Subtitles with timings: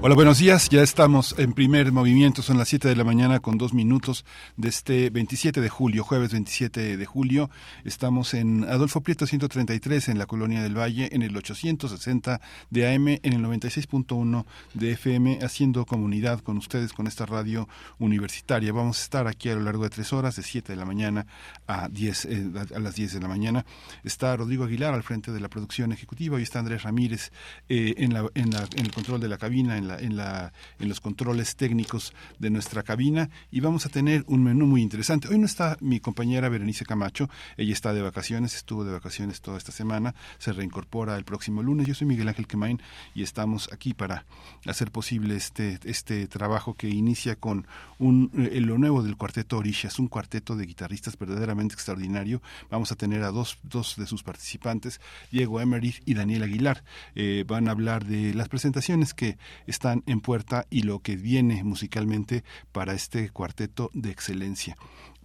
[0.00, 0.68] Hola, buenos días.
[0.68, 2.40] Ya estamos en primer movimiento.
[2.40, 4.24] Son las 7 de la mañana con dos minutos
[4.56, 7.50] de este 27 de julio, jueves 27 de julio.
[7.84, 13.08] Estamos en Adolfo Prieto 133 en la Colonia del Valle, en el 860 de AM,
[13.08, 14.44] en el 96.1
[14.74, 18.72] de FM, haciendo comunidad con ustedes con esta radio universitaria.
[18.72, 21.26] Vamos a estar aquí a lo largo de tres horas, de 7 de la mañana
[21.66, 23.66] a, 10, eh, a las 10 de la mañana.
[24.04, 27.32] Está Rodrigo Aguilar al frente de la producción ejecutiva y está Andrés Ramírez
[27.68, 31.00] eh, en, la, en, la, en el control de la cabina, en, la, en los
[31.00, 35.28] controles técnicos de nuestra cabina y vamos a tener un menú muy interesante.
[35.28, 39.58] Hoy no está mi compañera Berenice Camacho, ella está de vacaciones, estuvo de vacaciones toda
[39.58, 41.86] esta semana, se reincorpora el próximo lunes.
[41.86, 42.80] Yo soy Miguel Ángel Quemain
[43.14, 44.24] y estamos aquí para
[44.66, 47.66] hacer posible este, este trabajo que inicia con
[47.98, 52.42] un, eh, lo nuevo del cuarteto Orishas, un cuarteto de guitarristas verdaderamente extraordinario.
[52.70, 55.00] Vamos a tener a dos, dos de sus participantes,
[55.30, 56.84] Diego Emery y Daniel Aguilar.
[57.14, 59.38] Eh, van a hablar de las presentaciones que
[59.78, 64.76] están en puerta y lo que viene musicalmente para este cuarteto de excelencia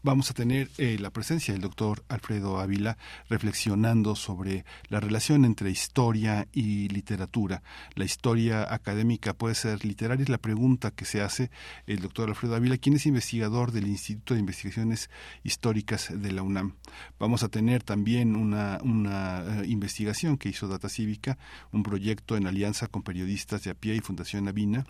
[0.03, 2.97] vamos a tener eh, la presencia del doctor Alfredo Ávila
[3.29, 7.63] reflexionando sobre la relación entre historia y literatura.
[7.95, 11.49] La historia académica puede ser literaria, es la pregunta que se hace
[11.87, 15.09] el doctor Alfredo Ávila, quien es investigador del Instituto de Investigaciones
[15.43, 16.75] Históricas de la UNAM.
[17.17, 21.37] Vamos a tener también una, una eh, investigación que hizo Data Cívica,
[21.71, 24.85] un proyecto en alianza con periodistas de a pie y Fundación Avina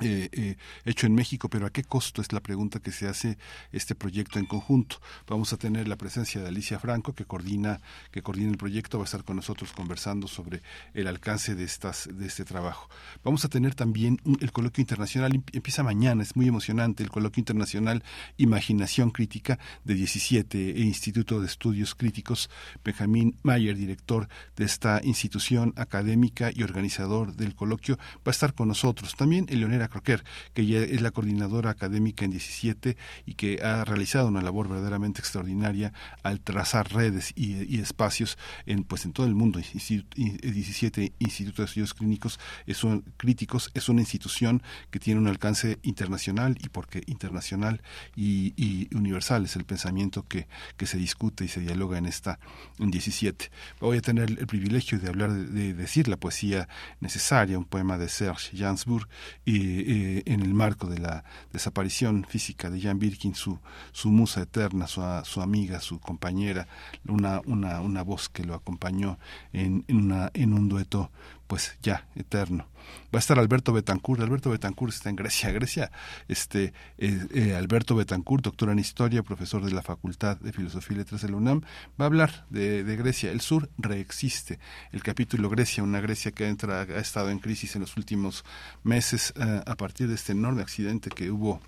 [0.00, 3.38] eh, eh, hecho en México, pero ¿a qué costo es la pregunta que se hace
[3.70, 4.96] este proyecto en conjunto?
[5.28, 9.04] Vamos a tener la presencia de Alicia Franco, que coordina, que coordina el proyecto, va
[9.04, 10.62] a estar con nosotros conversando sobre
[10.94, 12.88] el alcance de estas, de este trabajo.
[13.22, 18.02] Vamos a tener también el coloquio internacional, empieza mañana, es muy emocionante, el coloquio internacional
[18.36, 22.50] Imaginación Crítica de 17 e Instituto de Estudios Críticos,
[22.84, 28.66] Benjamín Mayer, director de esta institución académica y organizador del coloquio, va a estar con
[28.66, 29.14] nosotros.
[29.14, 32.96] También Eleonora Croquer, que ya es la coordinadora académica en 17
[33.26, 39.04] y que ha realizado una labor verdaderamente extraordinaria al trazar redes y, espacios en pues
[39.04, 39.60] en todo el mundo.
[39.74, 45.78] 17 Instituto de Estudios Clínicos es un, críticos es una institución que tiene un alcance
[45.82, 47.82] internacional y porque internacional
[48.16, 50.46] y, universal es el pensamiento que,
[50.76, 52.38] que se discute y se dialoga en esta
[52.78, 53.50] en 17.
[53.80, 56.68] Voy a tener el privilegio de hablar de, de decir la poesía
[57.00, 59.08] necesaria, un poema de Serge Gainsbourg
[59.44, 63.58] y eh, en el marco de la desaparición física de Jan Birkin, su,
[63.92, 66.66] su musa eterna, su, su amiga, su compañera,
[67.06, 69.18] una, una, una voz que lo acompañó
[69.52, 71.10] en, en, una, en un dueto
[71.46, 72.68] pues ya eterno.
[73.14, 74.20] Va a estar Alberto Betancourt.
[74.20, 75.52] Alberto Betancourt está en Grecia.
[75.52, 75.90] Grecia,
[76.28, 80.98] este, eh, eh, Alberto Betancourt, doctor en historia, profesor de la Facultad de Filosofía y
[80.98, 81.62] Letras de la UNAM,
[82.00, 83.30] va a hablar de, Grecia.
[83.30, 84.58] El sur reexiste.
[84.92, 88.44] El capítulo Grecia, una Grecia que entra, ha estado en crisis en los últimos
[88.82, 91.60] meses eh, a partir de este enorme accidente que hubo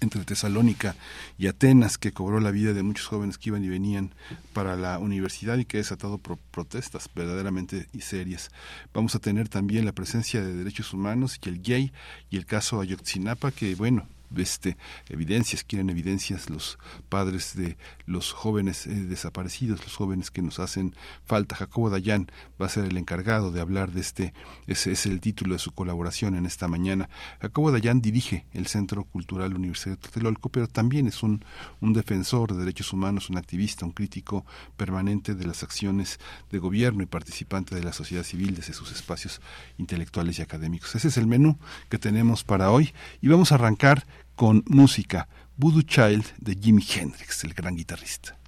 [0.00, 0.96] entre Tesalónica
[1.38, 4.14] y Atenas, que cobró la vida de muchos jóvenes que iban y venían
[4.52, 8.50] para la universidad y que ha desatado protestas verdaderamente y serias.
[8.92, 11.92] Vamos a tener también la presencia de derechos humanos y el gay
[12.30, 14.76] y el caso Ayotzinapa, que bueno, este,
[15.08, 16.78] evidencias, quieren evidencias los
[17.08, 17.76] padres de
[18.06, 20.94] los jóvenes eh, desaparecidos, los jóvenes que nos hacen
[21.24, 21.56] falta.
[21.56, 24.34] Jacobo Dayan va a ser el encargado de hablar de este,
[24.66, 27.08] ese es el título de su colaboración en esta mañana.
[27.40, 31.44] Jacobo Dayan dirige el Centro Cultural Universidad de Tlatelolco, pero también es un,
[31.80, 34.44] un defensor de derechos humanos, un activista, un crítico
[34.76, 36.18] permanente de las acciones
[36.50, 39.40] de gobierno y participante de la sociedad civil desde sus espacios
[39.78, 40.94] intelectuales y académicos.
[40.94, 45.82] Ese es el menú que tenemos para hoy y vamos a arrancar con música Voodoo
[45.82, 48.36] Child de Jimi Hendrix, el gran guitarrista.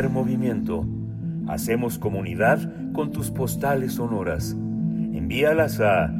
[0.09, 0.85] Movimiento.
[1.47, 2.59] Hacemos comunidad
[2.93, 4.51] con tus postales sonoras.
[4.51, 6.13] Envíalas a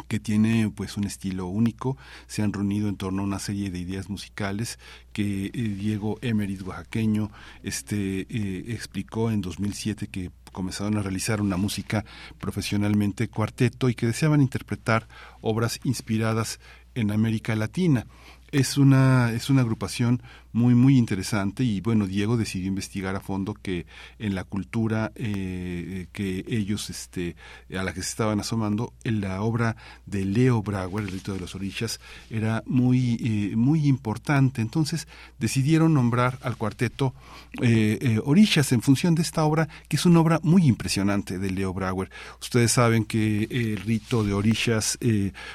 [0.09, 3.79] que tiene pues un estilo único, se han reunido en torno a una serie de
[3.79, 4.79] ideas musicales
[5.13, 7.31] que eh, Diego Emerit oaxaqueño
[7.63, 12.07] este eh, explicó en 2007 que comenzaron a realizar una música
[12.39, 15.07] profesionalmente cuarteto y que deseaban interpretar
[15.43, 16.61] obras inspiradas
[16.95, 18.07] en América Latina.
[18.51, 20.23] Es una, es una agrupación
[20.55, 21.65] muy muy interesante.
[21.65, 23.87] Y bueno Diego decidió investigar a fondo que
[24.19, 27.37] en la cultura eh, que ellos este
[27.77, 31.41] a la que se estaban asomando en la obra de Leo Brauer el rito de
[31.41, 34.63] los orillas era muy eh, muy importante.
[34.63, 35.09] Entonces
[35.41, 37.15] decidieron nombrar al cuarteto
[37.61, 41.75] eh, orillas en función de esta obra que es una obra muy impresionante de Leo
[41.75, 42.11] Brauer.
[42.41, 44.99] Ustedes saben que el rito de orillas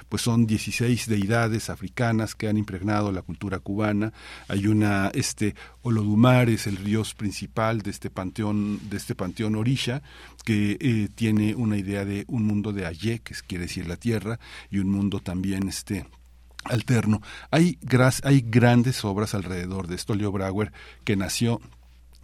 [0.09, 4.11] pues son 16 deidades africanas que han impregnado la cultura cubana.
[4.49, 10.01] Hay una este Olodumare es el dios principal de este panteón de este panteón Orisha
[10.45, 14.39] que eh, tiene una idea de un mundo de Aye que quiere decir la tierra
[14.69, 16.05] y un mundo también este
[16.63, 17.21] alterno.
[17.51, 17.77] Hay
[18.23, 20.15] hay grandes obras alrededor de esto.
[20.15, 20.71] Leo Brauer
[21.03, 21.61] que nació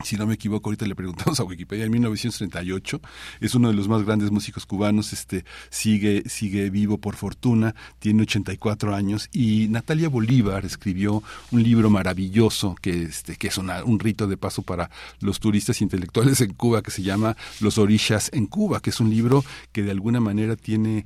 [0.03, 3.01] si no me equivoco, ahorita le preguntamos a Wikipedia, en 1938,
[3.39, 8.23] es uno de los más grandes músicos cubanos, este, sigue, sigue vivo por fortuna, tiene
[8.23, 14.27] 84 años, y Natalia Bolívar escribió un libro maravilloso que, este, que es un rito
[14.27, 14.89] de paso para
[15.21, 19.09] los turistas intelectuales en Cuba, que se llama Los Orishas en Cuba, que es un
[19.09, 21.05] libro que de alguna manera tiene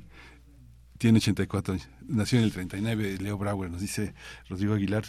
[0.98, 4.12] tiene 84 años, nació en el 39, Leo Brauer, nos dice
[4.50, 5.04] Rodrigo Aguilar,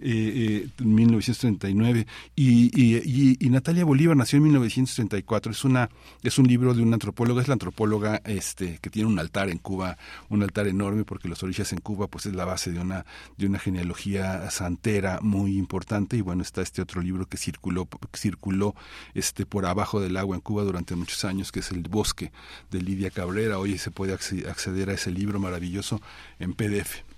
[0.00, 2.06] eh, 1939 eh,
[2.36, 5.90] y, y, Natalia Bolívar nació en 1934 es una
[6.22, 9.58] es un libro de una antropóloga es la antropóloga este que tiene un altar en
[9.58, 13.04] Cuba un altar enorme porque los orillas en Cuba pues es la base de una
[13.36, 16.16] de una genealogía santera muy importante.
[16.16, 18.74] Y bueno está este otro libro que circuló circuló
[19.14, 22.32] este por abajo del agua en Cuba durante muchos años que es el bosque
[22.70, 23.58] de Lidia Cabrera.
[23.58, 26.00] Hoy se puede acceder a ese libro maravilloso
[26.38, 27.11] en PDF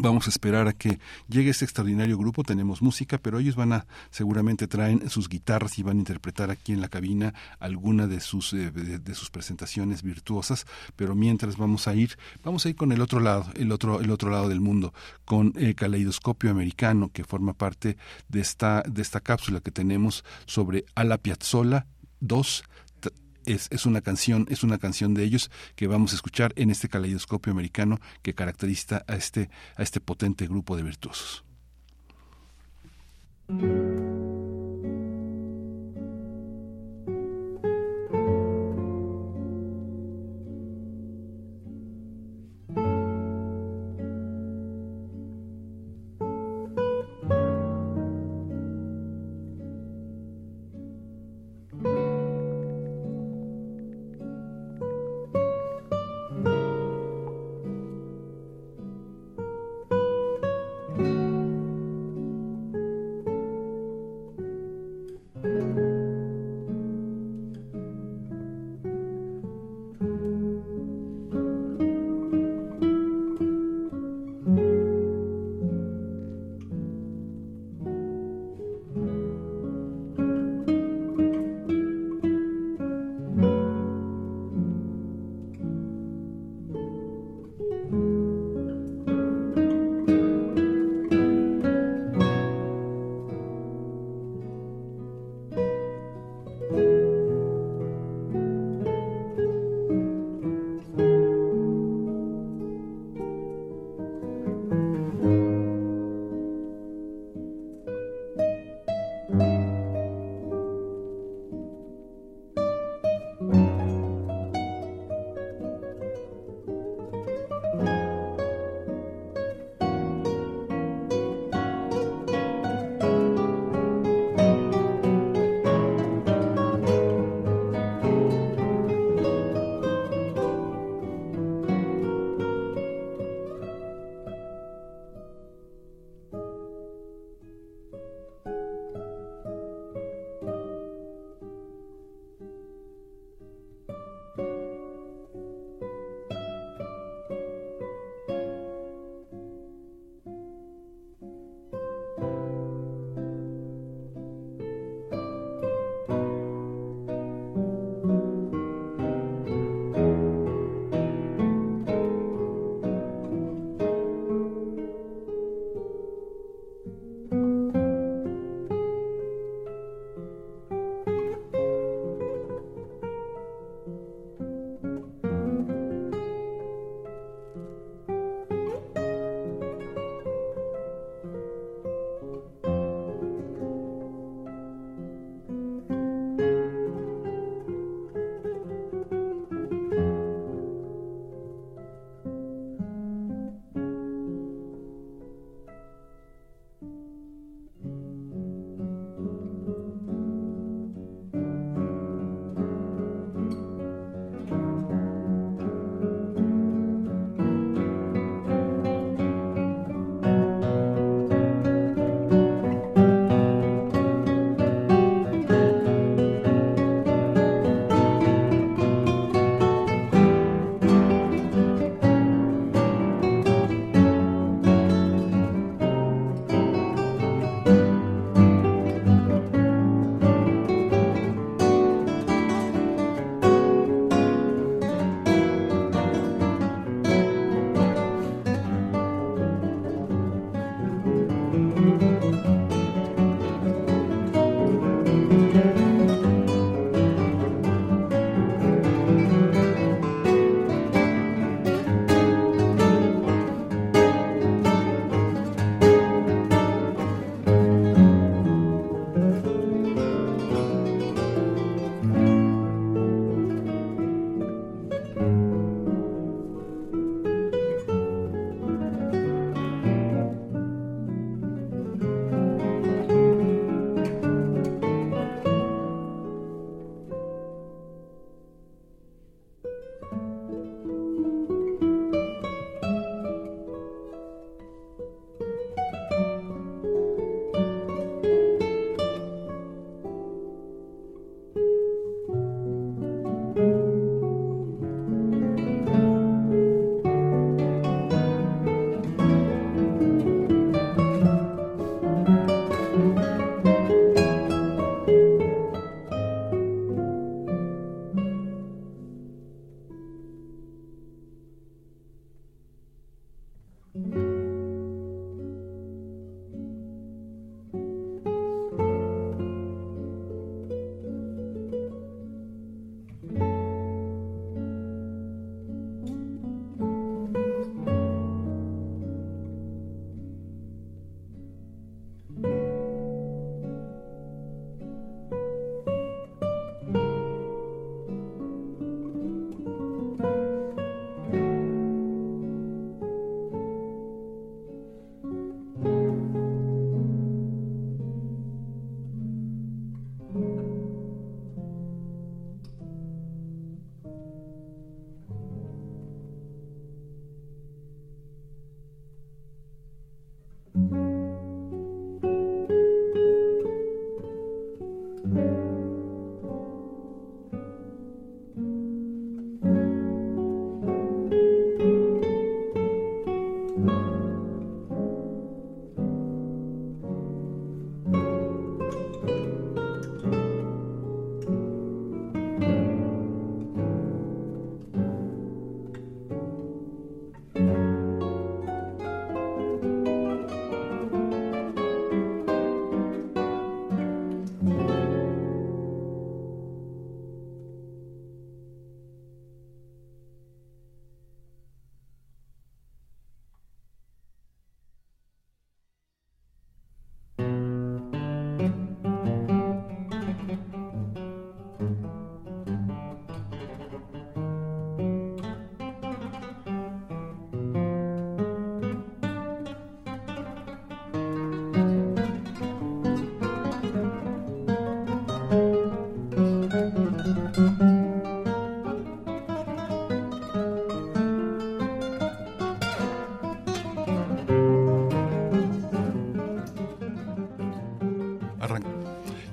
[0.00, 0.98] Vamos a esperar a que
[1.28, 2.42] llegue este extraordinario grupo.
[2.42, 6.72] Tenemos música, pero ellos van a, seguramente traen sus guitarras y van a interpretar aquí
[6.72, 10.66] en la cabina alguna de sus, eh, de, sus presentaciones virtuosas.
[10.96, 14.10] Pero mientras vamos a ir, vamos a ir con el otro lado, el otro, el
[14.10, 14.92] otro lado del mundo,
[15.24, 17.96] con el caleidoscopio americano que forma parte
[18.28, 21.86] de esta, de esta cápsula que tenemos sobre Ala Piazzolla
[22.20, 22.64] 2
[23.46, 26.88] es, es, una canción, es una canción de ellos que vamos a escuchar en este
[26.88, 31.44] caleidoscopio americano que caracteriza a este, a este potente grupo de virtuosos.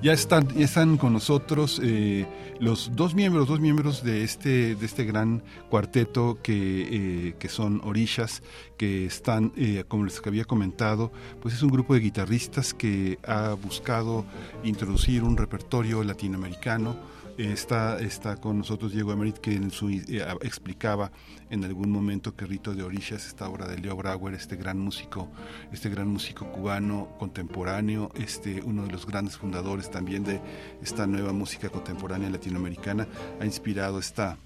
[0.02, 2.26] Ya están, ya están con nosotros eh,
[2.60, 7.82] los dos miembros, dos miembros de este, de este gran cuarteto que, eh, que son
[7.84, 8.42] Orishas,
[8.78, 13.54] que están, eh, como les había comentado, pues es un grupo de guitarristas que ha
[13.54, 14.26] buscado
[14.64, 16.98] introducir un repertorio latinoamericano
[17.38, 21.12] Está, está con nosotros Diego Emerit, que eh, explicaba
[21.50, 25.30] en algún momento que Rito de Orillas, esta obra de Leo Brauer, este gran músico,
[25.72, 30.42] este gran músico cubano contemporáneo, este, uno de los grandes fundadores también de
[30.82, 33.08] esta nueva música contemporánea latinoamericana,
[33.40, 34.38] ha inspirado esta,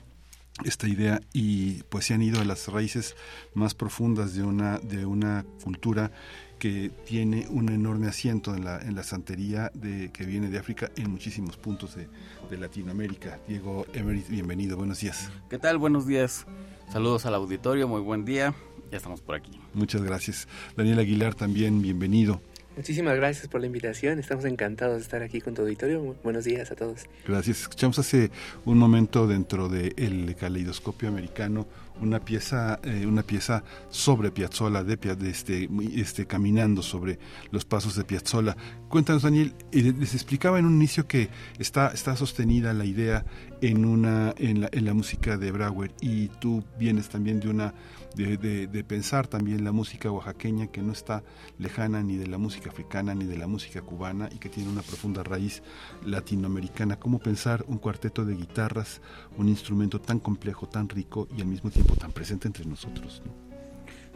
[0.64, 3.16] esta idea y pues se han ido a las raíces
[3.54, 6.12] más profundas de una, de una cultura
[6.60, 10.90] que tiene un enorme asiento en la, en la santería de, que viene de África
[10.96, 12.08] en muchísimos puntos de,
[12.50, 13.40] de Latinoamérica.
[13.48, 15.30] Diego Emery, bienvenido, buenos días.
[15.50, 15.78] ¿Qué tal?
[15.78, 16.46] Buenos días.
[16.92, 18.54] Saludos al auditorio, muy buen día.
[18.92, 19.60] Ya estamos por aquí.
[19.74, 20.48] Muchas gracias.
[20.76, 22.42] Daniel Aguilar también, bienvenido.
[22.76, 24.20] Muchísimas gracias por la invitación.
[24.20, 26.16] Estamos encantados de estar aquí con tu auditorio.
[26.24, 27.06] Buenos días a todos.
[27.26, 27.62] Gracias.
[27.62, 28.32] Escuchamos hace
[28.66, 31.68] un momento dentro del el caleidoscopio americano
[32.02, 37.20] una pieza, eh, una pieza sobre Piazzolla, de, de este, este, caminando sobre
[37.52, 38.56] los pasos de Piazzolla.
[38.90, 41.30] Cuéntanos, Daniel, les explicaba en un inicio que
[41.60, 43.26] está, está sostenida la idea
[43.62, 47.74] en, una, en, la, en la música de Brauer y tú vienes también de una
[48.16, 51.24] de, pensar también la música oaxaqueña que no está
[51.60, 54.82] lejana ni de la música africana ni de la música cubana y que tiene una
[54.82, 55.62] profunda raíz
[56.06, 56.98] latinoamericana.
[56.98, 59.02] ¿Cómo pensar un cuarteto de guitarras,
[59.38, 63.22] un instrumento tan complejo, tan rico y al mismo tiempo tan presente entre nosotros?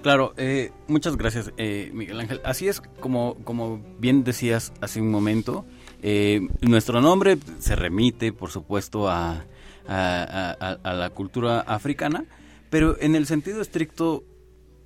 [0.02, 2.42] Claro, eh, muchas gracias eh, Miguel Ángel.
[2.46, 5.66] Así es como, como bien decías hace un momento,
[6.02, 9.44] eh, nuestro nombre se remite por supuesto a,
[9.88, 12.26] a la cultura africana,
[12.70, 14.24] pero en el sentido estricto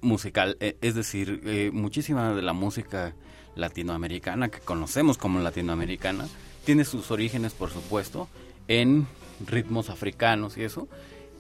[0.01, 3.15] musical, e, es decir, eh, muchísima de la música
[3.55, 6.27] latinoamericana que conocemos como latinoamericana
[6.65, 8.27] tiene sus orígenes, por supuesto,
[8.67, 9.07] en
[9.45, 10.87] ritmos africanos y eso.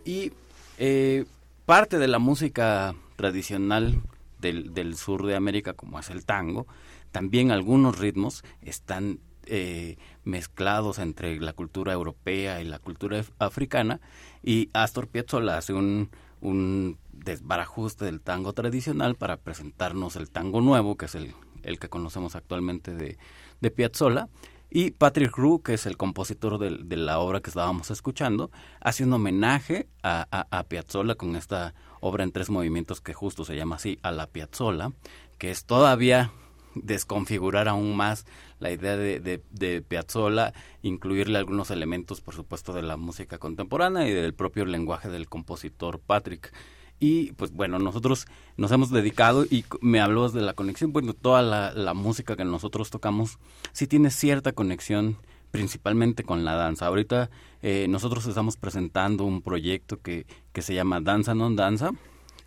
[0.05, 0.31] Y
[0.77, 1.25] eh,
[1.65, 4.01] parte de la música tradicional
[4.39, 6.67] del, del, sur de América, como es el tango,
[7.11, 13.99] también algunos ritmos están eh, mezclados entre la cultura europea y la cultura africana.
[14.41, 16.09] Y Astor Piazzolla hace un,
[16.43, 21.89] un desbarajuste del tango tradicional para presentarnos el tango nuevo, que es el, el que
[21.89, 23.17] conocemos actualmente de,
[23.61, 24.27] de Piazzolla.
[24.69, 28.51] Y Patrick Rue, que es el compositor de, de, la obra que estábamos escuchando,
[28.81, 33.45] hace un homenaje a, a, a, Piazzolla con esta obra en tres movimientos que justo
[33.45, 34.91] se llama así, a la Piazzolla,
[35.37, 36.31] que es todavía
[36.75, 38.25] desconfigurar aún más
[38.63, 44.07] la idea de, de, de, Piazzolla, incluirle algunos elementos, por supuesto, de la música contemporánea
[44.07, 46.53] y del propio lenguaje del compositor Patrick.
[46.97, 51.41] Y pues bueno, nosotros nos hemos dedicado, y me habló de la conexión, bueno, toda
[51.41, 53.37] la, música que nosotros tocamos
[53.73, 55.17] sí tiene cierta conexión
[55.51, 56.87] principalmente con la danza.
[56.87, 57.29] Ahorita
[57.61, 61.91] eh, nosotros estamos presentando un proyecto que, que se llama Danza Non Danza,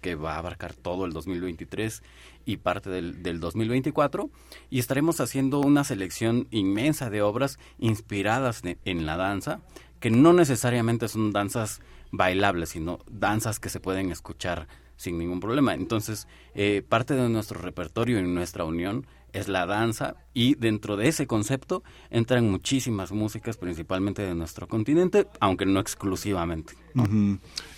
[0.06, 2.00] que va a abarcar todo el 2023
[2.44, 4.30] y parte del, del 2024
[4.70, 9.62] y estaremos haciendo una selección inmensa de obras inspiradas en la danza
[9.98, 11.80] que no necesariamente son danzas
[12.12, 15.74] bailables sino danzas que se pueden escuchar sin ningún problema.
[15.74, 21.08] Entonces eh, parte de nuestro repertorio y nuestra unión es la danza y dentro de
[21.08, 26.74] ese concepto entran muchísimas músicas, principalmente de nuestro continente, aunque no exclusivamente.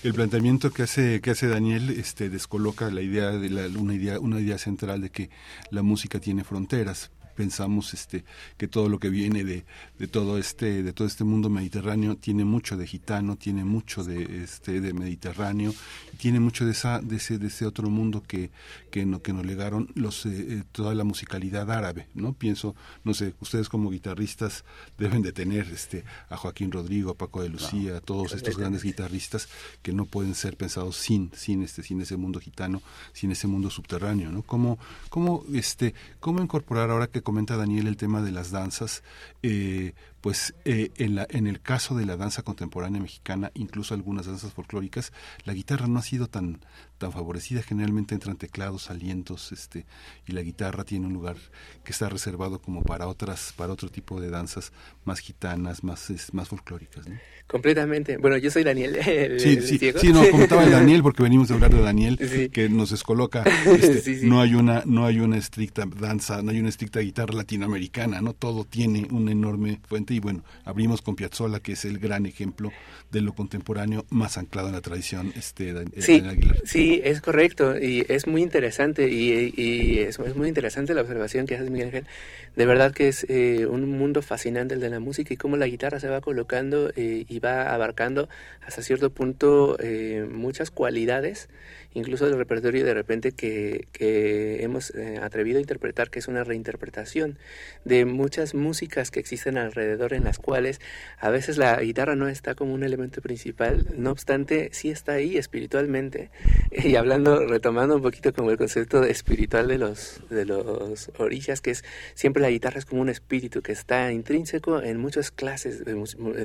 [0.02, 4.20] El planteamiento que hace que hace Daniel este descoloca la idea de la, una idea
[4.20, 5.30] una idea central de que
[5.70, 8.24] la música tiene fronteras pensamos este
[8.56, 9.64] que todo lo que viene de,
[9.96, 14.42] de todo este de todo este mundo mediterráneo tiene mucho de gitano tiene mucho de
[14.42, 15.72] este de mediterráneo
[16.16, 18.50] tiene mucho de esa de ese de ese otro mundo que
[18.90, 22.74] que, no, que nos legaron los eh, eh, toda la musicalidad árabe no pienso
[23.04, 24.64] no sé ustedes como guitarristas
[24.98, 28.82] deben de tener este a Joaquín Rodrigo a Paco de Lucía a todos estos grandes
[28.82, 29.48] guitarristas
[29.82, 33.70] que no pueden ser pensados sin sin este sin ese mundo gitano sin ese mundo
[33.70, 34.76] subterráneo no cómo
[35.08, 39.02] cómo este cómo incorporar ahora que comenta Daniel el tema de las danzas,
[39.42, 44.26] eh, pues eh, en, la, en el caso de la danza contemporánea mexicana, incluso algunas
[44.26, 45.12] danzas folclóricas,
[45.44, 46.60] la guitarra no ha sido tan,
[46.98, 47.62] tan favorecida.
[47.62, 49.86] Generalmente entran teclados, alientos, este,
[50.26, 51.36] y la guitarra tiene un lugar
[51.84, 54.72] que está reservado como para otras, para otro tipo de danzas
[55.04, 57.06] más gitanas, más, más folclóricas.
[57.46, 58.18] Completamente.
[58.18, 58.96] Bueno, yo soy Daniel.
[59.06, 62.18] El, sí, sí, sí, no, comentaba Daniel porque venimos de hablar de Daniel,
[62.52, 63.44] que nos descoloca.
[63.78, 68.20] Este, no hay una, no hay una estricta danza, no hay una estricta guitarra latinoamericana,
[68.20, 72.26] no todo tiene una enorme fuente y bueno, abrimos con Piazzolla que es el gran
[72.26, 72.72] ejemplo
[73.10, 76.62] de lo contemporáneo más anclado en la tradición, este, sí, Aguilar.
[76.64, 81.56] Sí, Sí, es correcto y es muy interesante y, es, muy interesante la observación que
[81.56, 82.06] haces, Miguel Ángel.
[82.54, 85.66] De verdad que es eh, un mundo fascinante el de la música y cómo la
[85.66, 88.28] guitarra se va colocando eh, y va abarcando
[88.64, 91.48] hasta cierto punto eh, muchas cualidades
[91.94, 96.44] incluso del repertorio de repente que, que hemos eh, atrevido a interpretar, que es una
[96.44, 97.38] reinterpretación
[97.84, 100.80] de muchas músicas que existen alrededor en las cuales
[101.18, 105.36] a veces la guitarra no está como un elemento principal, no obstante sí está ahí
[105.36, 106.30] espiritualmente.
[106.88, 111.72] Y hablando, retomando un poquito como el concepto espiritual de los, de los orillas, que
[111.72, 115.94] es siempre la guitarra es como un espíritu que está intrínseco en muchas clases de,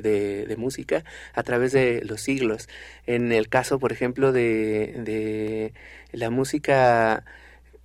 [0.02, 1.04] de, de música
[1.34, 2.68] a través de los siglos.
[3.06, 5.04] En el caso, por ejemplo, de
[6.12, 7.24] la música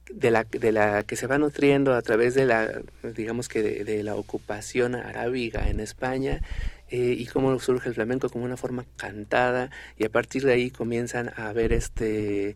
[0.10, 2.82] de la, de la que se va nutriendo a través de la,
[3.16, 6.42] digamos que de, la ocupación arábiga en España
[6.90, 10.72] eh, y cómo surge el flamenco como una forma cantada y a partir de ahí
[10.72, 12.56] comienzan a haber este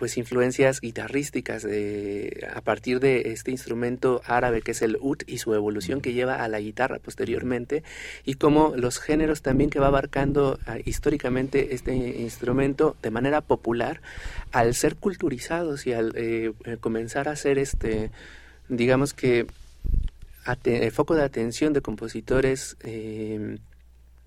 [0.00, 5.36] pues influencias guitarrísticas de, a partir de este instrumento árabe que es el ud y
[5.36, 7.82] su evolución que lleva a la guitarra posteriormente
[8.24, 14.00] y como los géneros también que va abarcando ah, históricamente este instrumento de manera popular
[14.52, 18.10] al ser culturizados y al eh, eh, comenzar a ser este
[18.70, 19.46] digamos que
[20.92, 22.78] foco de atención de compositores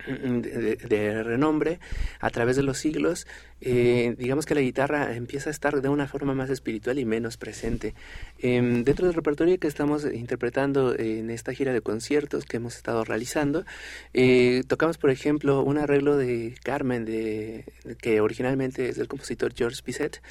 [0.07, 1.79] de, renombre
[2.19, 3.27] a través de los siglos,
[3.61, 7.37] eh, digamos que la guitarra empieza a estar de una forma más espiritual y menos
[7.37, 7.93] presente.
[8.39, 13.03] Em, dentro del repertorio que estamos interpretando en esta gira de conciertos que hemos estado
[13.03, 13.65] realizando,
[14.13, 17.65] eh, tocamos, por ejemplo, un arreglo de Carmen, de,
[18.01, 20.21] que originalmente es del compositor George Bizet.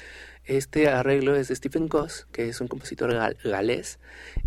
[0.45, 3.99] Este arreglo es de Stephen Goss, que es un compositor galés.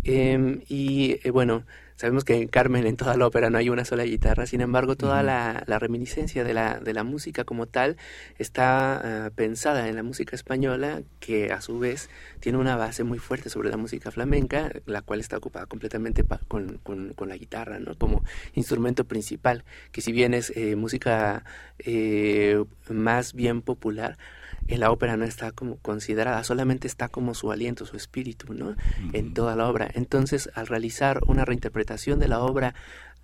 [0.03, 1.65] Em, y eh, bueno,
[1.97, 4.95] Sabemos que en Carmen, en toda la ópera, no hay una sola guitarra, sin embargo,
[4.95, 7.97] toda la, reminiscencia de la, de la música como tal
[8.37, 13.17] está ah, pensada en la música española, que a su vez tiene una base muy
[13.17, 17.95] fuerte sobre la música flamenca, la cual está ocupada completamente con, con, la guitarra, ¿no?
[17.97, 21.43] Como instrumento principal, que si bien es eh, música
[21.79, 24.19] eh, más bien popular,
[24.67, 28.75] en la ópera no está como considerada, solamente está como su aliento, su espíritu, ¿no?
[29.13, 29.89] En toda la obra.
[29.93, 32.75] Entonces, al realizar una reinterpretación de la obra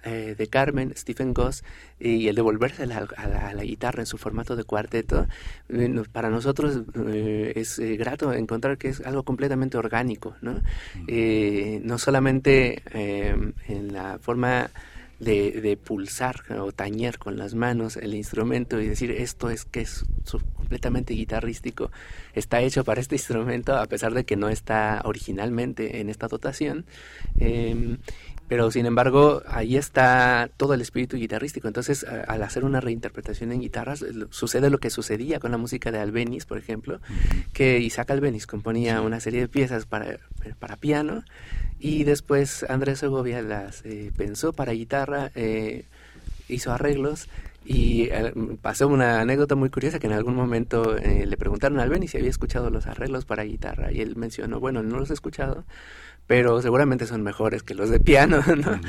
[0.06, 1.64] eh, de Carmen, Stephen Goss,
[1.98, 5.28] y el devolverse a la, guitarra en su formato de cuarteto,
[5.70, 10.62] eh, para nosotros eh, es grato encontrar que es algo completamente orgánico, ¿no?
[11.06, 14.70] no solamente en la forma
[15.24, 20.06] de, pulsar o tañer con las manos el instrumento y decir esto es que es
[20.56, 21.92] completamente guitarrístico,
[22.34, 26.86] está hecho para este instrumento a pesar de que no está originalmente en esta dotación.
[27.40, 27.98] Em,
[28.48, 31.68] pero sin embargo ahí está todo el espíritu guitarrístico.
[31.68, 36.00] Entonces, al hacer una reinterpretación en guitarras, sucede lo que sucedía con la música de
[36.00, 37.00] Albeniz, por ejemplo,
[37.54, 40.18] que Isaac Albeniz componía una serie de piezas para,
[40.60, 41.24] para piano
[41.80, 45.86] y después Andrés Segovia las eh, pensó para guitarra, eh,
[46.48, 47.28] hizo arreglos
[47.66, 52.12] y eh, pasó una anécdota muy curiosa que en algún momento le preguntaron a Albeniz
[52.12, 55.66] si había escuchado los arreglos para guitarra y él mencionó, bueno, no los he escuchado,
[56.28, 58.80] pero seguramente son mejores que los de piano, ¿no?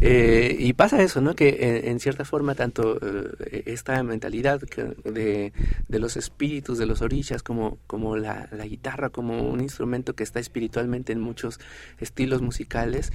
[0.00, 1.34] Eh, y pasa eso, ¿no?
[1.34, 5.52] Que eh, en, cierta forma tanto eh, esta mentalidad de,
[5.88, 10.22] de, los espíritus, de los orillas, como, como la, la, guitarra, como un instrumento que
[10.22, 11.58] está espiritualmente en muchos
[11.98, 13.12] estilos musicales,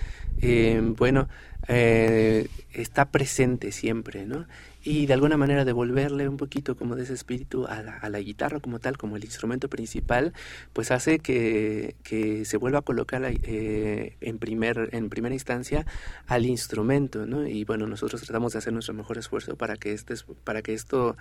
[0.97, 1.27] bueno,
[1.67, 4.45] está presente siempre, ¿no?
[4.83, 8.19] Y de alguna manera devolverle un poquito como de ese espíritu a la, a la
[8.19, 10.33] guitarra como tal, como el instrumento principal,
[10.73, 15.85] pues hace que, que se vuelva a colocar eh, en, primer, en primera instancia
[16.27, 17.47] al instrumento, ¿no?
[17.47, 21.17] Y bueno, nosotros tratamos de hacer nuestro mejor esfuerzo para que, este, para que esto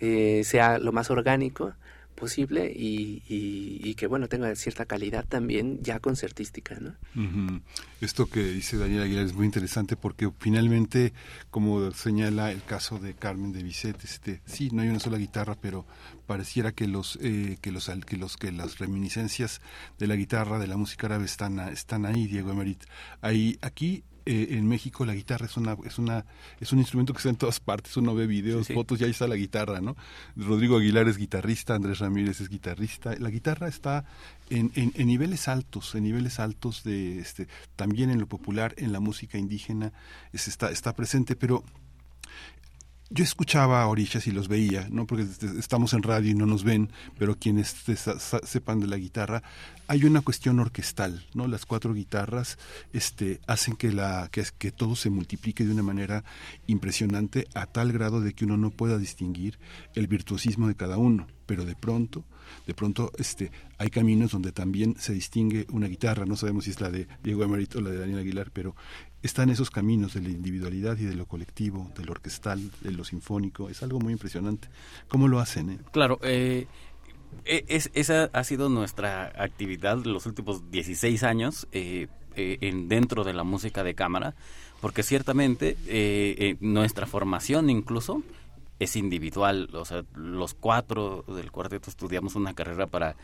[0.00, 1.74] eh, sea lo más orgánico
[2.14, 6.94] posible y, y, que bueno tenga cierta calidad también ya concertística ¿no?
[8.00, 11.12] esto que dice Daniel Aguilar es muy interesante porque finalmente
[11.50, 15.56] como señala el caso de Carmen de Bizet este sí no hay una sola guitarra
[15.60, 15.86] pero
[16.26, 19.60] pareciera que los eh, que los que los que las reminiscencias
[19.98, 22.84] de la guitarra de la música árabe están ahí Diego Emerit
[23.20, 26.24] ahí aquí eh, en México la guitarra es una es una
[26.60, 29.28] es un instrumento que está en todas partes uno ve videos fotos y ahí está
[29.28, 29.96] la guitarra no
[30.36, 33.14] Rodrigo Aguilar es guitarrista Andrés Ramírez es guitarrista.
[33.18, 34.04] La guitarra está
[34.50, 39.00] en, en, niveles altos en niveles altos de este también en lo popular en la
[39.00, 39.92] música indígena
[40.32, 41.64] está está presente pero
[43.10, 45.06] yo escuchaba a orillas y los veía, ¿no?
[45.06, 45.26] Porque
[45.58, 47.76] estamos en radio y no nos ven, pero quienes
[48.44, 49.42] sepan de la guitarra,
[49.86, 51.46] hay una cuestión orquestal, ¿no?
[51.46, 52.58] Las cuatro guitarras
[52.92, 56.24] este, hacen que, la, que, que todo se multiplique de una manera
[56.66, 59.58] impresionante a tal grado de que uno no pueda distinguir
[59.94, 61.26] el virtuosismo de cada uno.
[61.46, 62.24] pero de pronto,
[62.66, 66.80] de pronto este, hay caminos donde también se distingue una guitarra, no sabemos si es
[66.80, 68.74] la de Diego Emerit o la de Daniel Aguilar, pero
[69.24, 73.04] están esos caminos de la individualidad y de lo colectivo, de lo orquestal, de lo
[73.04, 74.68] sinfónico, es algo muy impresionante.
[75.08, 75.70] ¿Cómo lo hacen?
[75.70, 75.78] Eh?
[75.92, 76.66] Claro, eh,
[77.44, 83.24] e, es, esa ha sido nuestra actividad los últimos 16 años eh, eh, en, dentro
[83.24, 84.34] de la música de cámara,
[84.82, 88.22] porque ciertamente eh, nuestra formación incluso
[88.78, 93.16] es individual, o sea, los cuatro del cuarteto estudiamos una carrera para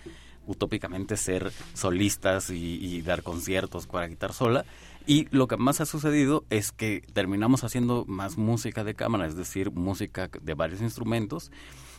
[0.47, 4.65] utópicamente ser solistas y, dar conciertos para guitarra sola.
[5.07, 9.35] Y lo que más ha sucedido es que terminamos haciendo más música de cámara, es
[9.35, 11.51] decir, música de varios instrumentos.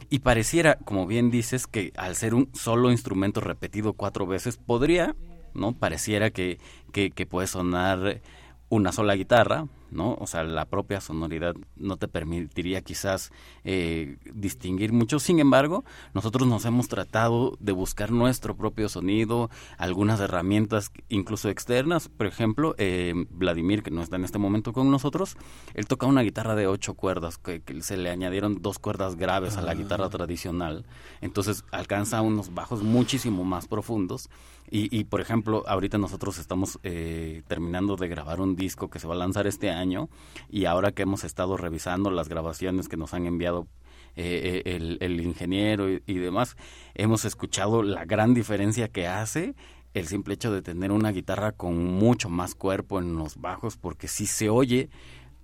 [0.10, 5.16] Y pareciera, como bien dices, que al ser un solo instrumento repetido cuatro veces, podría,
[5.54, 5.74] ¿no?
[5.74, 6.60] Pareciera que,
[6.92, 8.22] que, que puede sonar
[8.70, 10.15] una sola guitarra, ¿no?
[10.19, 13.32] O sea, la propia sonoridad no te permitiría quizás
[13.63, 15.19] eh, distinguir mucho.
[15.19, 22.10] Sin embargo, nosotros nos hemos tratado de buscar nuestro propio sonido, algunas herramientas incluso externas.
[22.10, 25.38] Por ejemplo, eh, Vladimir, que no está en este momento con nosotros,
[25.73, 29.62] él toca una guitarra de ocho cuerdas, que, se le añadieron dos cuerdas graves a
[29.62, 30.10] la guitarra ah.
[30.10, 30.86] tradicional.
[31.21, 34.30] Entonces alcanza unos bajos muchísimo más profundos.
[34.73, 39.07] Y, y por ejemplo, ahorita nosotros estamos eh, terminando de grabar un disco que se
[39.07, 40.10] va a lanzar este año
[40.49, 43.67] y ahora que hemos estado revisando las grabaciones que nos han enviado
[44.15, 46.55] eh, eh, el, ingeniero y, demás,
[46.95, 49.55] hemos escuchado la gran diferencia que hace
[49.93, 54.07] el simple hecho de tener una guitarra con mucho más cuerpo en los bajos, porque
[54.07, 54.89] si se oye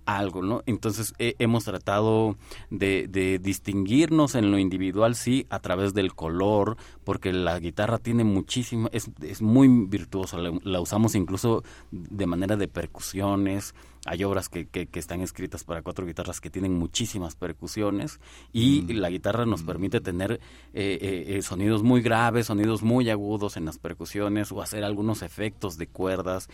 [0.08, 0.62] algo, ¿no?
[0.64, 2.36] Entonces hemos tratado
[2.70, 8.88] de, distinguirnos en lo individual, sí, a través del color, porque la guitarra tiene muchísima,
[8.92, 13.74] es, es muy virtuosa, la, usamos incluso de manera de percusiones,
[14.08, 18.20] hay obras que, que, están escritas para cuatro guitarras que tienen muchísimas percusiones
[18.52, 18.90] y mm.
[18.92, 19.66] la guitarra nos mm.
[19.66, 24.62] permite tener eh, eh, eh, sonidos muy graves, sonidos muy agudos en las percusiones o
[24.62, 26.48] hacer algunos efectos de cuerdas,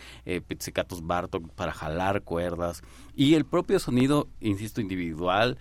[0.47, 2.83] pizzicatos Bartok para jalar cuerdas
[3.15, 5.57] y el propio sonido, insisto, individual,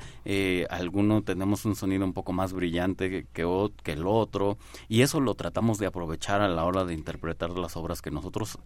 [0.70, 3.26] alguno tenemos un sonido un poco más brillante que,
[3.82, 7.76] que el otro y eso lo tratamos de aprovechar a la hora de interpretar las
[7.76, 8.58] obras que nosotros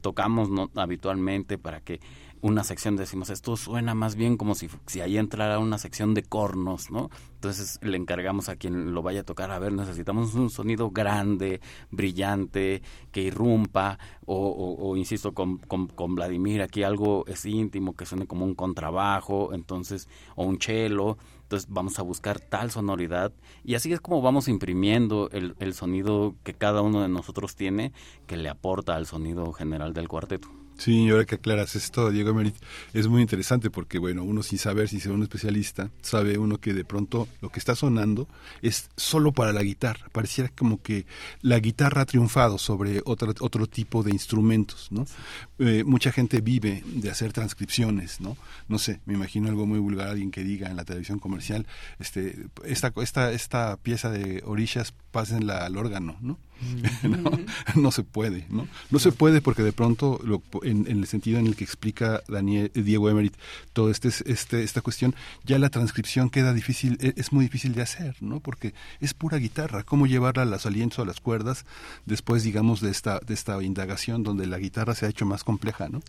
[0.00, 2.00] tocamos habitualmente para que
[2.42, 6.22] una sección, decimos, esto suena más bien como si, si ahí entrara una sección de
[6.22, 7.10] cornos, ¿no?
[7.34, 11.60] Entonces le encargamos a quien lo vaya a tocar, a ver, necesitamos un sonido grande,
[11.90, 18.44] brillante, que irrumpa, o, insisto, con, con, Vladimir, aquí algo es íntimo, que suene como
[18.44, 23.32] un contrabajo, entonces, o un cello, entonces vamos a buscar tal sonoridad
[23.64, 27.92] y así es como vamos imprimiendo el, el sonido que cada uno de nosotros tiene
[28.28, 30.59] que le aporta al sonido general del cuarteto.
[30.80, 32.56] Sí, ahora que aclaras esto, Diego Emerit,
[32.94, 36.72] es muy interesante porque, bueno, uno sin saber, si ser un especialista, sabe uno que
[36.72, 38.26] de pronto lo que está sonando
[38.62, 40.08] es solo para la guitarra.
[40.10, 41.04] Pareciera como que
[41.42, 45.04] la guitarra ha triunfado sobre otro, otro tipo de instrumentos, ¿no?
[45.58, 48.38] Eh, mucha gente vive de hacer transcripciones, ¿no?
[48.66, 51.66] No sé, me imagino algo muy vulgar, alguien que diga en la televisión comercial,
[51.98, 56.38] este, esta, esta, esta pieza de orillas, pásenla al órgano, ¿no?
[57.74, 58.68] no, se puede, ¿no?
[58.90, 60.20] No se puede porque de pronto,
[60.62, 63.34] en, el sentido en el que explica Daniel, eh, Diego Emerit
[63.72, 67.82] toda este, este, esta cuestión, ya la transcripción queda difícil, e, es muy difícil de
[67.82, 68.40] hacer, ¿no?
[68.40, 69.82] Porque es pura guitarra.
[69.82, 71.64] ¿Cómo llevarla a los alientos, a las cuerdas,
[72.06, 75.88] después, digamos, de esta, de esta indagación donde la guitarra se ha hecho más compleja,
[75.88, 76.02] ¿no?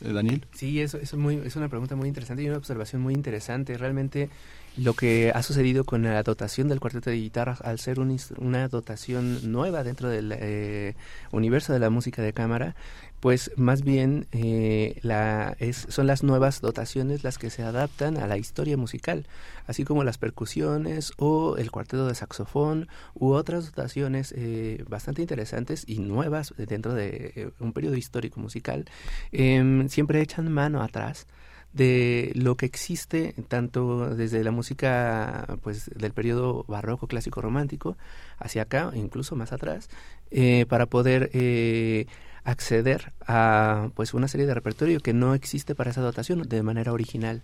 [0.00, 0.44] Eh, Daniel.
[0.54, 3.76] Sí, eso, es, muy, es una pregunta muy interesante y una observación muy interesante.
[3.76, 4.30] Realmente
[4.78, 9.50] lo que ha sucedido con la dotación del cuarteto de guitarras al ser una dotación
[9.50, 10.94] nueva dentro del eh,
[11.32, 12.76] universo de la música de cámara,
[13.18, 15.56] pues más bien eh, la,
[15.88, 19.26] son las nuevas dotaciones las que se adaptan a la historia musical,
[19.66, 25.82] así como las percusiones o el cuarteto de saxofón u otras dotaciones eh, bastante interesantes
[25.88, 28.84] y nuevas dentro de un periodo histórico musical,
[29.32, 31.26] em, siempre echan mano atrás
[31.72, 37.96] de lo que existe tanto desde la música pues del periodo barroco clásico romántico
[38.38, 39.88] hacia acá incluso más atrás
[40.30, 42.06] eh, para poder eh,
[42.44, 46.92] acceder a pues una serie de repertorio que no existe para esa dotación de manera
[46.92, 47.42] original.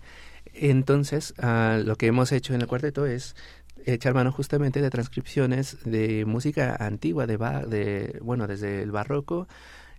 [0.55, 3.37] Entonces ah, lo que hemos hecho en el cuarteto es
[3.85, 7.37] echar mano justamente de transcripciones de música antigua de,
[7.68, 9.47] de bueno desde el barroco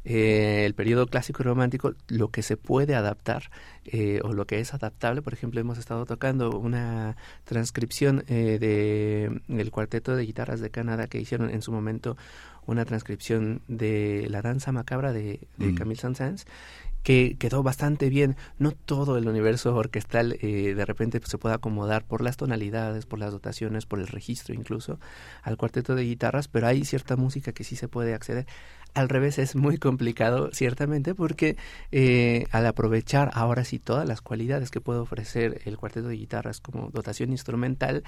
[0.05, 3.49] eh, el periodo clásico y romántico, lo que se puede adaptar
[3.85, 9.41] eh, o lo que es adaptable, por ejemplo, hemos estado tocando una transcripción eh, de
[9.47, 12.17] el cuarteto de guitarras de Canadá que hicieron en su momento
[12.67, 15.75] una transcripción de La danza macabra de, de mm.
[15.75, 16.45] Camille Saint-Saëns
[17.05, 18.35] que quedó bastante bien.
[18.57, 23.19] No todo el universo orquestal eh, de repente se puede acomodar por las tonalidades, por
[23.19, 24.99] las dotaciones, por el registro incluso
[25.43, 28.47] al cuarteto de guitarras, pero hay cierta música que sí se puede acceder.
[28.95, 31.57] Al revés es muy complicado, ciertamente, porque
[31.91, 36.61] eh, al aprovechar ahora sí todas las cualidades que puede ofrecer el cuarteto de guitarras
[36.61, 38.03] como dotación instrumental,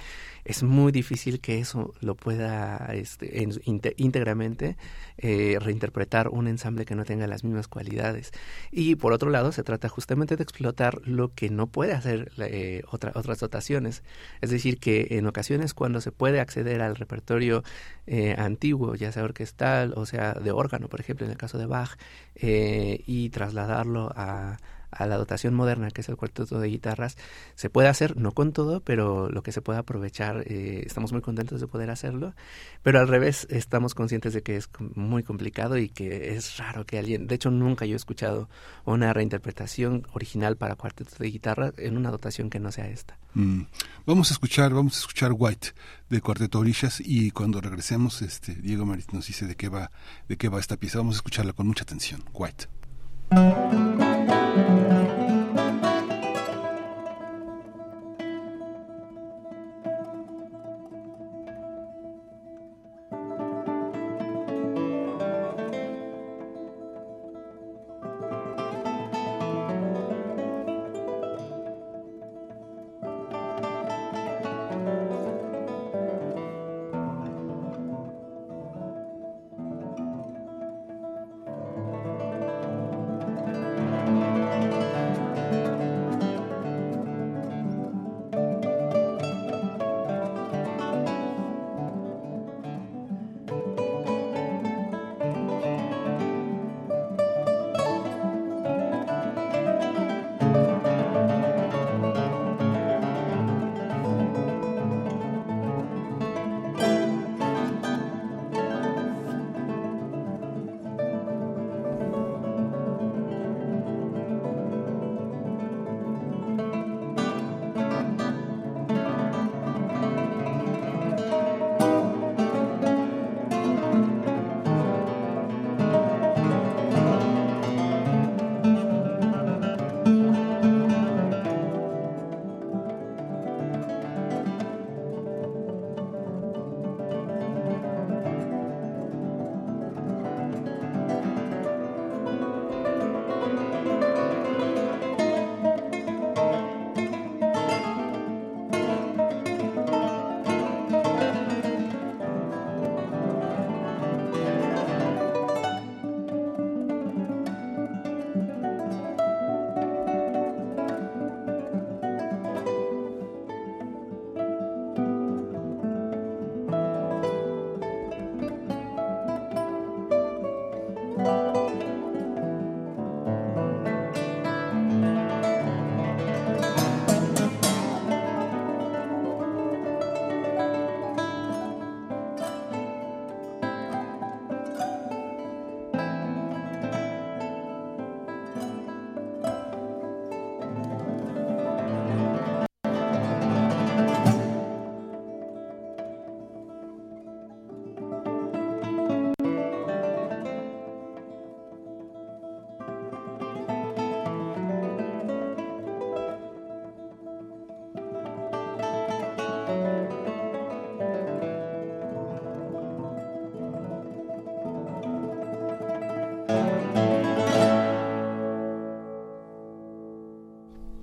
[0.46, 3.46] es muy difícil que eso lo pueda este,
[3.98, 4.78] íntegramente
[5.18, 8.32] eh, reinterpretar un ensamble que no tenga las mismas cualidades.
[8.72, 12.84] Y por otro lado, se trata justamente de explotar lo que no puede hacer eh,
[12.90, 14.04] otras dotaciones.
[14.40, 17.66] Es decir, que en ocasiones cuando se puede acceder al repertorio
[18.38, 21.98] antiguo, ya sea orquestal o sea de órgano, por ejemplo, en el caso de Bach,
[22.36, 24.58] eh, y trasladarlo a,
[24.92, 27.18] a la dotación moderna, que es el cuarteto de guitarras,
[27.56, 31.22] se puede hacer, no con todo, pero lo que se puede aprovechar, eh, estamos muy
[31.22, 32.34] contentos de poder hacerlo,
[32.84, 37.00] pero al revés, estamos conscientes de que es muy complicado y que es raro que
[37.00, 38.50] alguien, de hecho nunca yo he escuchado
[38.86, 43.18] una reinterpretación original para cuarteto de guitarra en una dotación que no sea esta.
[43.34, 43.64] Mm.
[44.06, 45.70] Vamos a escuchar, vamos a escuchar White
[46.10, 49.92] de Cuarteto Orillas y cuando regresemos, este Diego Marit nos dice de qué va,
[50.28, 50.98] de qué va esta pieza.
[51.00, 52.24] Vamos a escucharla con mucha atención.
[52.34, 52.68] White.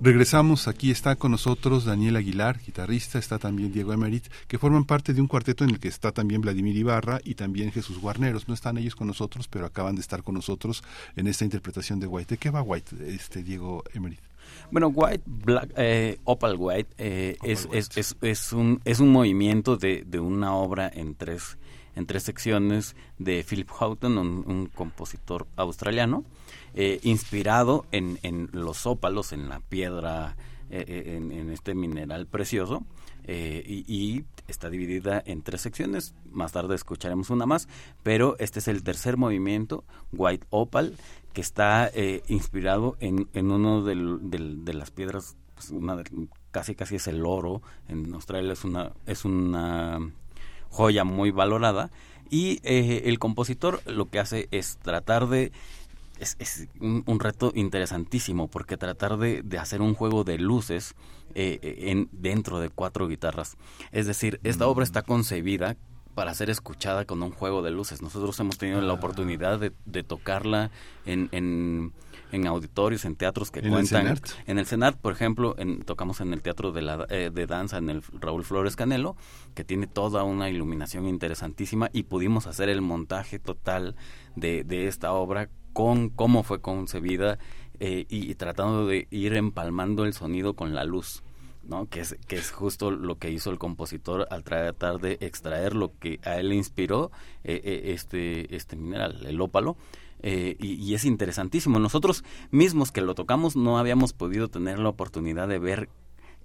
[0.05, 5.15] Regresamos, aquí está con nosotros Daniel Aguilar, guitarrista, está también Diego Emerit, que forman parte
[5.15, 8.47] de un cuarteto en el que está también Vladimir Ibarra y también Jesús Guarneros.
[8.47, 10.83] No están ellos con nosotros, pero acaban de estar con nosotros
[11.15, 12.35] en esta interpretación de White.
[12.35, 14.19] ¿De qué va White, este Diego Emerit?
[14.69, 20.03] Bueno, White, Black, eh, Opal White, eh, es, Es, es, un, es un movimiento de,
[20.05, 21.57] de una obra en tres,
[21.95, 26.25] en tres secciones de Philip Houghton, un compositor australiano
[26.77, 30.35] eh, inspirado en, en, los ópalos, en la piedra,
[30.69, 32.83] eh, eh, en, este mineral precioso.
[33.25, 36.13] y, está dividida en tres secciones.
[36.31, 37.69] Más tarde escucharemos una más,
[38.03, 40.97] pero este es el tercer movimiento, White Opal,
[41.31, 41.91] que está
[42.27, 46.03] inspirado en, en uno de las piedras, pues, una
[46.51, 47.61] casi casi es el oro.
[47.87, 50.11] En Australia es una es una
[50.75, 51.89] joya muy valorada
[52.29, 55.51] y el compositor lo que hace es tratar de
[56.19, 60.95] es, un, reto interesantísimo porque tratar de, hacer un juego de luces
[61.33, 63.57] eh, eh, en, dentro de cuatro guitarras.
[63.91, 65.75] Es decir, esta obra está concebida
[66.13, 68.01] para ser escuchada con un juego de luces.
[68.01, 70.71] Nosotros hemos tenido la oportunidad de, tocarla
[71.05, 71.91] en, en,
[72.47, 74.17] auditorios, en teatros que cuentan.
[74.45, 77.77] en el CENART, por ejemplo, en, tocamos en el Teatro de, la, eh, de Danza,
[77.77, 79.15] en el Raúl Flores Canelo,
[79.53, 83.95] que tiene toda una iluminación interesantísima y pudimos hacer el montaje total
[84.35, 87.37] de, de esta obra con cómo fue concebida
[87.79, 91.23] eh, y, tratando de ir empalmando el sonido con la luz.
[91.63, 91.89] ¿no?
[91.89, 95.97] Que es, que es justo lo que hizo el compositor al tratar de extraer lo
[95.97, 97.11] que a él le inspiró
[97.43, 99.75] eh, eh, este, este mineral, el ópalo.
[100.25, 101.77] Y, y, es interesantísimo.
[101.79, 105.89] Nosotros mismos que lo tocamos no habíamos podido tener la oportunidad de ver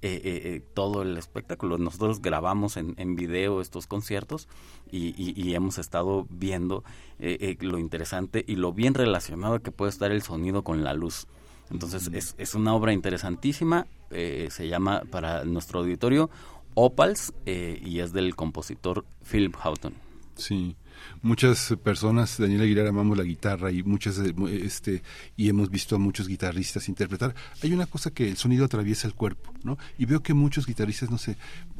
[0.02, 1.76] eh, eh, eh, todo el espectáculo.
[1.76, 4.48] Nosotros grabamos en, en video estos conciertos
[4.90, 6.84] y, hemos estado viendo
[7.18, 11.26] lo interesante y lo bien relacionado que puede estar el sonido con la luz.
[11.70, 16.30] Entonces es, es una obra interesantísima, se llama para nuestro auditorio
[16.74, 19.92] Opals y es del compositor Philip Houghton.
[20.34, 20.76] Sí,
[21.22, 25.02] muchas personas, Daniel Aguilar, amamos la guitarra y muchas, eh, este,
[25.36, 27.34] y hemos visto a muchos guitarristas interpretar.
[27.62, 29.78] Hay una cosa que el sonido atraviesa el cuerpo, ¿no?
[29.98, 31.36] Y veo que muchos guitarristas, no sé,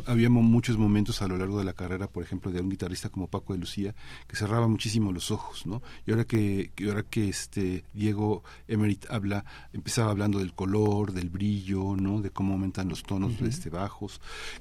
[0.07, 3.27] habíamos muchos momentos a lo largo de la carrera, por ejemplo, de un guitarrista como
[3.27, 3.95] Paco de Lucía,
[4.27, 5.83] que cerraba muchísimo los ojos, ¿no?
[6.07, 11.97] Y ahora que, ahora que este Diego Emerit habla, empezaba hablando del color, del brillo,
[11.97, 12.21] ¿no?
[12.21, 14.21] De cómo aumentan los tonos este, bajos.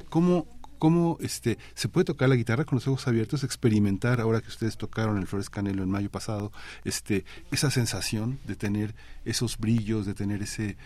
[0.09, 0.47] ¿Cómo,
[0.79, 4.77] cómo este se puede tocar la guitarra con los ojos abiertos, experimentar ahora que ustedes
[4.77, 6.51] tocaron el Flores Canelo en mayo pasado,
[6.83, 10.77] este esa sensación de tener esos brillos, de tener ese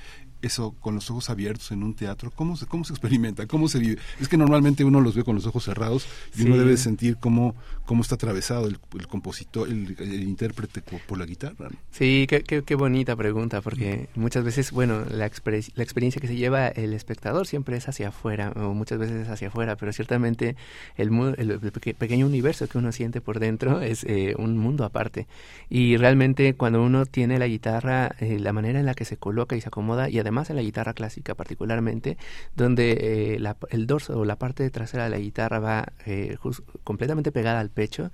[0.43, 2.31] eso con los ojos abiertos en un teatro?
[2.35, 3.47] ¿Cómo se, cómo se experimenta?
[3.47, 3.97] ¿Cómo se vive?
[4.19, 6.05] Es que normalmente uno los ve con los ojos cerrados
[6.37, 8.77] y uno debe sentir cómo, cómo está atravesado el,
[9.07, 11.69] compositor, el, intérprete por, la guitarra.
[11.91, 15.29] Sí, qué, qué, bonita pregunta, porque muchas veces, bueno, la,
[15.75, 19.29] la experiencia que se lleva el espectador siempre es hacia afuera, o muchas veces es
[19.29, 20.55] hacia afuera, pero ciertamente
[20.97, 25.27] el, el, pequeño universo que uno siente por dentro es eh, un mundo aparte.
[25.69, 29.55] Y realmente cuando uno tiene la guitarra, eh, la manera en la que se coloca
[29.55, 32.17] y se acomoda, y además más en la guitarra clásica particularmente,
[32.55, 36.37] donde eh, el dorso o la parte trasera de la guitarra va eh,
[36.83, 38.11] completamente pegada al pecho,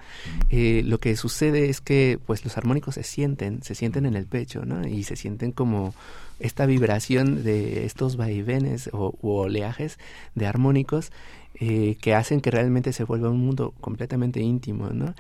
[0.49, 4.26] eh, lo que sucede es que pues los armónicos se sienten, se sienten en el
[4.26, 4.88] pecho, ¿no?
[4.88, 5.95] Y se sienten como
[6.39, 9.97] esta vibración de estos vaivenes o oleajes
[10.36, 11.11] de armónicos
[11.59, 15.13] que hacen que realmente se vuelva un mundo completamente íntimo, ¿no?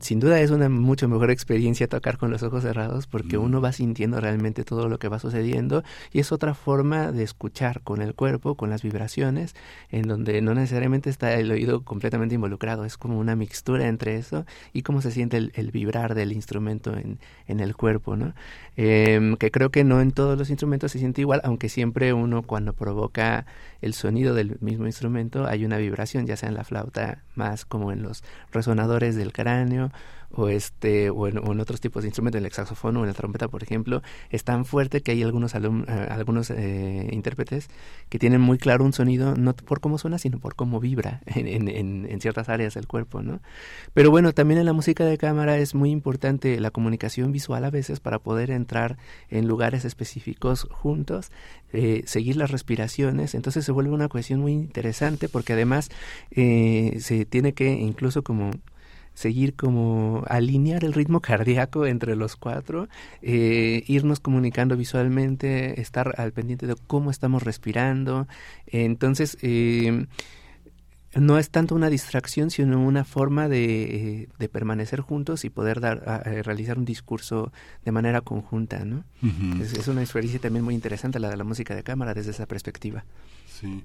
[0.00, 3.72] Sin duda es una mucho mejor experiencia tocar con los ojos cerrados porque uno va
[3.72, 5.82] sintiendo realmente todo lo que va sucediendo
[6.12, 9.54] y es otra forma de escuchar con el cuerpo, con las vibraciones,
[9.90, 14.44] en donde no necesariamente está el oído completamente involucrado, es como una mixtura entre eso
[14.72, 18.34] y cómo se siente el, vibrar del instrumento en, en el cuerpo, ¿no?
[18.76, 22.42] Em, que creo que no en todos los instrumentos se siente igual, aunque siempre uno
[22.42, 23.46] cuando provoca
[23.80, 27.92] el sonido del mismo instrumento hay una vibración, ya sea en la flauta más como
[27.92, 29.90] en los resonadores del cráneo
[30.32, 33.48] o este o en, otros tipos de instrumentos, en el saxofón o en la trompeta,
[33.48, 35.58] por ejemplo, es tan fuerte que hay algunos eh,
[36.10, 37.68] algunos eh, intérpretes
[38.08, 41.68] que tienen muy claro un sonido no por cómo suena, sino por cómo vibra en,
[41.68, 43.40] en, en, ciertas áreas del cuerpo, ¿no?
[43.94, 47.70] Pero bueno, también en la música de cámara es muy importante la comunicación visual a
[47.70, 48.98] veces para poder entrar
[49.30, 51.30] en lugares específicos juntos,
[51.72, 55.90] eh, seguir las respiraciones, entonces se vuelve una cuestión muy interesante porque además
[56.30, 58.50] se tiene que incluso como
[59.18, 62.88] seguir como alinear el ritmo cardíaco entre los cuatro,
[63.20, 68.28] eh, irnos comunicando visualmente, estar al pendiente de cómo estamos respirando.
[68.68, 70.06] Entonces, eh,
[71.16, 76.22] no es tanto una distracción, sino una forma de, de permanecer juntos y poder dar,
[76.44, 77.52] realizar un discurso
[77.84, 79.02] de manera conjunta, ¿no?
[79.60, 82.46] es, es, una experiencia también muy interesante la de la música de cámara desde esa
[82.46, 83.04] perspectiva.
[83.48, 83.82] Sí.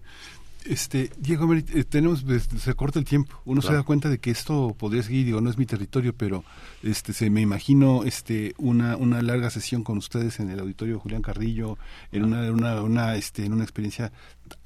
[0.66, 2.26] Este, Diego, eh, tenemos,
[2.58, 3.42] se corta el tiempo.
[3.46, 6.44] Uno se da cuenta de que esto podría seguir, digo, no es mi territorio, pero
[6.82, 11.22] este, se me imagino este, una, una larga sesión con ustedes en el auditorio Julián
[11.22, 11.78] Carrillo,
[12.12, 14.12] en una, una, una, este, en una experiencia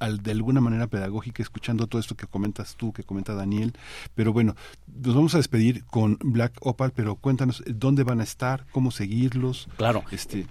[0.00, 3.72] de alguna manera pedagógica, escuchando todo esto que comentas tú, que comenta Daniel.
[4.14, 4.54] Pero bueno,
[4.86, 9.68] nos vamos a despedir con Black Opal, pero cuéntanos dónde van a estar, cómo seguirlos.
[9.76, 10.04] Claro.
[10.10, 10.46] Este,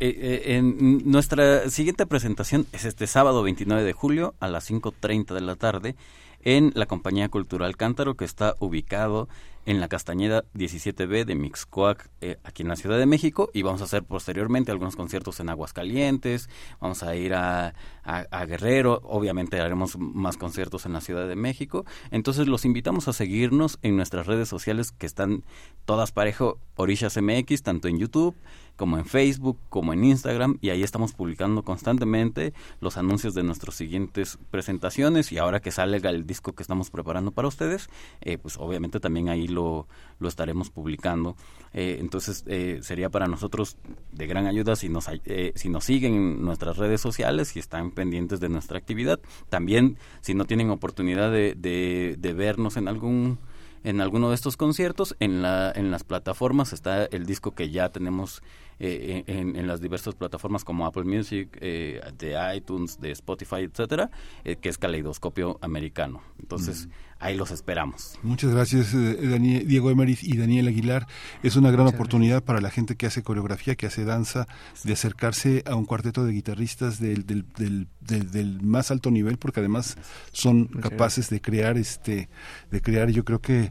[0.00, 5.34] eh, eh, en nuestra siguiente presentación es este sábado 29 de julio a las 5.30
[5.34, 5.96] de la tarde
[6.44, 9.28] en la Compañía Cultural Cántaro, que está ubicado
[9.64, 13.80] en la Castañeda 17B de Mixcoac, eh, aquí en la Ciudad de México, y vamos
[13.80, 16.48] a hacer posteriormente algunos conciertos en Aguascalientes,
[16.80, 21.84] vamos a ir a, a, Guerrero, obviamente haremos más conciertos en la Ciudad de México,
[22.10, 25.44] entonces los invitamos a seguirnos en nuestras redes sociales que están
[25.84, 28.34] todas parejo Orishas MX, tanto en YouTube,
[28.76, 33.74] como en Facebook, como en Instagram, y ahí estamos publicando constantemente los anuncios de nuestras
[33.74, 37.88] siguientes presentaciones y ahora que sale el disco que estamos preparando para ustedes,
[38.20, 39.86] eh, pues obviamente también ahí lo,
[40.18, 41.36] lo estaremos publicando.
[41.72, 43.76] Eh, entonces eh, sería para nosotros
[44.10, 45.08] de gran ayuda si nos,
[45.54, 49.20] si nos siguen en nuestras redes sociales y están pendientes de nuestra actividad.
[49.48, 53.38] También si no tienen oportunidad de, de, de vernos en algún
[53.84, 55.16] en alguno de estos conciertos.
[55.20, 58.42] En, la, en las plataformas está el disco que ya tenemos
[58.84, 64.10] eh, en, las diversas plataformas como Apple Music, eh, de iTunes, de Spotify, etcétera,
[64.42, 66.20] eh, que es Caleidoscopio Americano.
[66.40, 66.88] Entonces,
[67.20, 68.18] ahí los esperamos.
[68.24, 71.06] Muchas gracias, Daniel, Diego Emeris y Daniel Aguilar.
[71.44, 74.48] Es una gran oportunidad para la gente que hace coreografía, que hace danza,
[74.82, 79.60] de acercarse a un cuarteto de guitarristas del, del, del, del más alto nivel, porque
[79.60, 79.96] además
[80.32, 82.28] son capaces de crear, este,
[82.72, 83.70] de crear, yo creo que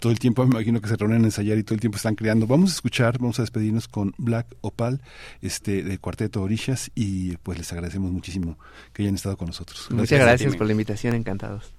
[0.00, 2.14] todo el tiempo me imagino que se reúnen a ensayar y todo el tiempo están
[2.14, 2.46] creando.
[2.46, 5.00] Vamos a escuchar, vamos a despedirnos con Black Opal,
[5.42, 8.58] este, de Cuarteto Orishas, y pues les agradecemos muchísimo
[8.92, 9.88] que hayan estado con nosotros.
[9.90, 11.72] Muchas gracias por la invitación, encantados.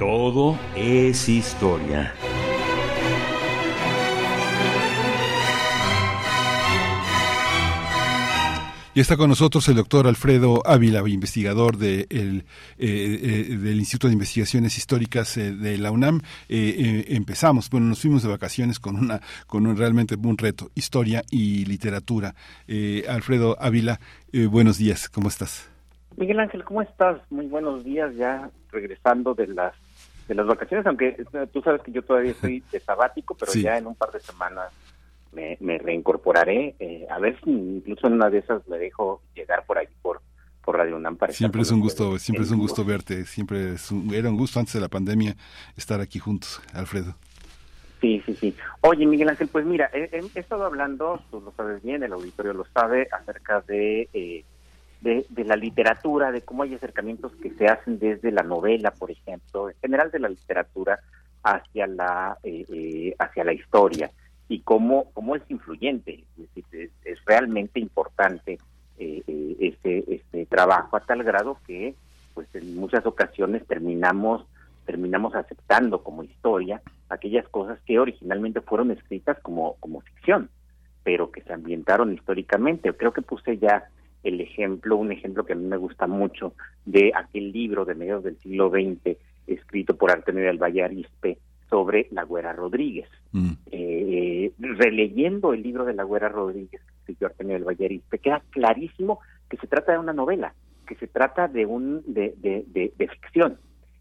[0.00, 2.12] Todo es historia.
[8.96, 12.46] Y está con nosotros el doctor Alfredo Ávila, investigador de el,
[12.78, 16.22] eh, eh, del Instituto de Investigaciones Históricas eh, de la UNAM.
[16.48, 21.66] empezamos, bueno, nos fuimos de vacaciones con una con un, realmente un reto, historia y
[21.66, 22.34] literatura.
[23.06, 24.00] Alfredo Ávila,
[24.48, 25.70] buenos días, ¿cómo estás?
[26.16, 27.20] Miguel Ángel, ¿cómo estás?
[27.28, 29.74] Muy buenos días, ya regresando de las
[30.26, 31.22] de las vacaciones, aunque
[31.52, 34.72] tú sabes que yo todavía estoy de sabático, pero ya en un par de semanas
[35.32, 39.78] me, reincorporaré, eh, a ver si incluso en una de esas me dejo llegar por
[39.78, 40.20] aquí por
[40.66, 44.28] por Radio UNAM siempre es un gusto siempre es un gusto verte siempre es era
[44.28, 45.36] un gusto antes de la pandemia
[45.76, 47.14] estar aquí juntos Alfredo.
[48.00, 48.56] Sí sí sí.
[48.80, 52.66] Oye Miguel Ángel pues mira he, estado hablando tú lo sabes bien el auditorio lo
[52.74, 54.44] sabe acerca de eh,
[55.00, 59.70] de, la literatura, de cómo hay acercamientos que se hacen desde la novela, por ejemplo,
[59.70, 60.98] en general de la literatura
[61.44, 64.10] hacia la eh, eh, hacia la historia
[64.48, 66.24] y cómo cómo es influyente,
[66.72, 68.58] es, realmente importante
[68.98, 71.94] eh, este este trabajo a tal grado que
[72.34, 74.46] pues en muchas ocasiones terminamos
[74.84, 80.50] terminamos aceptando como historia aquellas cosas que originalmente fueron escritas como como ficción,
[81.02, 82.92] pero que se ambientaron históricamente.
[82.92, 83.88] Creo que puse ya
[84.22, 88.24] el ejemplo, un ejemplo que a mí me gusta mucho, de aquel libro de mediados
[88.24, 89.16] del siglo XX,
[89.46, 91.38] escrito por Artemio del Valle Arispe,
[91.68, 93.08] sobre la Güera Rodríguez.
[93.32, 93.52] Mm.
[93.70, 98.42] Eh, releyendo el libro de la Güera Rodríguez, que escribió Artemio del Valle Arispe, queda
[98.50, 100.54] clarísimo que se trata de una novela,
[100.86, 103.58] que se trata de, un, de, de, ficción.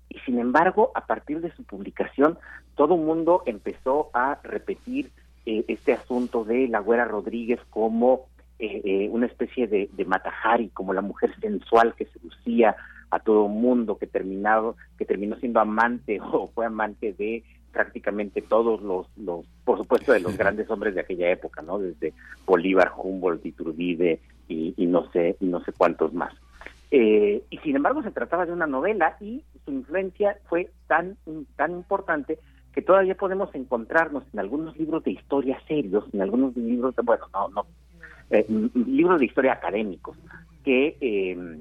[0.09, 2.37] Y sin embargo, a partir de su publicación,
[2.75, 5.11] todo el mundo empezó a repetir
[5.45, 8.27] eh, este asunto de la Güera Rodríguez como
[8.59, 12.75] eh, eh, una especie de, de Matahari, como la mujer sensual que seducía
[13.09, 18.81] a todo mundo, que terminado, que terminó siendo amante o fue amante de prácticamente todos
[18.81, 21.77] los, los, por supuesto, de los grandes hombres de aquella época, ¿no?
[21.77, 22.13] Desde
[22.45, 26.33] Bolívar, Humboldt, Iturbide y, y no sé, y no sé cuántos más.
[26.91, 31.17] Eh, y sin embargo se trataba de una novela y su influencia fue tan,
[31.57, 32.39] tan importante
[32.73, 37.25] que todavía podemos encontrarnos en algunos libros de historia serios, en algunos libros, de, bueno,
[37.33, 37.65] no, no
[38.29, 38.45] eh,
[38.87, 40.17] libros de historia académicos
[40.63, 41.59] que, eh,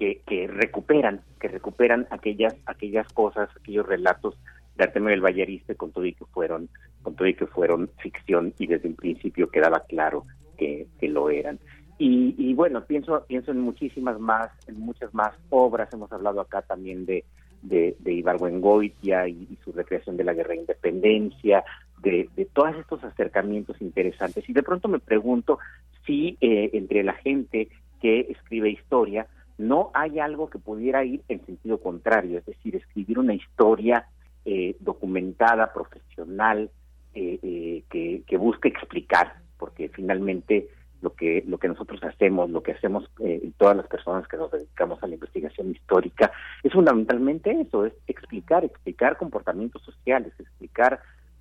[0.00, 4.36] que, que recuperan que recuperan aquellas aquellas cosas aquellos relatos
[4.76, 6.70] de Artemio del Vallariste con todo y que fueron
[7.02, 10.24] con todo y que fueron ficción y desde un principio quedaba claro
[10.56, 11.58] que, que lo eran
[11.98, 16.62] y, y, bueno pienso pienso en muchísimas más en muchas más obras hemos hablado acá
[16.62, 17.24] también de
[17.62, 21.62] de, de Ibargüengoitia y, y, su recreación de la guerra de independencia,
[22.02, 24.48] de, todos estos acercamientos interesantes.
[24.48, 25.58] Y de pronto me pregunto
[26.06, 27.68] si eh, entre la gente
[28.00, 29.26] que escribe historia
[29.60, 34.06] no hay algo que pudiera ir en sentido contrario, es decir, escribir una historia
[34.44, 36.70] eh, documentada, profesional,
[37.14, 40.68] eh, que, que busque explicar, porque finalmente
[41.02, 43.10] lo que lo que nosotros hacemos, lo que hacemos
[43.56, 46.30] todas las personas que nos dedicamos a la investigación histórica,
[46.62, 51.00] es fundamentalmente eso, es explicar, explicar comportamientos sociales, explicar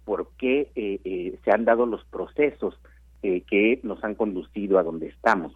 [0.09, 2.75] por qué eh, eh, se han dado los procesos
[3.23, 5.53] eh, que nos han conducido a donde estamos.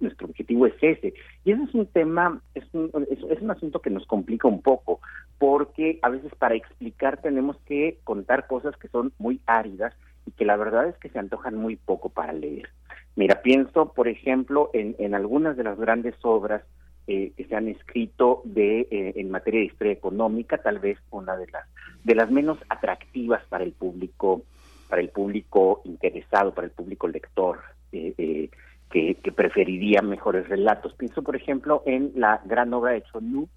[0.00, 1.14] nuestro objetivo es ese.
[1.44, 5.00] Y ese es un tema, es un, es, un asunto que nos complica un poco,
[5.38, 9.94] porque a veces para explicar tenemos que contar cosas que son muy áridas
[10.26, 12.68] y que la verdad es que se antojan muy poco para leer.
[13.16, 16.62] Mira, pienso, por ejemplo, en, en algunas de las grandes obras
[17.06, 21.36] eh, que se han escrito de eh, en materia de historia económica, tal vez una
[21.36, 21.68] de las
[22.02, 24.42] de las menos atractivas para el público
[24.88, 27.60] para el público interesado, para el público lector,
[27.92, 28.48] eh,
[28.90, 30.94] que, preferiría mejores relatos.
[30.94, 33.48] Pienso, por ejemplo, en la gran obra de Chonu,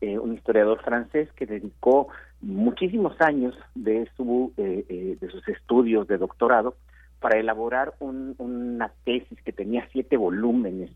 [0.00, 2.08] un historiador francés que dedicó
[2.42, 6.76] muchísimos años de su de sus estudios de doctorado
[7.20, 10.90] para elaborar una tesis que tenía siete volúmenes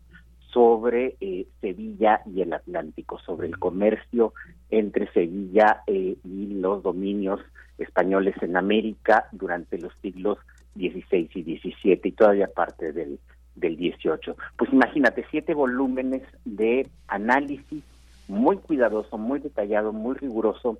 [0.51, 4.33] sobre eh, Sevilla y el Atlántico, sobre el comercio
[4.69, 7.39] entre Sevilla eh, y los dominios
[7.77, 10.37] españoles en América durante los siglos
[10.75, 13.19] XVI y XVII y todavía parte del,
[13.55, 14.35] del XVIII.
[14.57, 17.83] Pues imagínate, siete volúmenes de análisis
[18.27, 20.79] muy cuidadoso, muy detallado, muy riguroso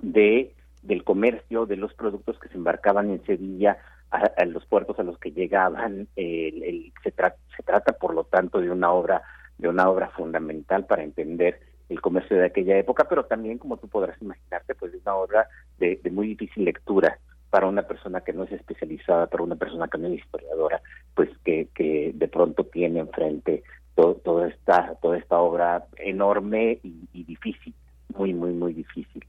[0.00, 3.78] de del comercio, de los productos que se embarcaban en Sevilla,
[4.10, 6.08] a, los puertos a los que llegaban.
[6.16, 9.22] El, se, se trata, por lo tanto, de una obra
[9.58, 13.88] de una obra fundamental para entender el comercio de aquella época, pero también, como tú
[13.88, 15.48] podrás imaginarte, pues es una obra
[15.78, 17.18] de, muy difícil lectura
[17.50, 20.80] para una persona que no es especializada, para una persona que no es historiadora,
[21.14, 21.68] pues que,
[22.14, 23.62] de pronto tiene enfrente
[23.94, 27.74] todo, esta toda esta obra enorme y difícil,
[28.14, 29.24] muy muy muy difícil.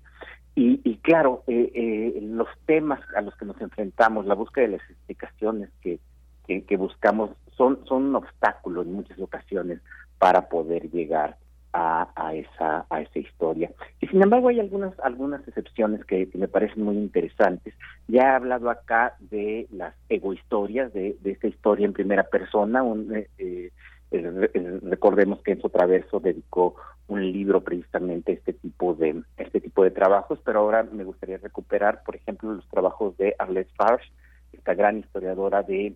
[0.62, 4.90] Y, claro, eh, eh, los temas a los que nos enfrentamos, la búsqueda de las
[4.90, 6.00] explicaciones que,
[6.46, 9.80] que, buscamos, son, son un obstáculo en muchas ocasiones
[10.18, 11.38] para poder llegar
[11.72, 13.72] a, a, esa, a esa historia.
[14.02, 17.74] Y sin embargo hay algunas, algunas excepciones que, me parecen muy interesantes.
[18.10, 22.84] Ya he hablado acá de las egohistorias, de, de esta historia en primera persona.
[22.84, 23.72] Un, eh,
[24.12, 26.76] recordemos que Enzo Traverso dedicó
[27.08, 31.38] un libro precisamente a este tipo de este tipo de trabajos, pero ahora me gustaría
[31.38, 34.12] recuperar, por ejemplo, los trabajos de Arlette Farge,
[34.54, 35.96] esta gran historiadora de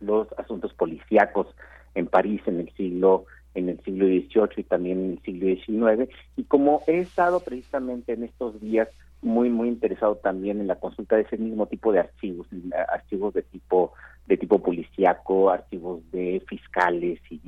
[0.00, 1.46] los asuntos policíacos
[1.94, 6.10] en París en el siglo en el siglo XVIII y también en el siglo XIX
[6.36, 8.88] y como he estado precisamente en estos días
[9.20, 12.46] muy muy interesado también en la consulta de ese mismo tipo de archivos,
[12.88, 13.92] archivos de tipo
[14.26, 17.40] de tipo policíaco, archivos de fiscales y,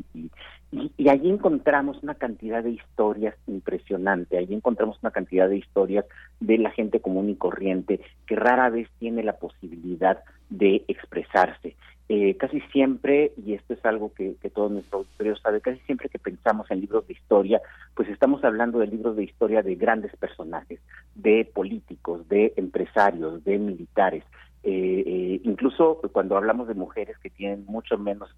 [0.72, 6.04] Y, allí encontramos una cantidad de historias impresionante, allí encontramos una cantidad de historias
[6.40, 10.18] de la gente común y corriente que rara vez tiene la posibilidad
[10.50, 11.76] de expresarse.
[12.10, 16.10] Eh, casi siempre, y esto es algo que, que todo nuestro auditorio sabe, casi siempre
[16.10, 17.62] que pensamos en libros de historia,
[17.94, 20.80] pues estamos hablando de libros de historia de grandes personajes,
[21.14, 24.22] de políticos, de empresarios, de militares.
[24.66, 28.34] Eh, eh, incluso cuando hablamos de mujeres que tienen mucho menos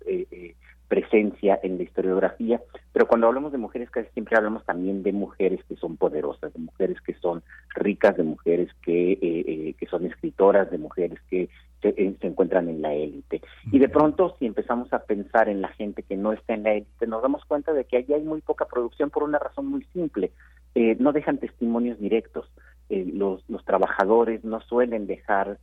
[0.88, 2.60] presencia en la historiografía,
[2.92, 6.60] pero cuando hablamos de mujeres casi siempre hablamos también de mujeres que son poderosas, de
[6.60, 7.42] mujeres que son
[7.74, 11.48] ricas, de mujeres que, que son escritoras, de mujeres que
[11.80, 13.42] se, encuentran en la élite.
[13.70, 16.74] Y de pronto, si empezamos a pensar en la gente que no está en la
[16.74, 19.84] élite, nos damos cuenta de que allí hay muy poca producción por una razón muy
[19.92, 20.32] simple.
[20.74, 22.50] Eh, no dejan testimonios directos.
[22.88, 25.58] Eh, los, los trabajadores no suelen dejar,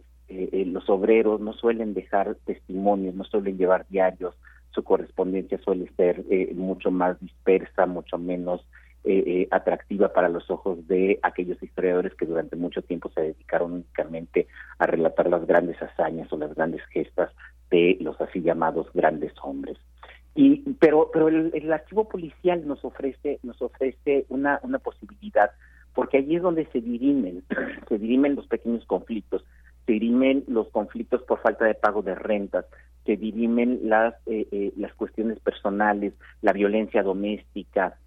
[0.51, 4.35] eh, los obreros no suelen dejar testimonios, no suelen llevar diarios.
[4.71, 6.23] Su correspondencia suele ser
[6.55, 8.65] mucho más dispersa, mucho menos
[9.05, 13.73] eh, eh, atractiva para los ojos de aquellos historiadores que durante mucho tiempo se dedicaron
[13.73, 14.47] únicamente
[14.79, 17.29] a relatar las grandes hazañas o las grandes gestas
[17.69, 19.77] de los así llamados grandes hombres.
[20.35, 25.51] Y, pero pero el, archivo policial nos ofrece nos ofrece una, una posibilidad
[25.93, 27.43] porque allí es donde se dirimen
[27.89, 29.43] se dirimen los pequeños conflictos
[29.85, 32.65] se dirimen los conflictos por falta de pago de rentas
[33.05, 37.97] se dirimen las eh, las cuestiones personales la violencia doméstica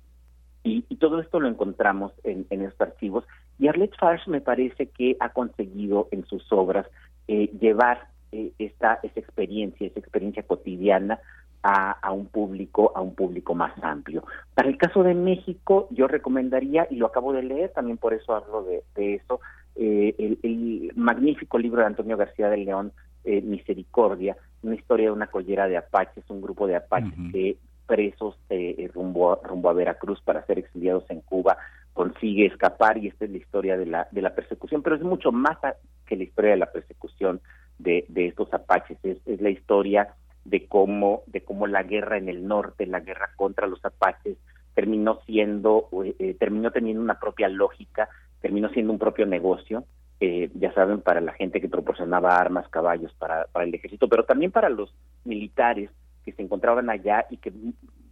[0.66, 3.24] y, todo esto lo encontramos en, estos archivos.
[3.58, 6.86] Y Arlette Farsh me parece que ha conseguido en sus obras
[7.28, 11.20] eh, llevar eh, esta, esa experiencia, esa experiencia cotidiana
[11.62, 14.24] a, un público, a un público más amplio.
[14.54, 18.34] Para el caso de México, yo recomendaría, y lo acabo de leer, también por eso
[18.34, 19.40] hablo de, eso,
[19.78, 22.92] eh, el, magnífico libro de Antonio García del León,
[23.24, 27.56] Misericordia, una historia de una collera de apaches, un grupo de apaches que
[27.86, 31.56] presos eh, eh, rumbo, a, rumbo a Veracruz para ser exiliados en Cuba,
[31.92, 35.32] consigue escapar y esta es la historia de la, de la persecución, pero es mucho
[35.32, 35.56] más
[36.04, 37.40] que la historia de la persecución
[37.78, 40.14] de, de estos apaches, es, es la historia
[40.44, 44.36] de cómo, de cómo la guerra en el norte, la guerra contra los apaches,
[44.74, 48.08] terminó siendo, eh, terminó teniendo una propia lógica,
[48.40, 49.84] terminó siendo un propio negocio,
[50.18, 54.50] ya saben, para la gente que proporcionaba armas, caballos para, para el ejército, pero también
[54.50, 55.90] para los militares
[56.24, 57.52] que se encontraban allá y que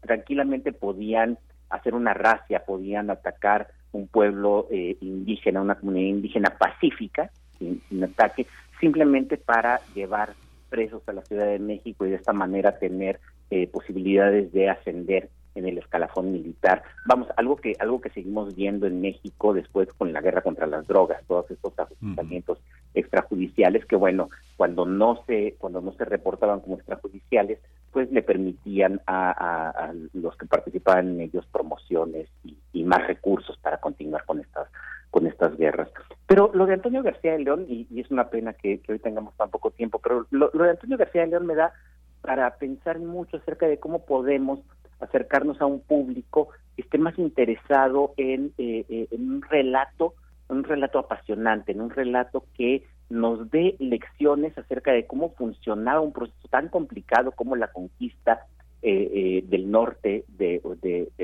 [0.01, 1.39] tranquilamente podían
[1.70, 8.47] hacer una racia, podían atacar un pueblo eh, indígena, una comunidad indígena pacífica, sin, ataque,
[8.81, 10.35] simplemente para llevar
[10.68, 13.20] presos a la Ciudad de México y de esta manera tener
[13.51, 16.82] eh, posibilidades de ascender en el escalafón militar.
[17.07, 20.86] Vamos, algo que algo que seguimos viendo en México después con la guerra contra las
[20.86, 22.59] drogas, todos estos ajustamientos
[22.94, 27.59] extrajudiciales que bueno, cuando no se cuando no se reportaban como extrajudiciales,
[27.94, 34.26] pues le permitían a, los que participaban en ellos promociones y, más recursos para continuar
[34.26, 34.68] con estas
[35.11, 35.88] con estas guerras.
[36.26, 39.48] Pero lo de Antonio García de León, y, es una pena que, hoy tengamos tan
[39.48, 41.72] poco tiempo, pero lo, de Antonio García de León me da
[42.20, 44.59] para pensar mucho acerca de cómo podemos
[45.05, 50.14] acercarnos a un público que esté más interesado en, eh, eh, un relato,
[50.48, 56.12] un relato apasionante, en un relato que nos dé lecciones acerca de cómo funcionaba un
[56.12, 58.46] proceso tan complicado como la conquista
[58.86, 60.61] eh, eh, del norte de,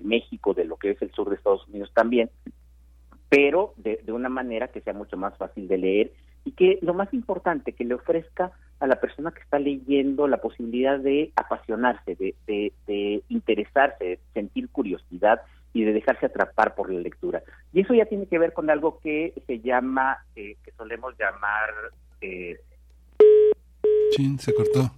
[0.03, 2.31] México, de lo que es el sur de Estados Unidos también,
[3.29, 6.13] pero de, una manera que sea mucho más fácil de leer
[6.47, 10.39] y que lo más importante, que le ofrezca a la persona que está leyendo la
[10.39, 12.35] posibilidad de apasionarse, de,
[12.87, 15.41] de interesarse, de sentir curiosidad
[15.73, 17.43] y de dejarse atrapar por la lectura.
[17.73, 21.71] Y eso ya tiene que ver con algo que se llama, eh, que solemos llamar...
[22.21, 22.59] Eh...
[24.13, 24.91] Chin, se cortó.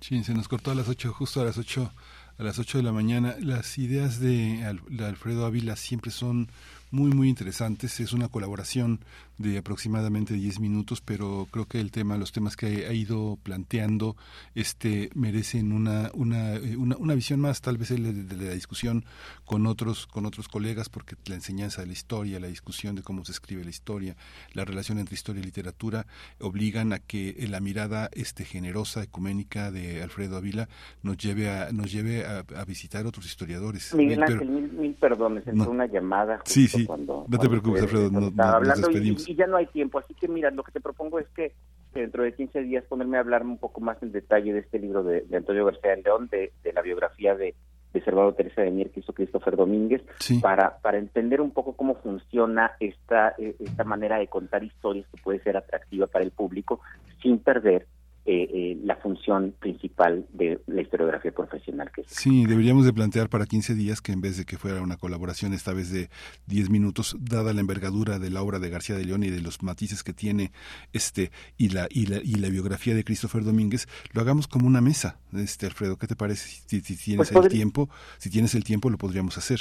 [0.00, 1.92] Chin, se nos cortó a las 8, justo a las 8,
[2.38, 3.36] a las 8 de la mañana.
[3.40, 4.64] Las ideas de
[5.00, 6.48] Alfredo Ávila siempre son
[6.90, 8.00] muy, muy interesantes.
[8.00, 9.00] Es una colaboración
[9.38, 14.16] de aproximadamente 10 minutos, pero creo que el tema, los temas que ha ido planteando,
[14.54, 19.04] este, merecen una, una, eh, una, una visión más, tal vez de, la discusión
[19.44, 23.24] con otros, con otros colegas, porque la enseñanza de la historia, la discusión de cómo
[23.24, 24.16] se escribe la historia,
[24.52, 26.06] la relación entre historia y literatura,
[26.40, 30.68] obligan a que la mirada este, generosa, ecuménica de Alfredo Ávila
[31.02, 33.94] nos lleve a, nos lleve a, visitar otros historiadores.
[33.94, 36.40] Miguel Ángel, mil, perdones, entró una llamada.
[36.44, 38.34] sí, sí, no te preocupes, Alfredo, nos
[38.80, 39.98] despedimos y ya no hay tiempo.
[39.98, 41.52] Así que mira, lo que te propongo es que,
[41.92, 45.02] dentro de 15 días ponerme a hablar un poco más en detalle de este libro
[45.02, 47.54] de, Antonio García León, de, la biografía de,
[47.92, 50.02] de Salvador Teresa de Mier que hizo Christopher Domínguez,
[50.42, 55.22] para, para entender un poco cómo funciona esta, eh, esta manera de contar historias que
[55.22, 56.80] puede ser atractiva para el público
[57.22, 57.86] sin perder
[58.28, 62.08] eh, eh, la función principal de la historiografía profesional que es.
[62.08, 65.52] Sí, deberíamos de plantear para 15 días que en vez de que fuera una colaboración
[65.52, 66.10] esta vez de
[66.46, 69.62] 10 minutos, dada la envergadura de la obra de García de León y de los
[69.62, 70.50] matices que tiene
[70.92, 74.80] este y la y la, y la biografía de Christopher Domínguez, lo hagamos como una
[74.80, 75.20] mesa.
[75.32, 76.48] Este Alfredo, ¿qué te parece?
[76.66, 79.60] Si, tienes pues el tiempo, si tienes el tiempo lo podríamos hacer.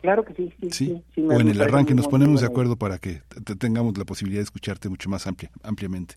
[0.00, 1.02] Claro que sí, sí.
[1.14, 3.22] sí, o en el arranque nos ponemos de acuerdo para que
[3.60, 6.16] tengamos la posibilidad de escucharte mucho más amplia, ampliamente.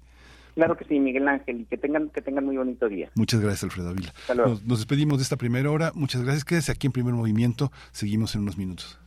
[0.56, 3.10] Claro que sí, Miguel Ángel, y que tengan, que tengan muy bonito día.
[3.16, 4.14] Muchas gracias, Alfredo Avila.
[4.36, 5.92] Nos, nos, despedimos de esta primera hora.
[5.94, 6.46] Muchas gracias.
[6.46, 7.72] Quédese aquí en primer movimiento.
[7.92, 8.98] Seguimos en unos minutos.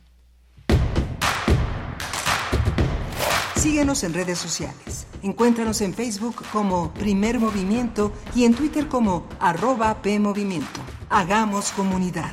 [3.55, 5.05] Síguenos en redes sociales.
[5.21, 10.79] Encuéntranos en Facebook como Primer Movimiento y en Twitter como arroba PMovimiento.
[11.09, 12.31] Hagamos comunidad.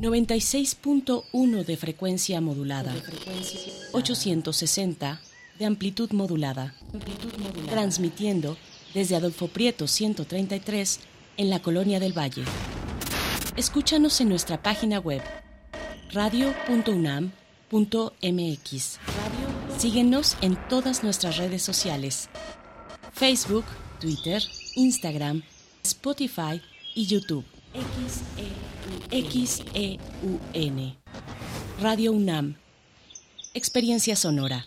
[0.00, 2.94] 96.1 de frecuencia modulada.
[3.92, 5.20] 860
[5.58, 6.74] de amplitud modulada.
[7.68, 8.56] Transmitiendo
[8.94, 11.00] desde Adolfo Prieto 133
[11.36, 12.44] en la Colonia del Valle.
[13.56, 15.20] Escúchanos en nuestra página web
[16.12, 17.30] radio.unam.mx.
[19.76, 22.30] Síguenos en todas nuestras redes sociales.
[23.12, 23.66] Facebook,
[24.00, 24.42] Twitter,
[24.76, 25.42] Instagram,
[25.82, 26.62] Spotify
[26.94, 27.44] y YouTube.
[29.10, 29.98] XEUN.
[31.80, 32.56] Radio UNAM.
[33.54, 34.66] Experiencia sonora.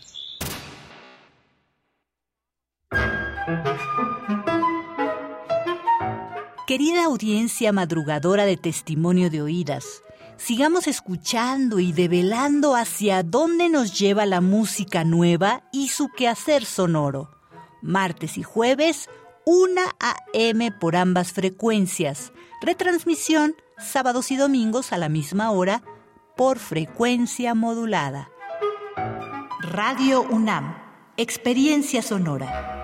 [6.66, 9.84] Querida audiencia madrugadora de testimonio de oídas,
[10.38, 17.28] sigamos escuchando y develando hacia dónde nos lleva la música nueva y su quehacer sonoro.
[17.82, 19.10] Martes y jueves,
[19.44, 20.72] 1 a.m.
[20.80, 22.32] por ambas frecuencias.
[22.64, 25.82] Retransmisión sábados y domingos a la misma hora
[26.34, 28.30] por frecuencia modulada.
[29.60, 30.74] Radio UNAM,
[31.18, 32.83] Experiencia Sonora.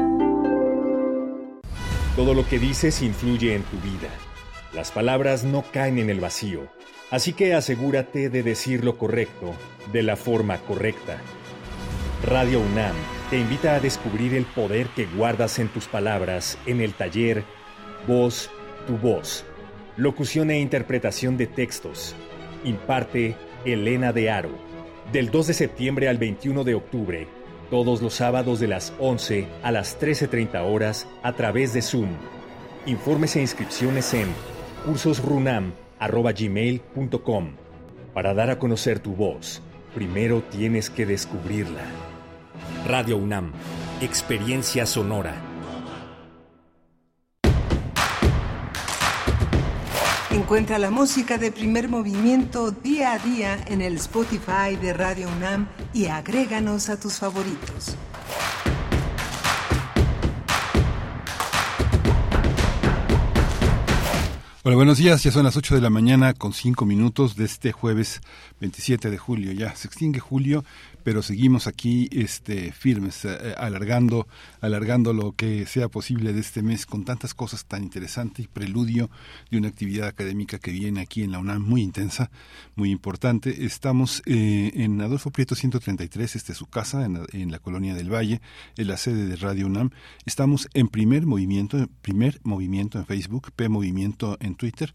[2.15, 4.09] Todo lo que dices influye en tu vida.
[4.73, 6.67] Las palabras no caen en el vacío,
[7.09, 9.53] así que asegúrate de decir lo correcto
[9.93, 11.21] de la forma correcta.
[12.25, 12.95] Radio UNAM
[13.29, 17.45] te invita a descubrir el poder que guardas en tus palabras en el taller
[18.05, 18.49] Voz,
[18.87, 19.45] tu voz.
[19.95, 22.13] Locución e interpretación de textos.
[22.65, 24.51] Imparte Elena de Aro.
[25.13, 27.40] Del 2 de septiembre al 21 de octubre
[27.71, 32.09] todos los sábados de las 11 a las 13.30 horas a través de Zoom.
[32.85, 34.27] Informes e inscripciones en
[34.85, 37.51] cursosrunam.gmail.com.
[38.13, 39.63] Para dar a conocer tu voz,
[39.95, 41.85] primero tienes que descubrirla.
[42.85, 43.53] Radio UNAM,
[44.01, 45.50] Experiencia Sonora.
[50.51, 55.69] Encuentra la música de primer movimiento día a día en el Spotify de Radio UNAM
[55.93, 57.95] y agréganos a tus favoritos.
[64.63, 65.23] Hola, buenos días.
[65.23, 68.19] Ya son las 8 de la mañana con 5 minutos de este jueves
[68.59, 69.53] 27 de julio.
[69.53, 70.65] Ya se extingue julio
[71.03, 74.27] pero seguimos aquí este, firmes, eh, eh, alargando,
[74.61, 79.09] alargando lo que sea posible de este mes con tantas cosas tan interesantes y preludio
[79.49, 82.31] de una actividad académica que viene aquí en la UNAM muy intensa,
[82.75, 83.65] muy importante.
[83.65, 88.41] Estamos eh, en Adolfo Prieto 133, este es su casa, en la, colonia del Valle,
[88.77, 89.89] en la sede de Radio UNAM.
[90.25, 94.93] Estamos en primer movimiento, primer movimiento en Facebook, P Movimiento en Twitter.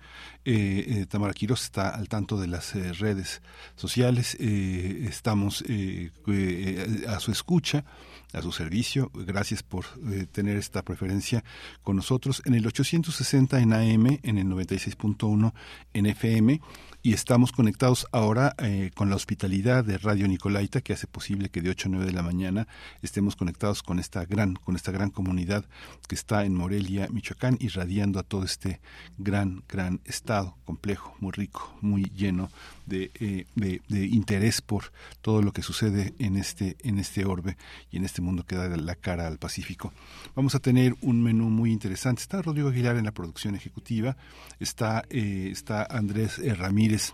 [1.09, 3.43] Tamara Quiroz está al tanto de las redes
[3.75, 4.37] sociales.
[4.37, 7.85] estamos eh, a su escucha,
[8.33, 9.11] a su servicio.
[9.15, 11.45] Gracias por eh, tener esta preferencia
[11.83, 15.53] con nosotros en el 860 en AM, en el 96.1
[15.95, 16.61] en FM
[17.07, 21.63] y estamos conectados ahora eh, con la hospitalidad de Radio Nicolaita que hace posible que
[21.63, 22.67] de 8 a 9 de la mañana
[23.01, 25.65] estemos conectados con esta gran con esta gran comunidad
[26.09, 28.81] que está en Morelia, Michoacán, irradiando a todo este
[29.19, 32.51] gran gran, estado, complejo, muy rico, muy lleno
[32.87, 37.57] de, eh, de, de, interés por todo lo que sucede en este, en este orbe
[37.91, 39.93] y en este mundo que da la cara al Pacífico.
[40.35, 42.23] Vamos a tener un menú muy interesante.
[42.23, 44.17] Está Rodrigo Aguilar en la producción ejecutiva,
[44.61, 47.13] está, eh, está Andrés Ramírez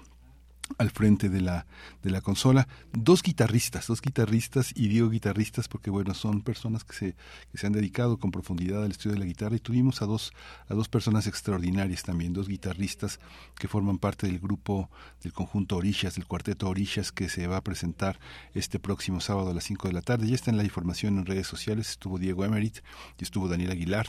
[0.78, 1.66] al frente de la,
[2.02, 2.68] de la consola.
[2.92, 7.16] Dos guitarristas, dos guitarristas, y digo guitarristas porque, bueno, son personas que se,
[7.50, 10.32] que se han dedicado con profundidad al estudio de la guitarra y tuvimos a dos,
[10.68, 13.20] a dos personas extraordinarias también, dos guitarristas
[13.58, 14.90] que forman parte del grupo
[15.22, 18.18] del conjunto Orillas, del cuarteto Orillas, que se va a presentar
[18.54, 20.26] este próximo sábado a las 5 de la tarde.
[20.26, 22.78] Ya está en la información en redes sociales, estuvo Diego Emerit
[23.18, 24.06] y estuvo Daniel Aguilar,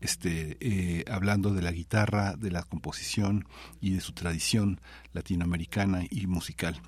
[0.00, 3.46] este, eh, hablando de la guitarra, de la composición
[3.80, 4.80] y de su tradición
[5.16, 6.80] latinoamericana y musical.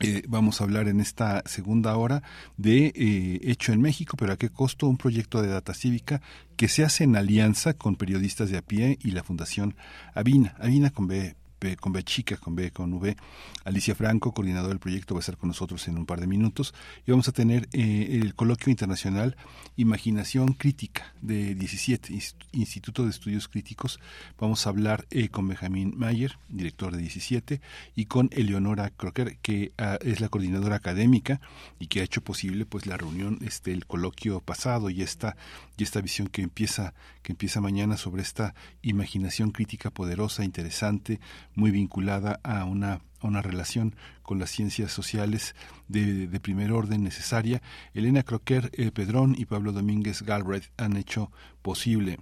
[0.00, 2.22] Eh, vamos a hablar en esta segunda hora
[2.56, 6.20] de eh, Hecho en México, pero a qué costo un proyecto de data cívica
[6.56, 9.76] que se hace en alianza con periodistas de a pie y la Fundación
[10.14, 11.36] Avina, Avina con B
[11.80, 13.16] con B chica, con B con V.
[13.64, 16.74] Alicia Franco, coordinador del proyecto, va a estar con nosotros en un par de minutos.
[17.06, 19.36] Y vamos a tener eh, el coloquio internacional
[19.76, 22.12] Imaginación Crítica de 17,
[22.52, 24.00] Instituto de Estudios Críticos.
[24.38, 27.60] Vamos a hablar eh, con Benjamín Mayer, director de 17,
[27.96, 31.40] y con Eleonora Crocker, que ah, es la coordinadora académica
[31.78, 35.36] y que ha hecho posible pues la reunión, este, el coloquio pasado y esta,
[35.76, 41.20] y esta visión que empieza, que empieza mañana sobre esta imaginación crítica poderosa, interesante,
[41.54, 45.54] muy vinculada a una, una relación con las ciencias sociales
[45.88, 47.62] de, de primer orden necesaria.
[47.92, 51.30] Elena Croquer eh, Pedrón y Pablo Domínguez Galbraith han hecho
[51.62, 52.18] posible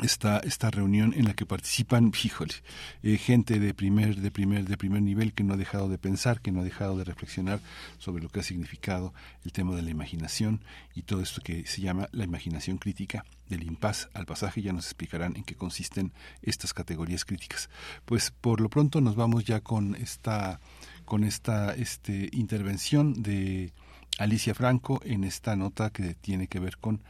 [0.00, 2.54] esta, esta reunión en la que participan, híjole,
[3.02, 6.40] eh, gente de primer, de primer, de primer nivel que no ha dejado de pensar,
[6.40, 7.60] que no ha dejado de reflexionar
[7.98, 9.12] sobre lo que ha significado
[9.44, 10.62] el tema de la imaginación
[10.94, 14.62] y todo esto que se llama la imaginación crítica del impas al pasaje.
[14.62, 17.68] Ya nos explicarán en qué consisten estas categorías críticas.
[18.06, 20.60] Pues por lo pronto nos vamos ya con esta,
[21.04, 23.72] con esta este, intervención de
[24.18, 27.02] Alicia Franco en esta nota que tiene que ver con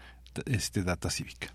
[0.47, 1.55] este data cívica.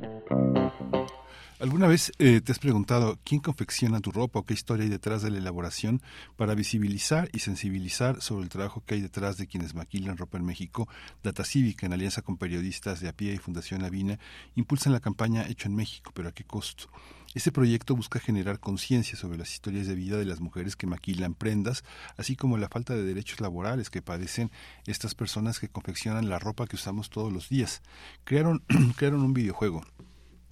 [1.61, 5.21] ¿Alguna vez eh, te has preguntado quién confecciona tu ropa o qué historia hay detrás
[5.21, 6.01] de la elaboración
[6.35, 10.45] para visibilizar y sensibilizar sobre el trabajo que hay detrás de quienes maquilan ropa en
[10.45, 10.89] México?
[11.21, 14.17] Data Cívica, en alianza con periodistas de a y Fundación Avina,
[14.55, 16.89] impulsan la campaña Hecho en México, pero ¿a qué costo?
[17.35, 21.35] Este proyecto busca generar conciencia sobre las historias de vida de las mujeres que maquilan
[21.35, 21.83] prendas,
[22.17, 24.49] así como la falta de derechos laborales que padecen
[24.87, 27.83] estas personas que confeccionan la ropa que usamos todos los días.
[28.23, 28.63] Crearon,
[28.97, 29.83] crearon un videojuego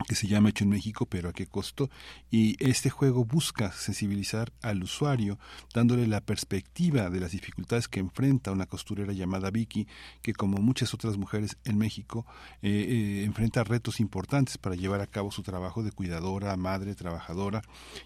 [0.07, 1.89] que se llama Hecho en México, pero a qué costo.
[2.31, 5.39] Y este juego busca sensibilizar al usuario,
[5.73, 9.87] dándole la perspectiva de las dificultades que enfrenta una costurera llamada Vicky,
[10.21, 12.25] que como muchas otras mujeres en México,
[12.61, 17.61] eh, eh, enfrenta retos importantes para llevar a cabo su trabajo de cuidadora, madre, trabajadora.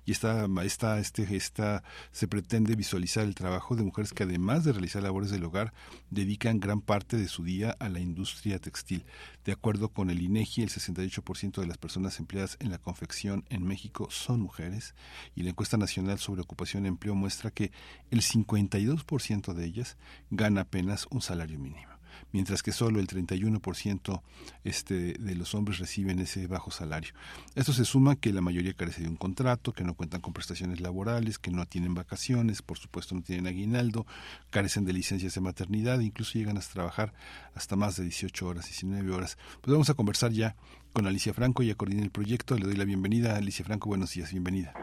[0.05, 4.73] Y esta, esta, este, esta, se pretende visualizar el trabajo de mujeres que además de
[4.73, 5.73] realizar labores del hogar,
[6.09, 9.05] dedican gran parte de su día a la industria textil.
[9.45, 13.67] De acuerdo con el INEGI, el 68% de las personas empleadas en la confección en
[13.67, 14.95] México son mujeres
[15.35, 17.73] y la encuesta nacional sobre ocupación y empleo muestra que
[18.09, 19.97] el 52% de ellas
[20.31, 21.92] gana apenas un salario mínimo
[22.31, 24.21] mientras que solo el 31%
[24.63, 27.13] este, de los hombres reciben ese bajo salario.
[27.55, 30.81] Esto se suma que la mayoría carece de un contrato, que no cuentan con prestaciones
[30.81, 34.05] laborales, que no tienen vacaciones, por supuesto no tienen aguinaldo,
[34.49, 37.13] carecen de licencias de maternidad, incluso llegan a trabajar
[37.55, 39.37] hasta más de 18 horas, 19 horas.
[39.61, 40.55] Pues vamos a conversar ya
[40.93, 43.35] con Alicia Franco, ya coordina el proyecto, le doy la bienvenida.
[43.35, 44.73] Alicia Franco, buenos días, bienvenida.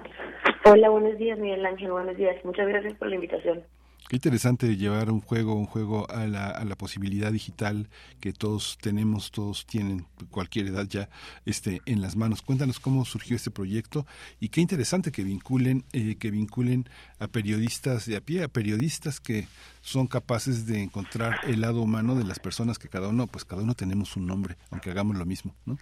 [0.64, 2.36] Hola, buenos días, Miguel Ángel, buenos días.
[2.44, 3.62] Muchas gracias por la invitación.
[4.10, 7.86] Qué interesante llevar un juego, un juego a la, a la posibilidad digital
[8.20, 11.08] que todos tenemos, todos tienen, cualquier edad ya,
[11.46, 12.42] este, en las manos.
[12.42, 14.06] Cuéntanos cómo surgió este proyecto
[14.40, 16.86] y qué interesante que vinculen, eh, que vinculen
[17.20, 19.46] a periodistas de a pie, a periodistas que
[19.80, 23.62] son capaces de encontrar el lado humano de las personas que cada uno, pues cada
[23.62, 25.78] uno tenemos un nombre, aunque hagamos lo mismo, ¿no?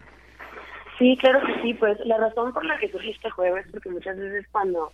[0.99, 3.89] Sí, claro que sí, pues la razón por la que surgió este juego es porque
[3.89, 4.93] muchas veces cuando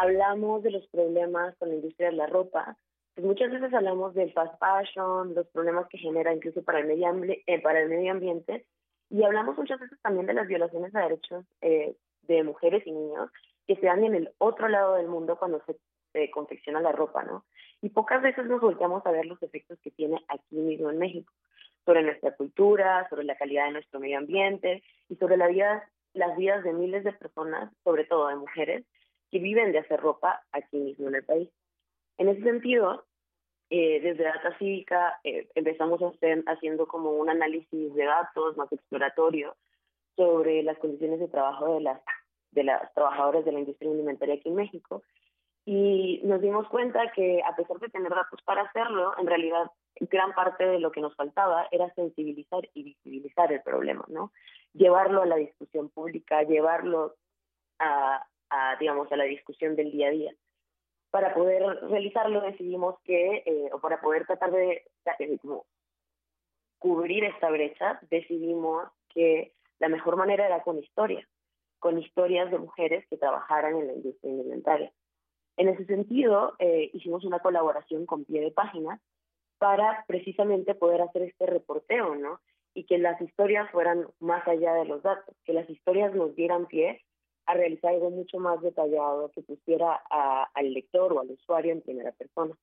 [0.00, 2.76] hablamos de los problemas con la industria de la ropa,
[3.14, 7.08] pues muchas veces hablamos del fast fashion, los problemas que genera incluso para el medio,
[7.46, 8.64] eh, para el medio ambiente,
[9.10, 13.30] y hablamos muchas veces también de las violaciones a derechos eh, de mujeres y niños
[13.66, 15.76] que se dan en el otro lado del mundo cuando se,
[16.30, 17.44] confecciona la ropa, ¿no?
[17.80, 21.32] Y pocas veces nos volteamos a ver los efectos que tiene aquí mismo en México.
[21.84, 26.36] sobre nuestra cultura, sobre la calidad de nuestro medio ambiente y sobre la vida, las
[26.36, 28.84] vidas de miles de personas, sobre todo de mujeres,
[29.30, 31.48] que viven de hacer ropa aquí mismo en el país.
[32.16, 33.04] En ese sentido,
[33.70, 38.72] eh, desde Data Cívica eh, empezamos a hacer, haciendo como un análisis de datos más
[38.72, 39.56] exploratorio
[40.16, 42.00] sobre las condiciones de trabajo de las,
[42.52, 45.02] de las trabajadoras de la industria alimentaria aquí en México
[45.70, 50.32] y nos dimos cuenta que a pesar de tener datos para hacerlo, en realidad gran
[50.32, 54.32] parte de lo que nos faltaba era sensibilizar y visibilizar el problema, ¿no?
[54.72, 57.16] Llevarlo a la discusión pública, llevarlo
[57.78, 60.34] a, a digamos, a la discusión del día a día.
[61.10, 64.84] Para poder realizarlo decidimos que, eh, o para poder tratar de,
[65.18, 65.64] de como,
[66.78, 71.26] cubrir esta brecha, decidimos que la mejor manera era con historias,
[71.78, 74.92] con historias de mujeres que trabajaran en la industria alimentaria.
[75.56, 79.00] En ese sentido, eh, hicimos una colaboración con Pie de Página
[79.58, 82.40] para precisamente poder hacer este reporteo, ¿no?
[82.74, 86.66] Y que las historias fueran más allá de los datos, que las historias nos dieran
[86.66, 87.02] pie
[87.48, 89.94] a realizar algo mucho más detallado que pusiera
[90.54, 92.54] al lector o al usuario en primera persona.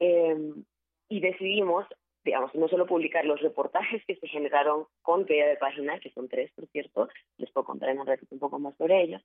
[0.00, 0.64] Em,
[1.08, 1.86] y decidimos,
[2.24, 6.28] digamos, no solo publicar los reportajes que se generaron con Pie de Página, que son
[6.28, 7.08] tres, por cierto,
[7.38, 9.22] les puedo contar en un ratito un poco más sobre ellos,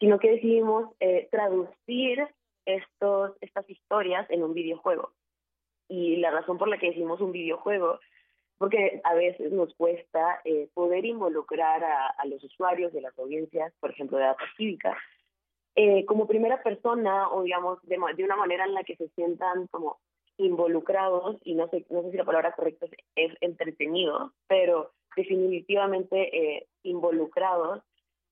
[0.00, 2.26] sino que decidimos eh, traducir
[2.64, 5.12] estos, estas historias en un videojuego.
[5.88, 8.00] Y la razón por la que decimos un videojuego,
[8.58, 13.90] porque a veces nos cuesta eh, poder involucrar a, los usuarios de las audiencias, por
[13.90, 14.96] ejemplo, de data cívica,
[15.74, 19.66] eh, como primera persona o digamos de, de, una manera en la que se sientan
[19.68, 19.98] como
[20.38, 26.66] involucrados y no sé no sé si la palabra correcta es, es entretenidos pero definitivamente
[26.82, 27.82] involucrados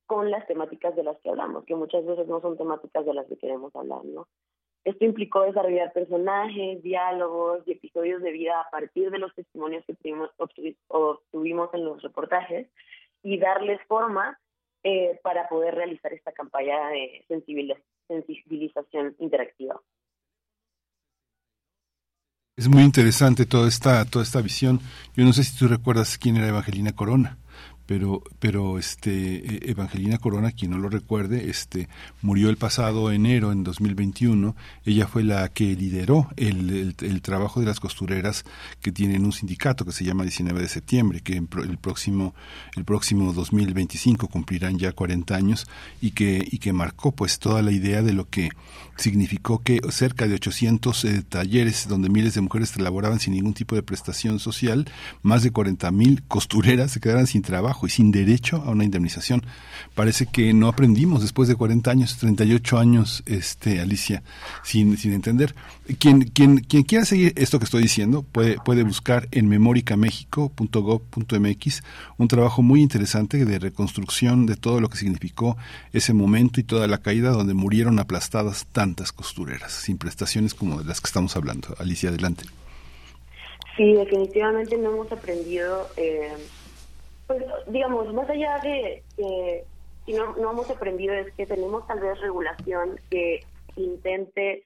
[0.06, 3.26] con las temáticas de las que hablamos, que muchas veces no son temáticas de las
[3.26, 4.28] que queremos hablar, ¿no?
[4.84, 9.94] Esto implicó desarrollar personajes, diálogos y episodios de vida a partir de los testimonios que
[9.94, 10.30] tuvimos,
[10.88, 12.68] obtuvimos en los reportajes
[13.22, 14.38] y darles forma
[14.82, 17.24] eh, para poder realizar esta campaña de
[18.06, 19.80] sensibilización interactiva.
[22.56, 24.78] Es muy interesante toda esta, toda esta visión.
[25.16, 27.38] Yo no sé si tú recuerdas quién era Evangelina Corona
[27.86, 31.88] pero pero este e, Evangelina Corona quien no lo recuerde este
[32.22, 37.66] murió el pasado enero en 2021 ella fue la que lideró el, el, trabajo de
[37.66, 38.44] las costureras
[38.80, 42.34] que tienen un sindicato que se llama 19 de septiembre que el próximo
[42.76, 45.66] el próximo 2025 cumplirán ya 40 años
[46.00, 48.50] y que y que marcó pues toda la idea de lo que
[48.96, 53.74] significó que cerca de 800 eh, talleres donde miles de mujeres laboraban sin ningún tipo
[53.74, 54.86] de prestación social
[55.22, 59.42] más de 40 mil costureras se quedaran sin trabajo y sin derecho a una indemnización.
[59.94, 64.22] Parece que no aprendimos después de 40 años, 38 años, este, Alicia,
[64.62, 65.54] sin, sin entender.
[65.98, 71.82] Quien, quien, quien quiera seguir esto que estoy diciendo puede, puede buscar en memoricamexico.gov.mx
[72.18, 75.56] un trabajo muy interesante de reconstrucción de todo lo que significó
[75.92, 80.84] ese momento y toda la caída donde murieron aplastadas tantas costureras, sin prestaciones como de
[80.84, 81.74] las que estamos hablando.
[81.78, 82.44] Alicia, adelante.
[83.76, 86.32] Sí, definitivamente no hemos aprendido eh,
[87.26, 89.64] pues, digamos, más allá de que
[90.06, 93.40] si no, no hemos aprendido es que tenemos tal vez regulación que
[93.76, 94.64] intente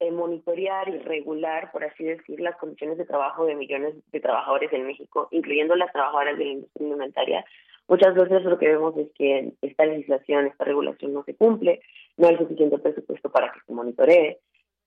[0.00, 4.72] eh, monitorear y regular, por así decir, las condiciones de trabajo de millones de trabajadores
[4.72, 7.44] en México, incluyendo las trabajadoras de la industria alimentaria.
[7.86, 11.82] Muchas veces lo que vemos es que esta legislación, esta regulación no se cumple,
[12.16, 14.38] no hay suficiente presupuesto para que se monitoree.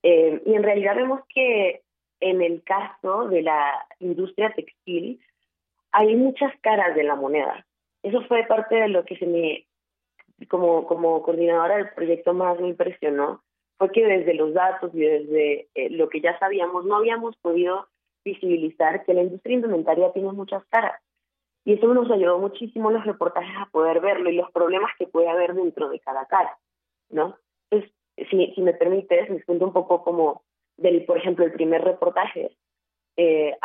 [0.04, 1.82] Eh, y en realidad vemos que
[2.20, 5.20] en el caso de la industria textil,
[5.94, 7.66] hay muchas caras de la moneda.
[8.02, 9.66] Eso fue parte de lo que se me,
[10.50, 13.44] como, como coordinadora del proyecto más me impresionó,
[13.78, 17.88] fue que desde los datos y desde eh, lo que ya sabíamos, no habíamos podido
[18.26, 21.00] visibilizar que la industria indumentaria tiene muchas caras.
[21.66, 25.30] Y eso nos ayudó muchísimo los reportajes a poder verlo y los problemas que puede
[25.30, 26.58] haber dentro de cada cara,
[27.10, 27.38] ¿no?
[27.70, 27.96] Entonces,
[28.30, 30.44] si, si me permites, les cuento un poco como
[30.76, 32.52] del, por ejemplo, el primer reportaje
[33.18, 33.56] eh,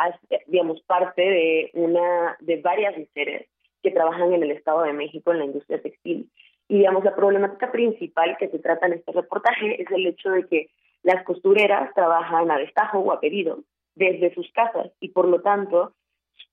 [0.47, 3.47] digamos, parte de, una, de varias mujeres
[3.81, 6.29] que trabajan en el Estado de México en la industria textil.
[6.67, 10.47] Y digamos, la problemática principal que se trata en este reportaje es el hecho de
[10.47, 10.69] que
[11.03, 13.59] las costureras trabajan a destajo o a pedido
[13.95, 15.93] desde sus casas y por lo tanto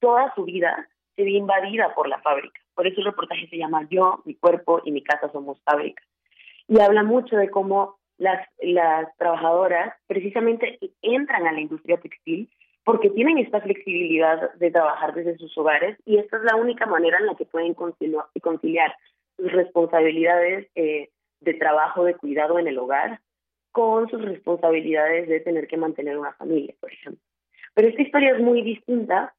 [0.00, 2.60] toda su vida se ve invadida por la fábrica.
[2.74, 6.02] Por eso el reportaje se llama Yo, mi cuerpo y mi casa somos fábrica.
[6.68, 12.50] Y habla mucho de cómo las, las trabajadoras precisamente entran a la industria textil
[12.86, 17.18] porque tienen esta flexibilidad de trabajar desde sus hogares y esta es la única manera
[17.18, 18.94] en la que pueden conciliar
[19.36, 21.08] sus responsabilidades eh,
[21.40, 23.20] de trabajo, de cuidado en el hogar,
[23.72, 27.20] con sus responsabilidades de tener que mantener una familia, por ejemplo.
[27.74, 29.34] Pero esta historia es muy distinta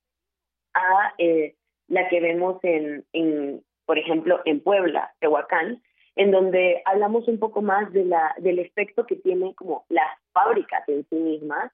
[0.73, 1.55] a eh,
[1.87, 5.81] la que vemos en, en, por ejemplo, en Puebla, Tehuacán,
[6.17, 10.83] en donde hablamos un poco más de la, del efecto que tienen como las fábricas
[10.89, 11.71] en sí mismas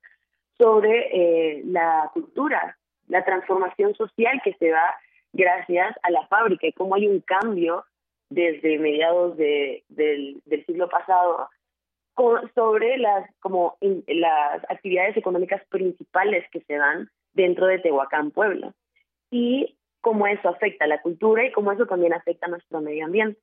[0.57, 2.77] sobre eh, la cultura,
[3.07, 4.95] la transformación social que se da
[5.31, 7.85] gracias a la fábrica y cómo hay un cambio
[8.29, 11.49] desde mediados de, del, del siglo pasado
[12.53, 13.77] sobre las como
[14.07, 18.73] las actividades económicas principales que se dan dentro de Tehuacán, Puebla,
[19.31, 23.05] y cómo eso afecta a la cultura y cómo eso también afecta a nuestro medio
[23.05, 23.39] ambiente.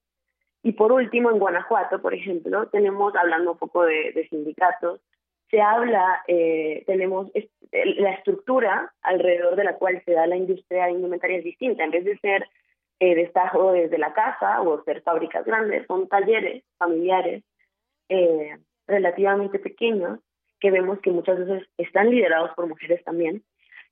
[0.63, 5.01] Y por último, en Guanajuato, por ejemplo, tenemos, hablando un poco de, sindicatos,
[5.51, 7.29] se habla, eh, tenemos
[7.73, 11.85] la estructura alrededor de la cual se da la industria indumentaria es distinta.
[11.85, 12.49] En vez de ser
[13.01, 17.43] eh, destajo desde la casa o ser fábricas grandes, son talleres familiares
[18.09, 18.57] eh,
[18.87, 20.21] relativamente pequeños
[20.61, 23.43] que vemos que muchas veces están liderados por mujeres también,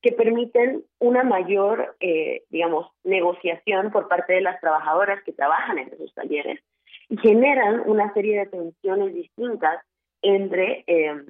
[0.03, 5.89] que permiten una mayor, eh, digamos, negociación por parte de las trabajadoras que trabajan en
[5.89, 6.61] esos talleres
[7.09, 9.83] y generan una serie de tensiones distintas
[10.23, 11.25] entre eh,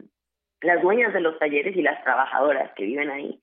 [0.62, 3.40] las dueñas de los talleres y las trabajadoras que viven ahí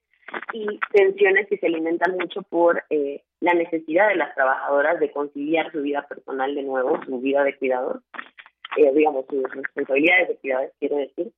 [0.53, 5.71] y tensiones que se alimentan mucho por eh, la necesidad de las trabajadoras de conciliar
[5.71, 8.01] su vida personal de nuevo, su vida de cuidador,
[8.75, 11.31] digamos, sus responsabilidades de cuidadores, quiero decir,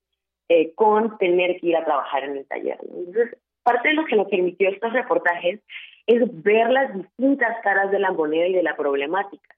[0.76, 2.78] con tener que ir a trabajar en el taller.
[2.82, 3.38] Entonces,
[3.68, 5.60] Parte de lo que nos permitió estos reportajes
[6.06, 9.58] es ver las distintas caras de la moneda y de la problemática.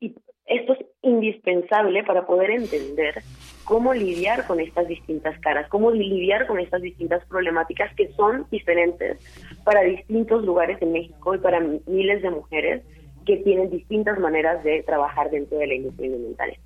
[0.00, 0.14] Y
[0.46, 3.22] esto es indispensable para poder entender
[3.64, 9.18] cómo lidiar con estas distintas caras, cómo lidiar con estas distintas problemáticas que son diferentes
[9.64, 12.82] para distintos lugares en México y para miles de mujeres
[13.24, 16.58] que tienen distintas maneras de trabajar dentro de la industria alimentaria.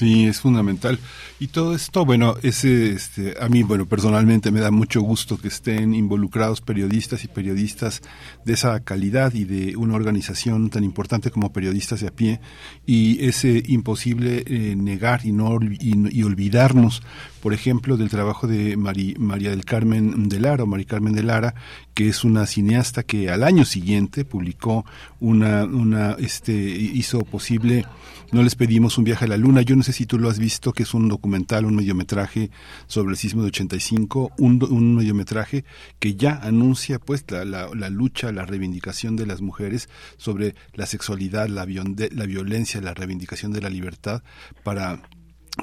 [0.00, 0.98] Sí, es fundamental.
[1.38, 5.48] Y todo esto, bueno, ese, este, a mí, bueno, personalmente me da mucho gusto que
[5.48, 8.00] estén involucrados periodistas y periodistas
[8.46, 12.40] de esa calidad y de una organización tan importante como periodistas de a pie.
[12.86, 17.02] Y es imposible eh, negar y, no, y, olvidarnos,
[17.42, 21.54] por ejemplo, del trabajo de María del Carmen de Lara, o María Carmen de Lara,
[21.92, 24.86] que es una cineasta que al año siguiente publicó
[25.20, 27.84] una, una, este, hizo posible
[28.32, 29.62] no les pedimos un viaje a la luna.
[29.62, 32.50] Yo no sé si tú lo has visto, que es un documental, un mediometraje
[32.86, 35.64] sobre el sismo de 85, un, un mediometraje
[35.98, 41.48] que ya anuncia pues la, la, lucha, la reivindicación de las mujeres sobre la sexualidad,
[41.48, 44.22] la, la violencia, la reivindicación de la libertad
[44.62, 45.00] para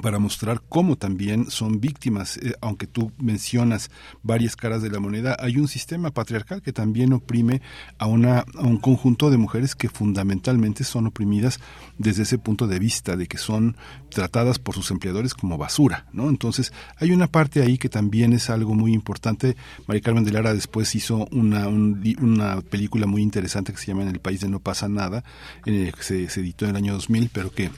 [0.02, 3.90] para mostrar cómo también son víctimas, eh, aunque tú mencionas
[4.22, 7.62] varias caras de la moneda, hay un sistema patriarcal que también oprime
[7.98, 11.58] a, una, a un conjunto de mujeres que fundamentalmente son oprimidas
[11.96, 13.76] desde ese punto de vista, de que son
[14.10, 16.28] tratadas por sus empleadores como basura, ¿no?
[16.28, 19.56] Entonces, hay una parte ahí que también es algo muy importante.
[19.86, 24.08] María Carmen de Lara después hizo una, una película muy interesante que se llama En
[24.08, 25.24] el país de no pasa nada,
[25.64, 27.70] que se, se editó en el año 2000, pero que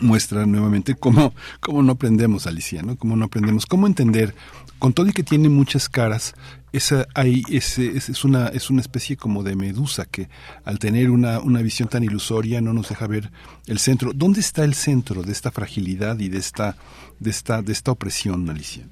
[0.00, 2.96] muestra nuevamente cómo, cómo no aprendemos, Alicia, ¿no?
[2.96, 4.34] Cómo no aprendemos, cómo entender,
[4.78, 6.34] con todo y que tiene muchas caras,
[6.72, 10.28] esa hay ese, es, una es una especie como de medusa que
[10.64, 13.30] al tener una, una visión tan ilusoria no nos deja ver
[13.66, 14.12] el centro.
[14.14, 16.76] ¿Dónde está el centro de esta fragilidad y de esta
[17.20, 18.84] de esta de esta opresión, Alicia?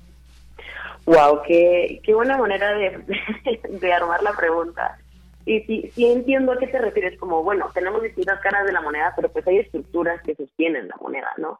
[1.07, 3.03] Wow, qué, qué buena manera de,
[3.81, 4.99] de armar la pregunta.
[5.51, 8.83] Y sí, sí entiendo a qué te refieres, como, bueno, tenemos distintas caras de la
[8.83, 11.59] moneda, pero pues hay estructuras que sostienen la moneda, ¿no?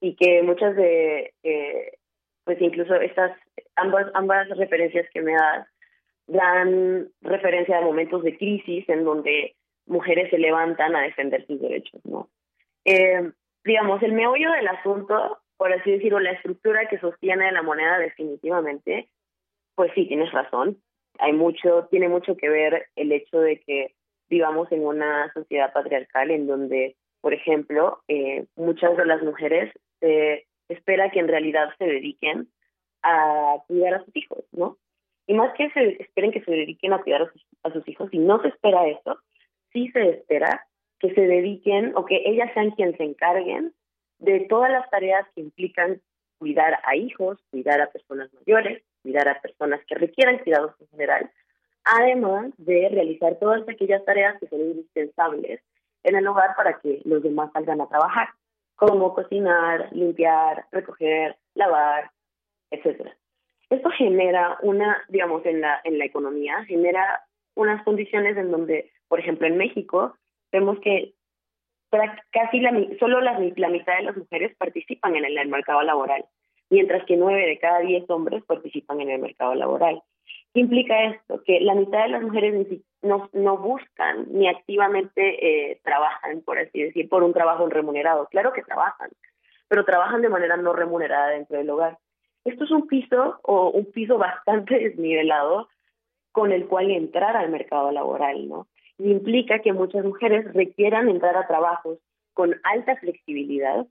[0.00, 1.98] Y que muchas de, eh,
[2.44, 3.36] pues incluso estas,
[3.74, 5.66] ambas, ambas referencias que me das,
[6.28, 12.00] dan referencia a momentos de crisis en donde mujeres se levantan a defender sus derechos,
[12.04, 12.28] ¿no?
[12.84, 13.32] Eh,
[13.64, 19.08] digamos, el meollo del asunto, por así decirlo, la estructura que sostiene la moneda definitivamente,
[19.74, 20.78] pues sí, tienes razón,
[21.18, 23.94] hay mucho, tiene mucho que ver el hecho de que
[24.28, 30.46] vivamos en una sociedad patriarcal en donde, por ejemplo, eh, muchas de las mujeres se
[30.68, 32.48] espera que en realidad se dediquen
[33.02, 34.76] a cuidar a sus hijos, ¿no?
[35.26, 38.10] Y más que se esperen que se dediquen a cuidar a sus, a sus hijos,
[38.10, 39.18] si no se espera eso,
[39.72, 40.66] sí se espera
[41.00, 43.72] que se dediquen o que ellas sean quienes se encarguen
[44.18, 46.00] de todas las tareas que implican
[46.38, 51.30] cuidar a hijos, cuidar a personas mayores, cuidar a personas que requieran cuidados en general,
[51.84, 55.62] además de realizar todas aquellas tareas que son indispensables
[56.04, 58.28] en el hogar para que los demás salgan a trabajar,
[58.76, 62.10] como cocinar, limpiar, recoger, lavar,
[62.70, 63.16] etcétera.
[63.70, 67.22] Esto genera una, digamos, en la, en la economía, genera
[67.54, 70.14] unas condiciones en donde, por ejemplo, en México,
[70.52, 71.14] vemos que
[72.30, 76.26] casi la, solo la, la mitad de las mujeres participan en el mercado laboral
[76.70, 80.02] mientras que nueve de cada diez hombres participan en el mercado laboral.
[80.54, 81.42] ¿Qué implica esto?
[81.44, 82.66] Que la mitad de las mujeres
[83.02, 88.26] no, no buscan ni activamente eh, trabajan, por así decir, por un trabajo remunerado.
[88.30, 89.10] Claro que trabajan,
[89.68, 91.98] pero trabajan de manera no remunerada dentro del hogar.
[92.44, 95.68] Esto es un piso o un piso bastante desnivelado
[96.32, 98.68] con el cual entrar al mercado laboral, ¿no?
[98.98, 101.98] Y implica que muchas mujeres requieran entrar a trabajos
[102.32, 103.86] con alta flexibilidad,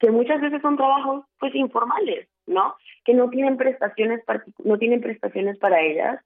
[0.00, 2.74] que muchas veces son trabajos pues informales, ¿no?
[3.04, 4.22] Que no tienen prestaciones
[4.64, 6.20] no tienen prestaciones para ellas,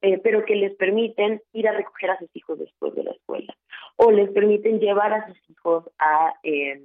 [0.00, 3.54] eh, pero que les permiten ir a recoger a sus hijos después de la escuela
[3.96, 6.80] o les permiten llevar a sus hijos a eh,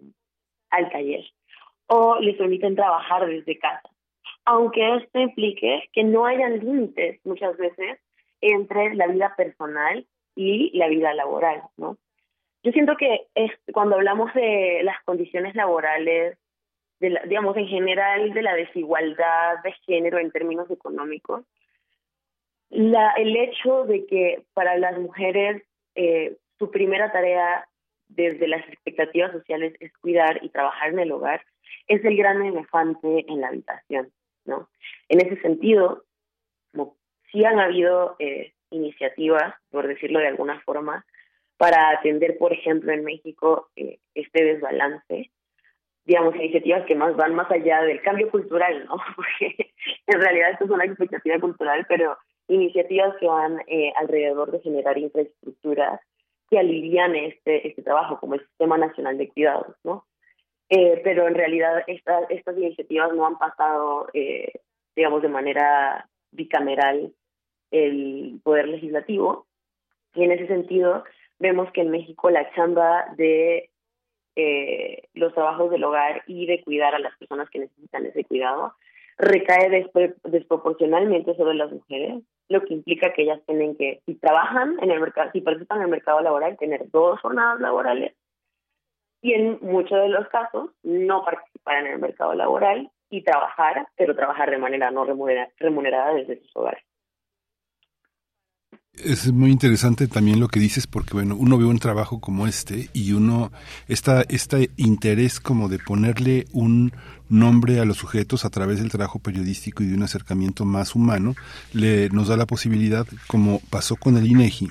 [0.69, 1.23] al taller
[1.87, 3.89] o les permiten trabajar desde casa.
[4.45, 7.99] Aunque esto implique que no hayan límites muchas veces
[8.41, 10.05] entre la vida personal
[10.35, 11.97] y la vida laboral, ¿no?
[12.63, 13.27] Yo siento que
[13.73, 16.37] cuando hablamos de las condiciones laborales,
[16.99, 21.43] de digamos en general de la desigualdad de género en términos económicos,
[22.69, 25.63] la, el hecho de que para las mujeres
[25.95, 27.67] eh, su primera tarea
[28.07, 31.43] desde las expectativas sociales es cuidar y trabajar en el hogar,
[31.87, 34.11] es el gran elefante en la habitación,
[34.45, 34.69] ¿no?
[35.09, 36.03] En ese sentido,
[36.71, 36.95] como
[37.31, 41.05] sí han habido eh, iniciativas, por decirlo de alguna forma,
[41.57, 45.31] para atender, por ejemplo, en México eh, este desbalance,
[46.05, 48.95] digamos, iniciativas que más van más allá del cambio cultural, ¿no?
[49.15, 49.71] Porque
[50.07, 52.17] en realidad esto es una expectativa cultural, pero
[52.47, 56.01] iniciativas que van eh, alrededor de generar infraestructuras
[56.49, 60.05] que alivian este, este trabajo, como el Sistema Nacional de Cuidados, ¿no?
[60.69, 64.51] Eh, pero en realidad estas estas iniciativas no han pasado, eh,
[64.95, 67.13] digamos, de manera bicameral
[67.71, 69.47] el poder legislativo.
[70.15, 71.03] Y en ese sentido,
[71.39, 73.69] vemos que en México la chamba de
[74.35, 78.73] eh, los trabajos del hogar y de cuidar a las personas que necesitan ese cuidado
[79.17, 79.69] recae
[80.23, 84.99] desproporcionalmente sobre las mujeres, lo que implica que ellas tienen que, si trabajan en el
[84.99, 88.15] mercado, si participan en el mercado laboral, tener dos jornadas laborales
[89.21, 94.15] y en muchos de los casos no participar en el mercado laboral y trabajar, pero
[94.15, 96.83] trabajar de manera no remunerada desde sus hogares.
[98.95, 102.91] Es muy interesante también lo que dices porque bueno, uno ve un trabajo como este
[102.93, 103.51] y uno
[103.87, 106.93] está este interés como de ponerle un
[107.27, 111.33] nombre a los sujetos a través del trabajo periodístico y de un acercamiento más humano,
[111.73, 114.69] le nos da la posibilidad como pasó con el INEGI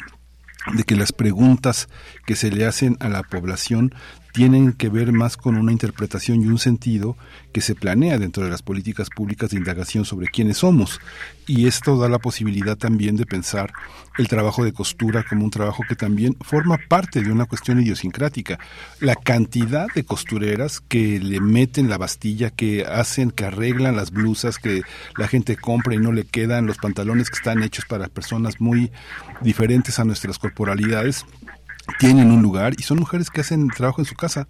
[0.73, 1.89] de que las preguntas
[2.24, 3.93] que se le hacen a la población
[4.32, 7.16] tienen que ver más con una interpretación y un sentido
[7.52, 11.00] que se planea dentro de las políticas públicas de indagación sobre quiénes somos.
[11.46, 13.72] Y esto da la posibilidad también de pensar
[14.16, 18.59] el trabajo de costura como un trabajo que también forma parte de una cuestión idiosincrática.
[19.00, 24.59] La cantidad de costureras que le meten la bastilla, que hacen, que arreglan las blusas
[24.59, 24.82] que
[25.16, 28.90] la gente compra y no le quedan, los pantalones que están hechos para personas muy
[29.42, 31.26] diferentes a nuestras corporalidades,
[31.98, 34.48] tienen un lugar y son mujeres que hacen trabajo en su casa,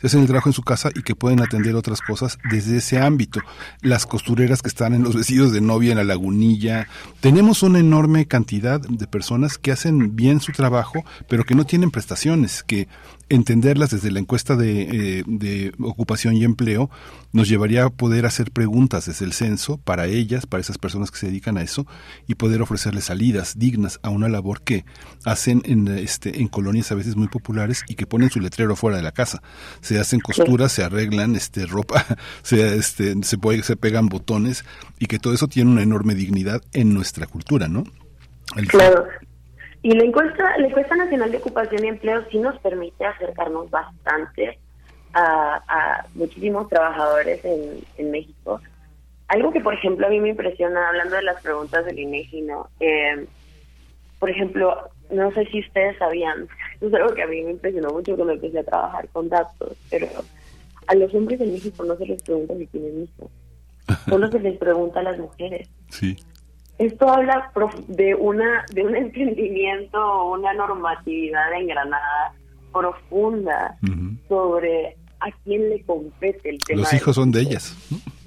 [0.00, 2.98] que hacen el trabajo en su casa y que pueden atender otras cosas desde ese
[3.00, 3.40] ámbito.
[3.80, 6.88] Las costureras que están en los vestidos de novia en la lagunilla.
[7.20, 11.90] Tenemos una enorme cantidad de personas que hacen bien su trabajo, pero que no tienen
[11.90, 12.88] prestaciones, que
[13.34, 16.90] entenderlas desde la encuesta de, eh, de, ocupación y empleo
[17.32, 21.18] nos llevaría a poder hacer preguntas desde el censo para ellas, para esas personas que
[21.18, 21.86] se dedican a eso,
[22.28, 24.84] y poder ofrecerles salidas dignas a una labor que
[25.24, 28.96] hacen en, este, en colonias a veces muy populares y que ponen su letrero fuera
[28.96, 29.42] de la casa.
[29.80, 32.06] Se hacen costuras, se arreglan este, ropa,
[32.42, 34.64] se, este, se, puede, se pegan botones
[34.98, 37.84] y que todo eso tiene una enorme dignidad en nuestra cultura, ¿no?
[38.68, 39.06] claro.
[39.84, 44.58] Y la encuesta, la encuesta nacional de ocupación y empleo sí nos permite acercarnos bastante
[45.12, 48.62] a, muchísimos trabajadores en, México.
[49.28, 52.70] Algo que, por ejemplo, a mí me impresiona, hablando de las preguntas del INEGI, ¿no?
[52.80, 53.26] Eh,
[54.18, 56.48] por ejemplo, no sé si ustedes sabían,
[56.80, 60.08] es algo que a mí me impresionó mucho cuando empecé a trabajar con datos, pero
[60.86, 63.30] a los hombres en México no se les pregunta si tienen hijos,
[64.08, 65.68] solo se les pregunta a las mujeres.
[65.90, 66.16] Sí.
[66.78, 67.50] Esto habla
[67.88, 72.34] de una de un entendimiento, una normatividad engranada
[72.72, 73.76] profunda
[74.28, 76.80] sobre a quién le compete el tema.
[76.82, 77.76] Los hijos son de ellas.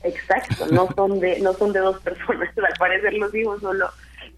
[0.03, 2.49] Exacto, no son de no son de dos personas.
[2.57, 3.87] Al parecer los hijos solo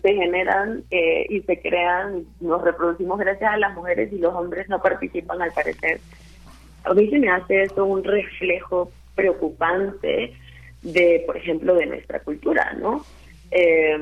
[0.02, 4.68] se generan eh, y se crean, nos reproducimos gracias a las mujeres y los hombres
[4.70, 6.00] no participan al parecer.
[6.86, 10.34] A mí se me hace eso un reflejo preocupante
[10.82, 13.06] de, por ejemplo, de nuestra cultura, ¿no?
[13.52, 13.98] Eh,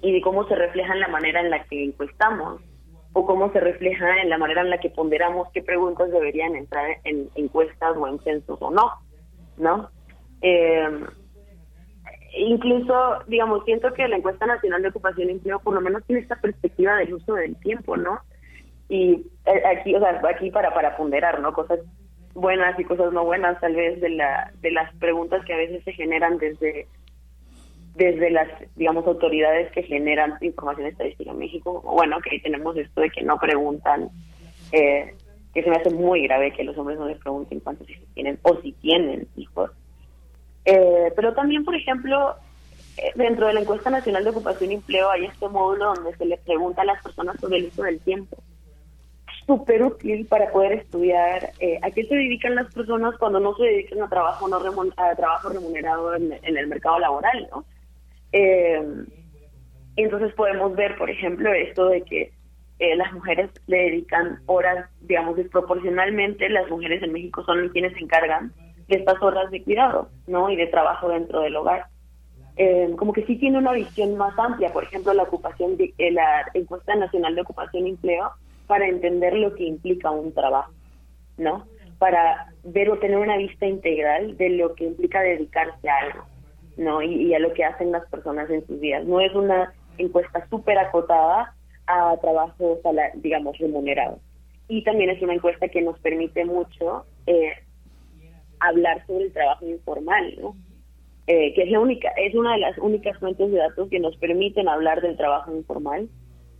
[0.00, 2.60] y de cómo se refleja en la manera en la que encuestamos
[3.12, 6.98] o cómo se refleja en la manera en la que ponderamos qué preguntas deberían entrar
[7.04, 8.92] en encuestas o en censos o no,
[9.56, 9.90] ¿no?
[10.42, 10.88] Eh,
[12.36, 16.22] incluso, digamos, siento que la encuesta nacional de ocupación y empleo por lo menos tiene
[16.22, 18.20] esta perspectiva del uso del tiempo, ¿no?
[18.88, 21.52] Y eh, aquí, o sea, aquí para, para ponderar, ¿no?
[21.52, 21.80] Cosas
[22.34, 25.82] buenas y cosas no buenas, tal vez, de, la, de las preguntas que a veces
[25.84, 26.86] se generan desde
[27.94, 31.80] desde las, digamos, autoridades que generan información estadística en México.
[31.82, 34.10] Bueno, que ahí tenemos esto de que no preguntan,
[34.72, 35.14] eh,
[35.52, 38.38] que se me hace muy grave que los hombres no les pregunten cuántos hijos tienen
[38.42, 39.70] o si tienen hijos.
[40.64, 42.36] Eh, pero también, por ejemplo,
[42.98, 46.26] eh, dentro de la encuesta nacional de ocupación y empleo hay este módulo donde se
[46.26, 48.36] les pregunta a las personas sobre el uso del tiempo.
[49.46, 53.64] Súper útil para poder estudiar eh, a qué se dedican las personas cuando no se
[53.64, 57.64] dedican a trabajo no a trabajo remunerado en, el mercado laboral, ¿no?
[58.32, 62.32] Entonces podemos ver, por ejemplo, esto de que
[62.96, 68.52] las mujeres le dedican horas, digamos, desproporcionalmente, las mujeres en México son quienes se encargan
[68.88, 70.50] de estas horas de cuidado, ¿no?
[70.50, 71.86] Y de trabajo dentro del hogar.
[72.56, 76.50] Eh, como que sí tiene una visión más amplia, por ejemplo, la ocupación eh, la
[76.54, 78.32] encuesta nacional de ocupación y empleo
[78.66, 80.72] para entender lo que implica un trabajo,
[81.36, 81.66] ¿no?
[82.00, 86.26] Para ver o tener una vista integral de lo que implica dedicarse a algo,
[86.78, 87.02] ¿no?
[87.02, 89.04] Y, y a lo que hacen las personas en sus días.
[89.04, 91.54] No es una encuesta súper acotada
[91.86, 92.80] a trabajo,
[93.16, 94.20] digamos, remunerado.
[94.68, 97.52] Y también es una encuesta que nos permite mucho eh,
[98.60, 100.54] hablar sobre el trabajo informal, ¿no?
[101.26, 104.16] Eh, que es la única, es una de las únicas fuentes de datos que nos
[104.16, 106.08] permiten hablar del trabajo informal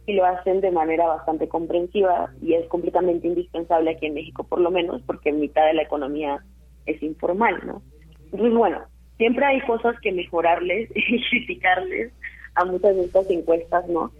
[0.06, 4.60] y lo hacen de manera bastante comprensiva y es completamente indispensable aquí en México por
[4.60, 6.44] lo menos porque mitad de la economía
[6.84, 7.82] es informal, ¿no?
[8.24, 8.82] Entonces, bueno,
[9.18, 12.12] siempre hay cosas que mejorarles y criticarles
[12.54, 14.10] a muchas de estas encuestas, ¿no?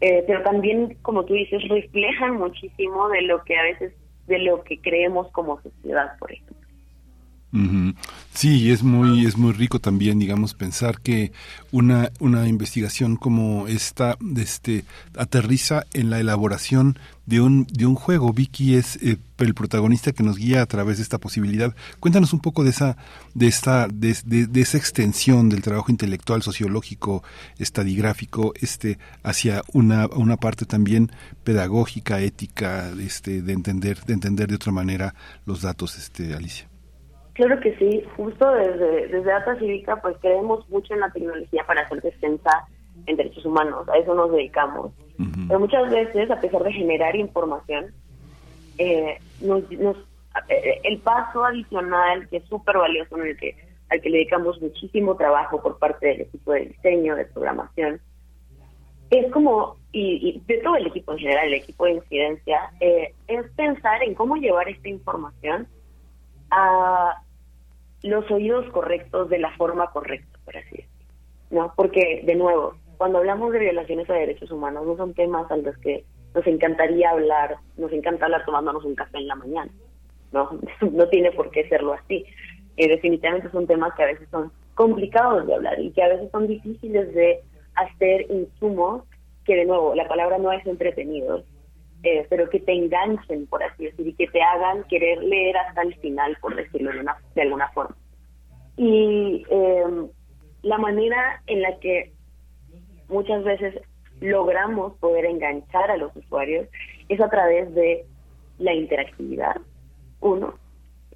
[0.00, 3.92] Eh, pero también, como tú dices, reflejan muchísimo de lo que a veces,
[4.26, 6.49] de lo que creemos como sociedad, por ejemplo.
[8.32, 11.32] Sí, es muy, es muy rico también, digamos, pensar que
[11.72, 14.84] una, una investigación como esta, este,
[15.16, 16.96] aterriza en la elaboración
[17.26, 18.32] de un, de un juego.
[18.32, 21.74] Vicky es eh, el protagonista que nos guía a través de esta posibilidad.
[21.98, 22.96] Cuéntanos un poco de esa,
[23.34, 27.24] de esta, de, de, esa extensión del trabajo intelectual, sociológico,
[27.58, 31.10] estadigráfico, este, hacia una, una parte también
[31.42, 35.16] pedagógica, ética, este, de entender, de entender de otra manera
[35.46, 36.69] los datos, este, Alicia.
[37.40, 41.80] Claro que sí, justo desde, desde Data Cívica pues creemos mucho en la tecnología para
[41.80, 42.68] hacer defensa
[43.06, 44.92] en derechos humanos, a eso nos dedicamos.
[45.48, 47.94] Pero muchas veces, a pesar de generar información,
[48.76, 49.62] eh, nos,
[50.50, 53.56] eh, el paso adicional que es súper valioso en el que,
[53.88, 58.02] al que le dedicamos muchísimo trabajo por parte del equipo de diseño, de programación,
[59.08, 63.50] es como, y, de todo el equipo en general, el equipo de incidencia, eh, es
[63.52, 65.66] pensar en cómo llevar esta información
[66.50, 67.22] a
[68.02, 71.06] los oídos correctos de la forma correcta, por así decirlo.
[71.50, 71.72] ¿no?
[71.76, 75.76] Porque, de nuevo, cuando hablamos de violaciones a derechos humanos, no son temas a los
[75.78, 76.04] que
[76.34, 79.70] nos encantaría hablar, nos encanta hablar tomándonos un café en la mañana,
[80.32, 80.50] ¿no?
[80.92, 82.24] No tiene por qué serlo así.
[82.76, 86.30] Eh, definitivamente son temas que a veces son complicados de hablar y que a veces
[86.30, 87.40] son difíciles de
[87.74, 89.02] hacer insumos
[89.44, 91.44] que, de nuevo, la palabra no es entretenidos,
[92.02, 95.82] eh, pero que te enganchen, por así decir, y que te hagan querer leer hasta
[95.82, 97.94] el final, por decirlo de, una, de alguna forma.
[98.76, 100.08] Y em,
[100.62, 102.12] la manera en la que
[103.08, 103.82] muchas veces
[104.20, 106.68] logramos poder enganchar a los usuarios
[107.08, 108.06] es a través de
[108.58, 109.56] la interactividad,
[110.20, 110.54] uno,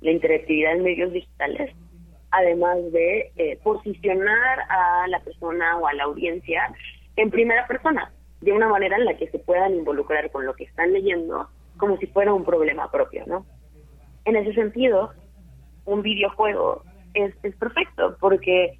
[0.00, 1.74] la interactividad en medios digitales,
[2.30, 6.74] además de eh, posicionar a la persona o a la audiencia
[7.16, 8.12] en primera persona
[8.44, 11.48] de una manera en la que se puedan involucrar con lo que están leyendo
[11.78, 13.46] como si fuera un problema propio, ¿no?
[14.26, 15.12] En ese sentido,
[15.86, 16.82] un videojuego
[17.14, 18.78] es, es perfecto porque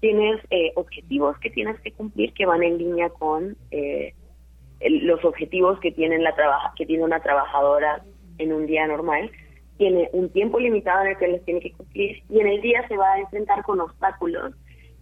[0.00, 4.14] tienes eh, objetivos que tienes que cumplir que van en línea con eh,
[4.80, 8.02] los objetivos que tienen la trabaja que tiene una trabajadora
[8.38, 9.30] en un día normal
[9.78, 12.86] tiene un tiempo limitado en el que les tiene que cumplir y en el día
[12.88, 14.52] se va a enfrentar con obstáculos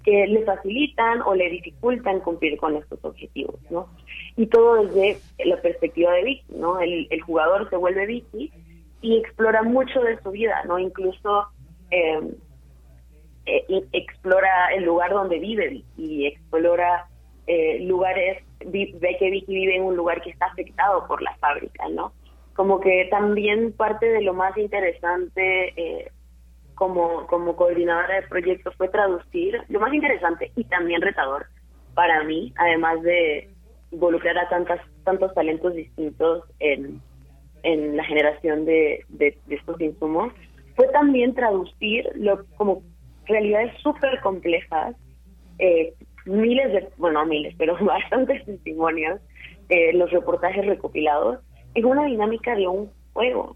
[0.05, 3.89] que le facilitan o le dificultan cumplir con estos objetivos, ¿no?
[4.37, 6.81] Y todo desde la perspectiva de Vicky, ¿no?
[6.81, 8.51] El, jugador se vuelve Vicky
[9.03, 10.79] y explora mucho de su vida, ¿no?
[10.79, 11.49] Incluso
[11.91, 12.31] em,
[13.47, 17.09] eh, explora el lugar donde vive Vicky explora
[17.47, 21.89] eh, lugares, ve que Vicky vive en un lugar que está afectado por la fábrica,
[21.89, 22.13] ¿no?
[22.55, 26.13] Como que también parte de lo más interesante eh,
[26.81, 31.45] como, como coordinadora de proyectos fue traducir lo más interesante y también retador
[31.93, 33.51] para mí, además de
[33.91, 37.03] involucrar a tantas, tantos talentos distintos en,
[37.65, 40.33] en la generación de, de, estos insumos,
[40.75, 42.83] fue también traducir lo, como
[43.27, 44.97] realidades súper complejas
[45.59, 45.93] eh,
[46.25, 49.21] miles de, bueno, miles, pero bastantes testimonios,
[49.69, 51.41] eh, los reportajes recopilados,
[51.75, 53.55] es una dinámica de un juego,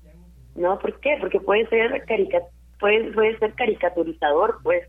[0.57, 0.79] ¿no?
[0.79, 1.17] ¿Por qué?
[1.23, 2.43] Porque puede ser carica
[2.81, 4.89] puede, puede ser caricaturizador, pues,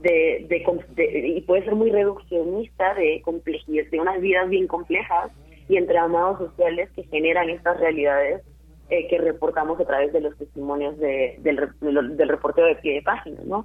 [0.00, 5.30] de, de, y puede ser muy reduccionista de complejidad, de unas vidas bien complejas
[5.68, 8.42] y entramados sociales que generan estas realidades
[8.90, 13.02] eh, que reportamos a través de los testimonios de, del, del reporteo de pie de
[13.02, 13.64] página, ¿no?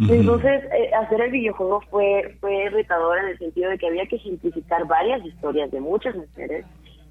[0.00, 4.16] Entonces, eh, hacer el videojuego fue, fue retador en el sentido de que había que
[4.16, 6.64] ejemplificar varias historias de muchas mujeres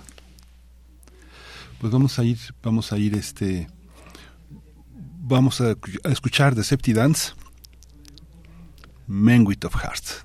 [1.80, 3.68] Pues vamos a ir, vamos a ir este,
[5.20, 7.32] vamos a, escuchar de Septi Dance,
[9.06, 10.24] Menguit of Hearts.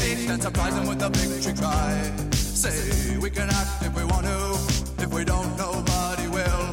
[0.00, 1.92] and surprise them with a victory cry.
[2.32, 6.64] Say, we can act if we want to, if we don't, nobody will.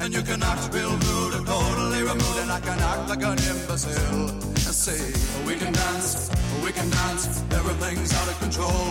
[0.00, 3.38] And you can act real rude or totally removed, and I can act like an
[3.38, 4.28] imbecile.
[4.30, 5.00] And say,
[5.46, 6.30] we can dance,
[6.64, 8.86] we can dance, everything's out of control.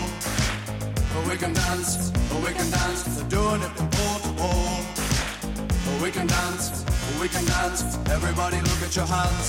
[1.29, 2.11] We can dance,
[2.45, 4.79] we can dance, they're doing it from pole to pole.
[6.03, 6.85] We can dance,
[7.21, 9.47] we can dance, everybody look at your hands.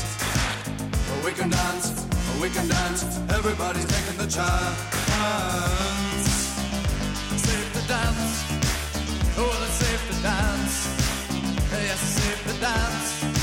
[1.25, 2.00] We can dance.
[2.41, 4.79] We can dance, everybody's taking the chance.
[7.37, 8.45] Save the dance,
[9.37, 10.77] Oh, let's save the dance.
[11.71, 13.40] Yes, save the dance.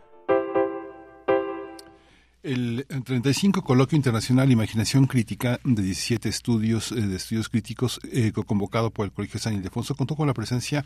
[2.43, 8.91] El 35 Coloquio Internacional Imaginación Crítica de 17 estudios eh, de estudios críticos eh, convocado
[8.91, 10.83] por el Colegio San Ildefonso contó con la presencia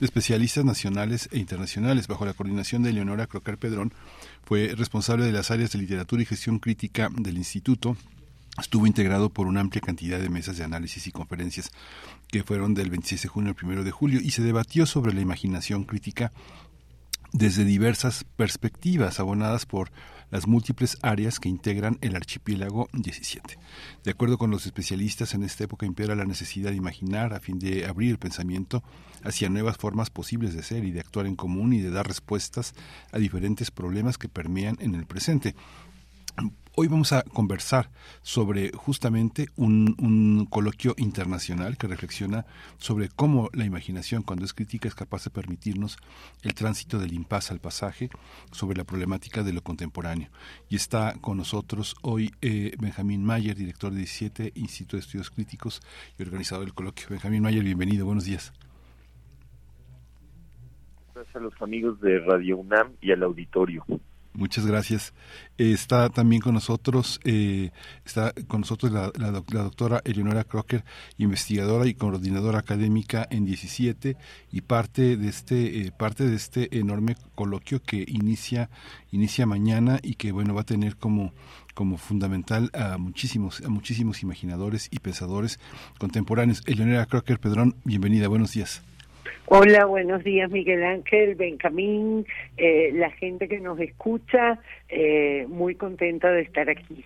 [0.00, 2.06] de especialistas nacionales e internacionales.
[2.06, 3.92] Bajo la coordinación de Leonora Crocar Pedrón,
[4.44, 7.96] fue responsable de las áreas de literatura y gestión crítica del instituto.
[8.58, 11.72] Estuvo integrado por una amplia cantidad de mesas de análisis y conferencias
[12.28, 15.20] que fueron del 26 de junio al 1 de julio y se debatió sobre la
[15.20, 16.32] imaginación crítica
[17.32, 19.90] desde diversas perspectivas abonadas por
[20.34, 23.56] las múltiples áreas que integran el archipiélago 17.
[24.02, 27.60] De acuerdo con los especialistas, en esta época impera la necesidad de imaginar a fin
[27.60, 28.82] de abrir el pensamiento
[29.22, 32.74] hacia nuevas formas posibles de ser y de actuar en común y de dar respuestas
[33.12, 35.54] a diferentes problemas que permean en el presente.
[36.76, 37.88] Hoy vamos a conversar
[38.22, 42.46] sobre justamente un, coloquio internacional que reflexiona
[42.78, 45.98] sobre cómo la imaginación, cuando es crítica, es capaz de permitirnos
[46.42, 48.10] el tránsito del impasse al pasaje
[48.50, 50.30] sobre la problemática de lo contemporáneo.
[50.68, 55.80] Y está con nosotros hoy eh, Benjamín Mayer, director de 17 Instituto de Estudios Críticos
[56.18, 57.06] y organizador del coloquio.
[57.08, 58.52] Benjamín Mayer, bienvenido, buenos días.
[61.14, 63.86] Gracias a los amigos de Radio UNAM y al auditorio.
[64.36, 65.14] Muchas gracias.
[65.58, 67.70] está también con nosotros, eh,
[68.04, 70.84] está con nosotros la, doctora Eleonora Crocker,
[71.18, 74.16] investigadora y coordinadora académica en 17
[74.50, 78.70] y parte de este eh, parte de este enorme coloquio que inicia
[79.12, 81.32] inicia mañana y que bueno va a tener como
[81.74, 85.60] como fundamental a muchísimos a muchísimos imaginadores y pensadores
[85.98, 86.62] contemporáneos.
[86.66, 88.82] Eleonora Crocker Pedrón, bienvenida, buenos días.
[89.46, 92.26] Hola, buenos días Miguel Ángel, Benjamín,
[92.56, 97.04] eh, la gente que nos escucha, eh, muy contenta de estar aquí.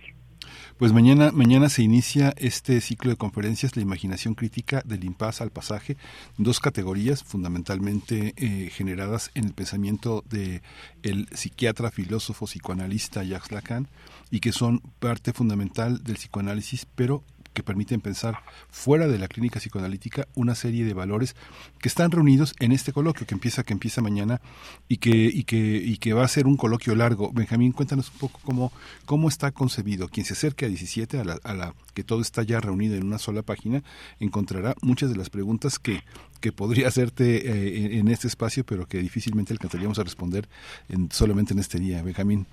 [0.79, 5.51] Pues mañana, mañana se inicia este ciclo de conferencias, la imaginación crítica del impasse al
[5.51, 5.97] pasaje,
[6.37, 10.61] dos categorías fundamentalmente eh, generadas en el pensamiento de
[11.03, 13.89] el psiquiatra, filósofo, psicoanalista Jacques Lacan
[14.31, 17.25] y que son parte fundamental del psicoanálisis, pero
[17.59, 21.35] que permiten pensar fuera de la clínica psicoanalítica una serie de valores
[21.79, 24.39] que están reunidos en este coloquio que empieza que empieza mañana
[24.87, 27.31] y que y que y que va a ser un coloquio largo.
[27.33, 28.71] Benjamín, cuéntanos un poco cómo
[29.05, 30.07] cómo está concebido.
[30.07, 33.05] Quien se acerque a 17 a la, a la que todo está ya reunido en
[33.05, 33.83] una sola página
[34.21, 36.01] encontrará muchas de las preguntas que
[36.39, 40.47] que podría hacerte eh, en, este espacio, pero que difícilmente alcanzaríamos a responder
[40.87, 42.01] en, solamente en este día.
[42.01, 42.45] Benjamín.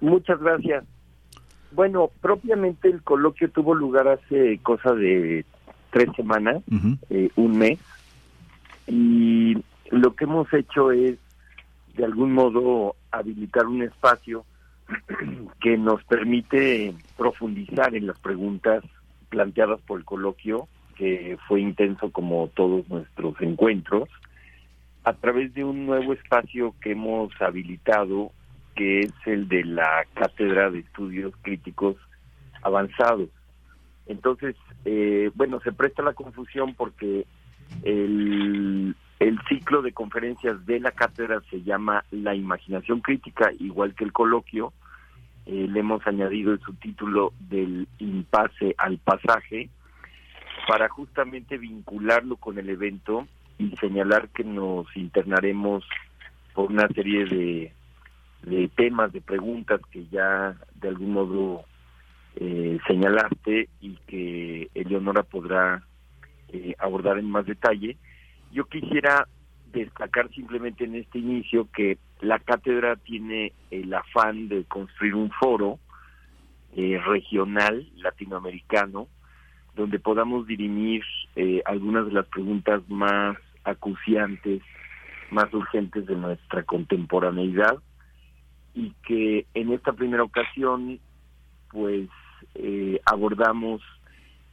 [0.00, 0.84] Muchas gracias.
[1.74, 5.44] Bueno, propiamente el coloquio tuvo lugar hace cosa de
[5.90, 6.62] tres semanas,
[7.10, 7.80] eh, un mes,
[8.86, 9.56] y
[9.90, 11.18] lo que hemos hecho es,
[11.96, 14.44] de algún modo, habilitar un espacio
[15.60, 18.84] que nos permite profundizar en las preguntas
[19.28, 24.08] planteadas por el coloquio, que fue intenso como todos nuestros encuentros,
[25.02, 28.30] a través de un nuevo espacio que hemos habilitado
[28.74, 31.96] que es el de la Cátedra de Estudios Críticos
[32.62, 33.28] avanzados.
[34.06, 37.26] Entonces, eh, bueno, se presta la confusión porque
[37.82, 44.04] el, el ciclo de conferencias de la cátedra se llama La imaginación crítica, igual que
[44.04, 44.72] el coloquio.
[45.46, 49.68] Eh, le hemos añadido el subtítulo del impasse al pasaje
[50.66, 53.26] para justamente vincularlo con el evento
[53.58, 55.84] y señalar que nos internaremos
[56.54, 57.72] por una serie de,
[58.46, 61.64] de temas, de preguntas que ya de algún modo
[62.36, 65.82] eh, señalaste y que Eleonora podrá
[66.48, 67.96] eh, abordar en más detalle.
[68.52, 69.26] Yo quisiera
[69.72, 75.78] destacar simplemente en este inicio que la cátedra tiene el afán de construir un foro
[76.76, 79.08] eh, regional latinoamericano
[79.74, 81.02] donde podamos dirimir
[81.36, 84.62] eh, algunas de las preguntas más acuciantes,
[85.30, 87.78] más urgentes de nuestra contemporaneidad
[88.74, 90.98] y que en esta primera ocasión
[91.70, 92.08] pues
[92.54, 93.80] eh, abordamos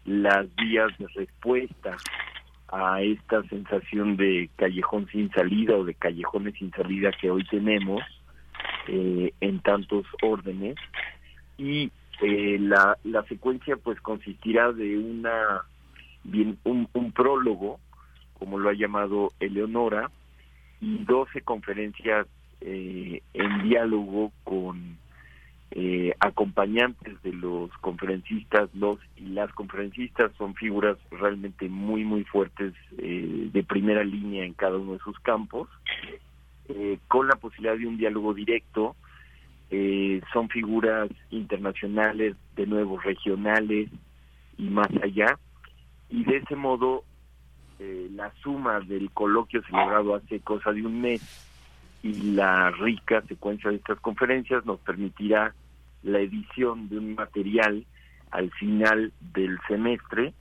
[0.05, 1.97] las vías de respuesta
[2.69, 8.01] a esta sensación de callejón sin salida o de callejones sin salida que hoy tenemos
[8.87, 10.75] eh, en tantos órdenes.
[11.57, 11.91] Y
[12.21, 15.63] eh, la, la secuencia pues consistirá de una
[16.23, 17.79] bien un, un prólogo
[18.39, 20.09] como lo ha llamado Eleonora
[20.79, 22.25] y 12 conferencias
[22.61, 24.97] eh, en diálogo con
[25.73, 32.73] eh, acompañantes de los conferencistas, los y las conferencistas son figuras realmente muy, muy fuertes
[32.97, 35.69] eh, de primera línea en cada uno de sus campos,
[36.67, 38.97] eh, con la posibilidad de un diálogo directo.
[40.33, 43.89] son figuras internacionales, de nuevo regionales
[44.57, 45.39] y más allá.
[46.09, 47.05] Y de ese modo,
[47.79, 51.50] la suma del coloquio celebrado hace cosa de un mes
[52.03, 55.53] y la rica secuencia de estas conferencias nos permitirá
[56.03, 57.85] la edición de un material
[58.31, 60.33] al final del semestre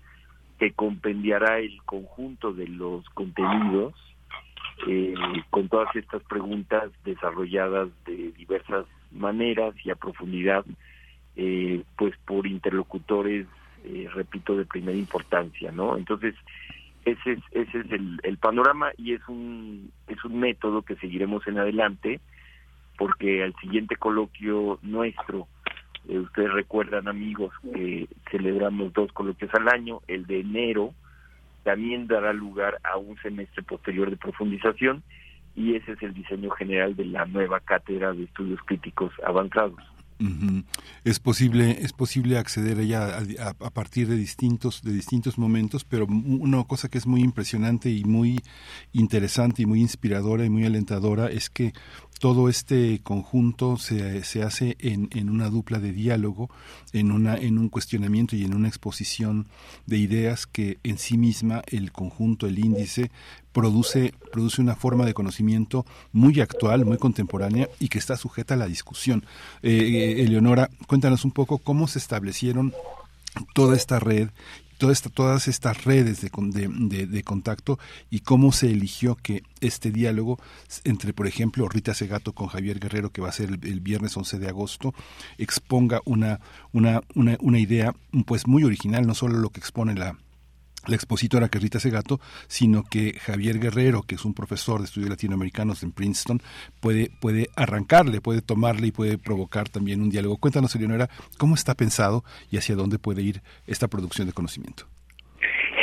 [0.58, 3.94] que compendiará el conjunto de los contenidos
[4.86, 5.14] eh,
[5.50, 10.64] con todas estas preguntas desarrolladas de diversas maneras y a profundidad
[11.36, 13.46] eh, pues por interlocutores
[13.84, 16.34] eh, repito de primera importancia no entonces
[17.04, 21.46] ese es ese es el, el panorama y es un es un método que seguiremos
[21.46, 22.20] en adelante
[23.00, 25.48] porque al siguiente coloquio nuestro,
[26.06, 30.92] eh, ustedes recuerdan amigos que celebramos dos coloquios al año, el de enero
[31.62, 35.02] también dará lugar a un semestre posterior de profundización
[35.56, 39.80] y ese es el diseño general de la nueva cátedra de estudios críticos avanzados.
[41.04, 46.06] Es posible, es posible acceder a ella a, partir de distintos, de distintos momentos, pero
[46.06, 48.40] una cosa que es muy impresionante y muy
[48.92, 51.72] interesante y muy inspiradora y muy alentadora es que
[52.20, 56.50] todo este conjunto se, se hace en, en, una dupla de diálogo,
[56.92, 59.48] en, una, en un cuestionamiento y en una exposición
[59.86, 63.10] de ideas que en sí misma el conjunto, el índice,
[63.52, 68.56] produce, produce una forma de conocimiento muy actual, muy contemporánea y que está sujeta a
[68.56, 69.24] la discusión.
[69.62, 72.72] Eh, eh, Eleonora, cuéntanos un poco cómo se establecieron
[73.54, 74.30] toda esta red
[75.14, 77.78] todas estas redes de, de, de, contacto
[78.08, 80.38] y cómo se eligió que este diálogo
[80.84, 84.38] entre, por ejemplo, Rita Segato con Javier Guerrero, que va a ser el, viernes 11
[84.38, 84.94] de agosto,
[85.36, 86.40] exponga una,
[86.72, 87.94] una, una, una idea
[88.24, 90.16] pues muy original, no solo lo que expone la
[90.86, 95.10] la expositora que Rita Segato, sino que Javier Guerrero, que es un profesor de estudios
[95.10, 96.40] latinoamericanos en Princeton,
[96.80, 100.38] puede, puede arrancarle, puede tomarle y puede provocar también un diálogo.
[100.38, 101.08] Cuéntanos, Eleonora,
[101.38, 104.84] cómo está pensado y hacia dónde puede ir esta producción de conocimiento.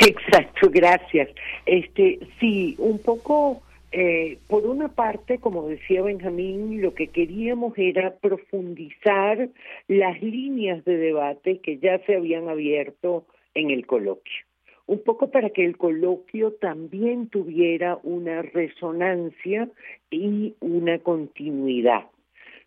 [0.00, 1.28] Exacto, gracias.
[1.66, 3.62] Este, sí, un poco,
[3.92, 9.48] eh, por una parte, como decía Benjamín, lo que queríamos era profundizar
[9.88, 14.47] las líneas de debate que ya se habían abierto en el coloquio
[14.88, 19.68] un poco para que el coloquio también tuviera una resonancia
[20.10, 22.06] y una continuidad.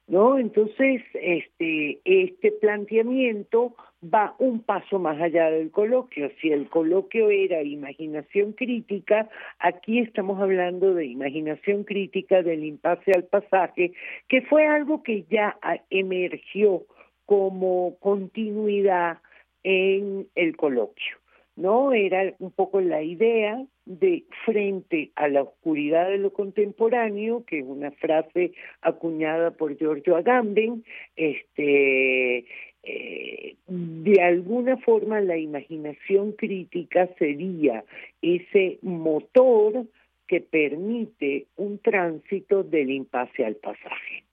[0.07, 0.37] ¿No?
[0.37, 6.29] Entonces, este, este planteamiento va un paso más allá del coloquio.
[6.41, 9.29] Si el coloquio era imaginación crítica,
[9.59, 13.93] aquí estamos hablando de imaginación crítica del impasse al pasaje,
[14.27, 15.57] que fue algo que ya
[15.89, 16.83] emergió
[17.25, 19.19] como continuidad
[19.63, 21.20] en el coloquio.
[21.55, 21.93] ¿No?
[21.93, 27.65] Era un poco la idea de frente a la oscuridad de lo contemporáneo, que es
[27.65, 30.83] una frase acuñada por Giorgio Agamben,
[31.15, 32.45] este,
[32.83, 37.83] eh, de alguna forma la imaginación crítica sería
[38.21, 39.85] ese motor
[40.27, 44.23] que permite un tránsito del impasse al pasaje.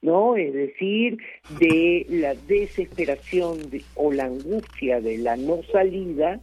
[0.00, 0.36] ¿no?
[0.36, 1.18] Es decir,
[1.60, 3.58] de la desesperación
[3.94, 6.40] o la angustia de la no salida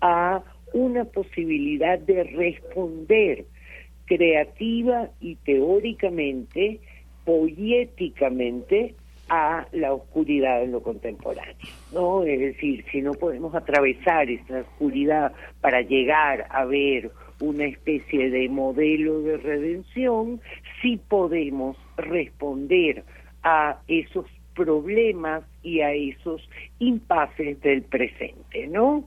[0.00, 0.42] a
[0.72, 3.46] una posibilidad de responder
[4.06, 6.80] creativa y teóricamente,
[7.24, 8.94] poéticamente,
[9.28, 11.54] a la oscuridad en lo contemporáneo,
[11.92, 12.24] ¿no?
[12.24, 17.10] Es decir, si no podemos atravesar esa oscuridad para llegar a ver
[17.40, 20.40] una especie de modelo de redención,
[20.80, 23.04] sí podemos responder
[23.42, 26.48] a esos problemas y a esos
[26.78, 29.04] impases del presente, ¿no?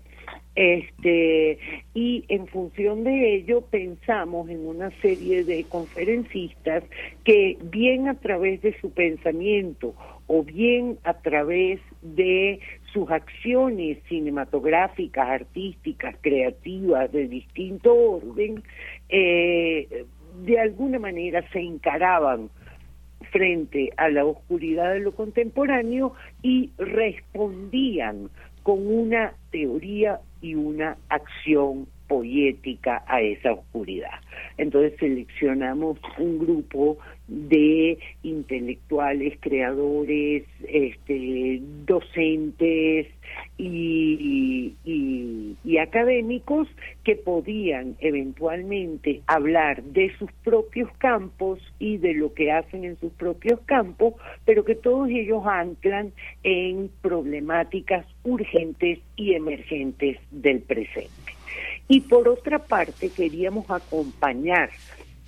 [0.53, 1.60] Este,
[1.94, 6.84] y en función de ello pensamos en una serie de conferencistas
[7.23, 9.95] que bien a través de su pensamiento
[10.28, 12.60] o bien a través de
[12.91, 18.61] sus acciones cinematográficas, artísticas, creativas de distinto orden,
[19.07, 20.06] eh,
[20.44, 22.49] de alguna manera se encaraban
[23.32, 28.30] frente a la oscuridad de lo contemporáneo y respondían
[28.64, 34.20] con una teoría y una acción poética a esa oscuridad.
[34.58, 36.98] Entonces seleccionamos un grupo
[37.30, 43.08] de intelectuales, creadores, este, docentes
[43.58, 46.68] y, y, académicos
[47.04, 53.12] que podían eventualmente hablar de sus propios campos y de lo que hacen en sus
[53.14, 54.16] propios campos,
[54.46, 56.12] pero que todos ellos anclan
[56.44, 61.41] en problemáticas urgentes y emergentes del presente.
[61.92, 64.70] Y por otra parte, queríamos acompañar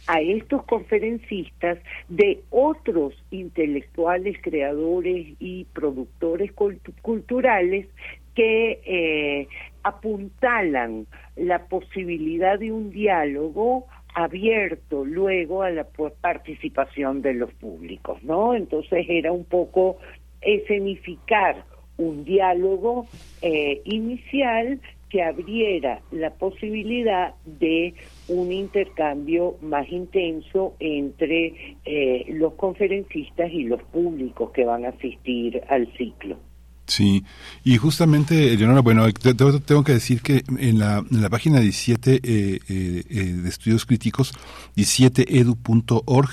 [0.07, 1.77] a estos conferencistas
[2.07, 6.53] de otros intelectuales, creadores y productores
[7.01, 7.87] culturales
[8.33, 9.49] que eh,
[9.83, 15.85] apuntalan la posibilidad de un diálogo abierto luego a la
[16.21, 18.55] participación de los públicos, ¿no?
[18.55, 19.97] Entonces era un poco
[20.39, 21.65] escenificar
[21.97, 23.05] un diálogo
[23.41, 24.79] eh, inicial
[25.13, 27.93] que abriera la posibilidad de
[28.29, 35.61] un intercambio más intenso entre eh, los conferencistas y los públicos que van a asistir
[35.69, 36.39] al ciclo.
[36.87, 37.23] Sí,
[37.63, 42.59] y justamente, Leonora, bueno, tengo que decir que en la, en la página 17 eh,
[42.67, 44.33] eh, de estudios críticos,
[44.75, 46.29] 17edu.org,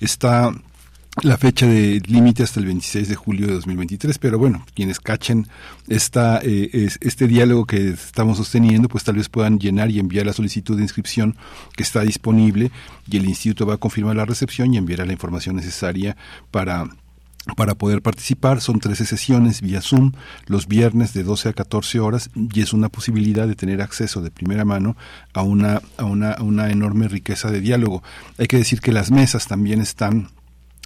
[0.00, 0.52] está
[1.22, 5.46] la fecha de límite hasta el 26 de julio de 2023, pero bueno, quienes cachen
[5.88, 10.32] esta, eh, este diálogo que estamos sosteniendo, pues tal vez puedan llenar y enviar la
[10.32, 11.36] solicitud de inscripción
[11.76, 12.72] que está disponible
[13.08, 16.16] y el instituto va a confirmar la recepción y enviará la información necesaria
[16.50, 16.88] para
[17.56, 18.62] para poder participar.
[18.62, 20.12] Son 13 sesiones vía Zoom
[20.46, 24.30] los viernes de 12 a 14 horas y es una posibilidad de tener acceso de
[24.30, 24.96] primera mano
[25.34, 28.02] a una, a una, a una enorme riqueza de diálogo.
[28.38, 30.30] Hay que decir que las mesas también están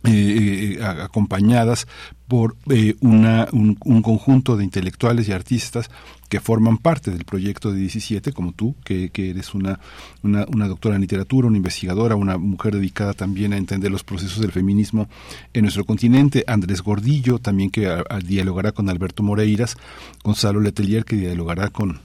[0.04, 1.88] eh, eh, acompañadas
[2.28, 5.90] por eh, una, un, conjunto de intelectuales y artistas
[6.28, 9.80] que forman parte del proyecto de 17, como tú, que, eres una,
[10.22, 14.40] una, una, doctora en literatura, una investigadora, una mujer dedicada también a entender los procesos
[14.40, 15.08] del feminismo
[15.52, 17.92] en nuestro continente, Andrés Gordillo, también que
[18.24, 19.76] dialogará con Alberto Moreiras,
[20.22, 22.00] Gonzalo Letelier, que dialogará con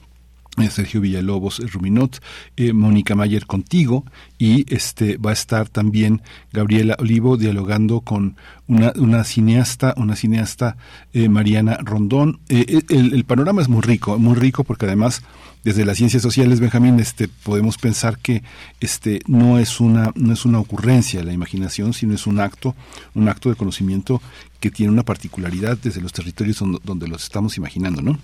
[0.69, 2.21] Sergio Villalobos eh, Ruminot,
[2.57, 4.05] eh, Mónica Mayer contigo
[4.38, 6.21] y este va a estar también
[6.51, 8.35] Gabriela Olivo dialogando con
[8.67, 10.77] una, una cineasta, una cineasta
[11.13, 12.39] Mariana Rondón.
[12.47, 15.21] El, panorama es muy rico, muy rico porque además
[15.63, 18.43] desde las ciencias sociales, Benjamín, este podemos pensar que
[18.80, 22.75] este no es una no es una ocurrencia la imaginación, sino es un acto,
[23.15, 24.21] un acto de conocimiento
[24.59, 28.17] que tiene una particularidad desde los territorios donde los estamos imaginando, ¿no?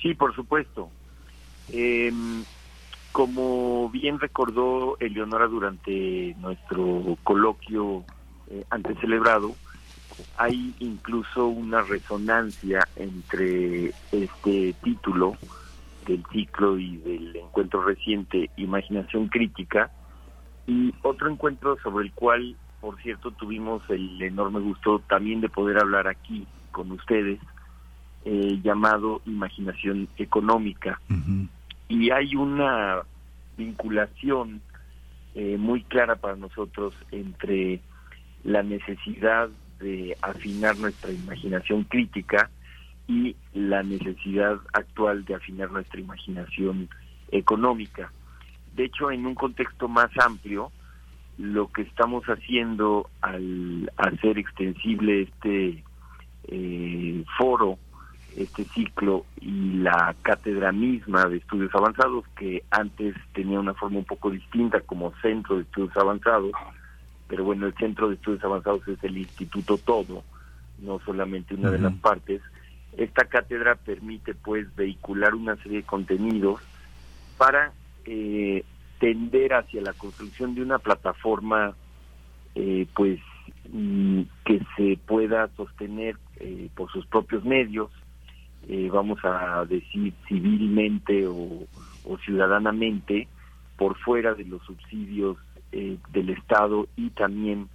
[0.00, 0.90] Sí, por supuesto.
[1.72, 2.44] Em,
[3.12, 8.04] como bien recordó Eleonora durante nuestro coloquio
[8.50, 9.54] eh, antes celebrado,
[10.36, 15.36] hay incluso una resonancia entre este título
[16.06, 19.90] del ciclo y del encuentro reciente Imaginación Crítica
[20.66, 25.78] y otro encuentro sobre el cual, por cierto, tuvimos el enorme gusto también de poder
[25.78, 27.40] hablar aquí con ustedes,
[28.24, 31.00] eh, llamado imaginación económica.
[31.88, 33.02] Y hay una
[33.56, 34.60] vinculación
[35.34, 37.80] eh, muy clara para nosotros entre
[38.44, 39.48] la necesidad
[39.80, 42.50] de afinar nuestra imaginación crítica
[43.08, 46.88] y la necesidad actual de afinar nuestra imaginación
[47.32, 48.12] económica.
[48.76, 50.70] De hecho, en un contexto más amplio,
[51.38, 55.82] lo que estamos haciendo al hacer extensible este
[56.48, 57.78] eh, foro
[58.36, 64.04] este ciclo y la cátedra misma de estudios avanzados, que antes tenía una forma un
[64.04, 66.52] poco distinta como centro de estudios avanzados,
[67.30, 70.24] pero bueno, el Centro de Estudios Avanzados es el Instituto todo,
[70.80, 72.42] no solamente una de las partes.
[72.96, 76.60] Esta cátedra permite pues vehicular una serie de contenidos
[77.38, 77.72] para
[78.04, 78.64] eh,
[78.98, 81.76] tender hacia la construcción de una plataforma
[82.56, 83.20] eh, pues
[83.72, 87.92] mm, que se pueda sostener eh, por sus propios medios,
[88.92, 91.66] vamos a decir civilmente o,
[92.24, 93.28] ciudadanamente,
[93.76, 95.36] por fuera de los subsidios
[95.70, 97.68] del Estado y también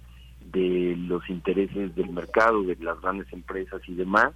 [0.52, 4.32] de los intereses del mercado, de las grandes empresas y demás,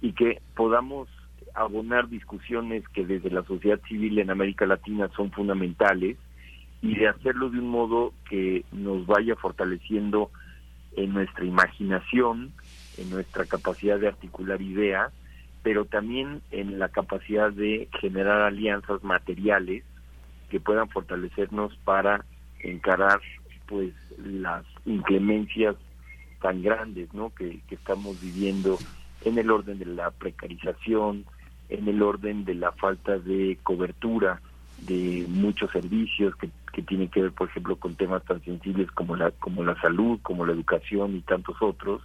[0.00, 1.08] y que podamos
[1.54, 6.18] abonar discusiones que desde la sociedad civil en América Latina son fundamentales
[6.82, 10.30] y de hacerlo de un modo que nos vaya fortaleciendo
[10.96, 12.52] en nuestra imaginación,
[12.98, 15.12] en nuestra capacidad de articular ideas,
[15.66, 19.82] pero también en la capacidad de generar alianzas materiales
[20.48, 22.24] que puedan fortalecernos para
[22.60, 23.20] encarar
[23.66, 25.74] pues las inclemencias
[26.40, 27.34] tan grandes ¿no?
[27.34, 28.78] que, estamos viviendo
[29.24, 31.24] en el orden de la precarización,
[31.68, 34.40] en el orden de la falta de cobertura
[34.82, 39.16] de muchos servicios que, que tienen que ver, por ejemplo, con temas tan sensibles como
[39.16, 42.02] la, como la salud, como la educación y tantos otros.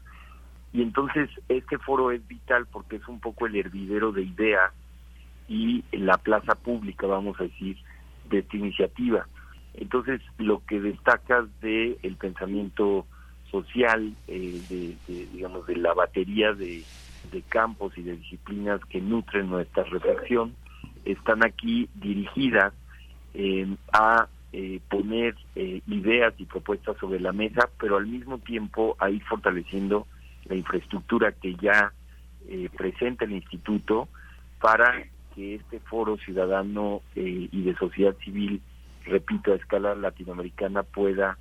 [0.73, 4.71] Y entonces este foro es vital porque es un poco el hervidero de ideas
[5.47, 7.77] y la plaza pública, vamos a decir,
[8.29, 9.27] de esta iniciativa.
[9.73, 13.05] Entonces, lo que destacas de el pensamiento
[13.49, 16.83] social, eh, de, digamos, de la batería de,
[17.49, 20.53] campos y de disciplinas que nutren nuestra reflexión,
[21.05, 22.73] están aquí dirigidas
[23.33, 29.09] eh, a eh, poner ideas y propuestas sobre la mesa, pero al mismo tiempo a
[29.09, 30.07] ir fortaleciendo
[30.51, 31.91] la infraestructura que ya
[32.75, 34.07] presenta el instituto
[34.59, 38.61] para que este foro ciudadano y de sociedad civil
[39.05, 41.37] repito, a escala latinoamericana pueda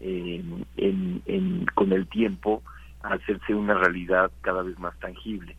[0.00, 0.42] eh,
[1.74, 2.62] con el tiempo
[3.02, 5.56] hacerse una realidad cada vez más tangible.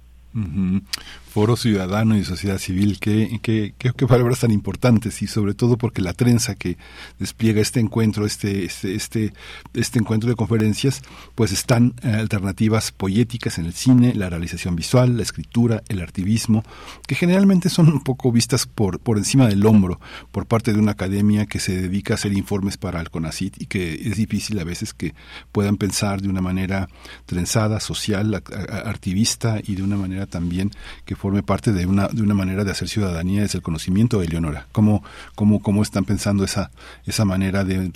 [1.30, 6.02] Foro Ciudadano y Sociedad Civil, qué, qué, qué, palabras tan importantes y sobre todo porque
[6.02, 6.78] la trenza que
[7.20, 9.34] despliega este encuentro, este, este, este,
[9.74, 11.02] este encuentro de conferencias,
[11.36, 16.64] pues están eh, alternativas poéticas en el cine, la realización visual, la escritura, el artivismo,
[17.08, 20.00] que generalmente son un poco vistas por, por encima del hombro
[20.32, 23.66] por parte de una academia que se dedica a hacer informes para el CONACIT y
[23.68, 25.14] que es difícil a veces que
[25.52, 26.88] puedan pensar de una manera
[27.26, 28.42] trenzada, social,
[28.86, 30.72] artivista y de una manera también
[31.06, 34.28] que forme parte de una, de una manera de hacer ciudadanía es el conocimiento, de
[34.28, 34.68] Eleonora.
[34.72, 35.04] ¿Cómo,
[35.36, 36.72] cómo, cómo están pensando esa,
[37.06, 37.92] esa manera de,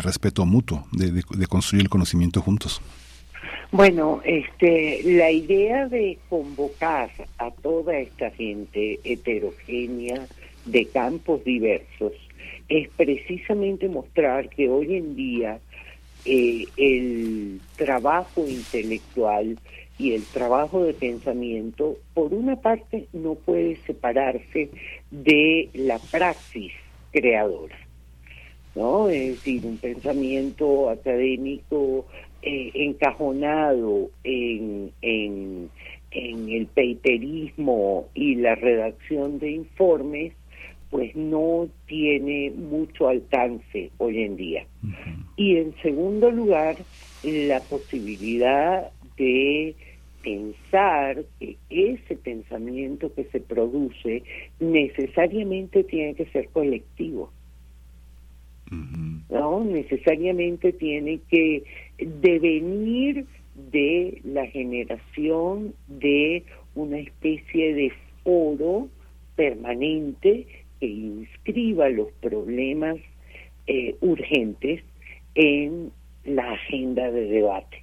[0.00, 2.80] respeto mutuo, de, de, construir el conocimiento juntos?
[3.70, 10.26] Bueno, este, la idea de convocar a toda esta gente heterogénea
[10.64, 12.12] de campos diversos
[12.68, 15.58] es precisamente mostrar que hoy en día
[16.24, 19.58] eh, el trabajo intelectual
[19.98, 24.70] y el trabajo de pensamiento, por una parte, no puede separarse
[25.10, 26.72] de la praxis
[27.10, 27.76] creadora.
[28.76, 29.08] ¿no?
[29.08, 32.06] Es decir, un pensamiento académico
[32.42, 35.68] eh, encajonado en, en,
[36.12, 40.32] en el paperismo y la redacción de informes,
[40.90, 44.66] pues no tiene mucho alcance hoy en día.
[45.36, 46.76] Y en segundo lugar,
[47.24, 49.74] la posibilidad de
[50.22, 54.22] pensar que ese pensamiento que se produce
[54.60, 57.32] necesariamente tiene que ser colectivo.
[59.30, 59.64] ¿No?
[59.64, 61.64] Necesariamente tiene que
[61.98, 63.24] devenir
[63.72, 67.92] de la generación de una especie de
[68.24, 68.88] foro
[69.36, 70.46] permanente
[70.80, 72.96] que inscriba los problemas
[73.66, 74.82] eh, urgentes
[75.34, 75.90] en
[76.24, 77.82] la agenda de debate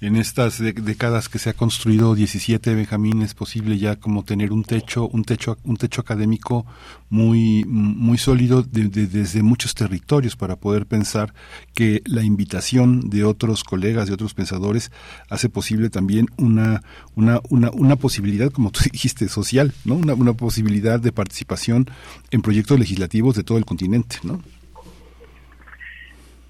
[0.00, 4.62] en estas décadas que se ha construido 17 Benjamín es posible ya como tener un
[4.62, 6.66] techo un techo un techo académico
[7.10, 11.34] muy muy sólido desde muchos territorios para poder pensar
[11.74, 14.92] que la invitación de otros colegas de otros pensadores
[15.30, 16.82] hace posible también una
[17.16, 21.86] una una, una posibilidad como tú dijiste social no una, una posibilidad de participación
[22.30, 24.40] en proyectos legislativos de todo el continente no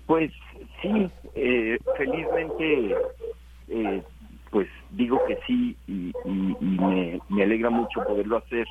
[0.06, 0.30] pues
[0.82, 2.94] sí eh, felizmente
[3.68, 4.02] eh,
[4.50, 8.66] pues digo que sí y, me, alegra mucho poderlo hacer.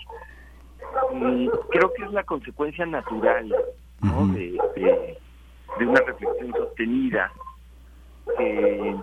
[1.14, 3.54] Mm, creo que es la consecuencia natural
[4.34, 5.18] de,
[5.80, 7.32] una reflexión sostenida
[8.38, 8.96] que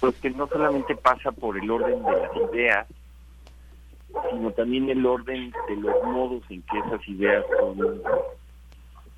[0.00, 2.86] pues que no solamente pasa por el orden de las ideas
[4.30, 8.02] sino también el orden de los modos en que esas ideas son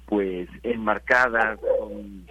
[0.07, 2.27] pues enmarcadas son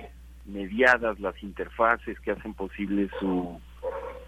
[0.46, 3.60] mediadas, las interfaces que hacen posible su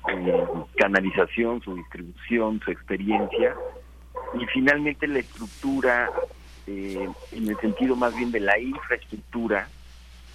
[0.09, 0.45] eh,
[0.77, 3.55] canalización, su distribución, su experiencia,
[4.39, 6.09] y finalmente la estructura
[6.65, 9.67] eh, en el sentido más bien de la infraestructura,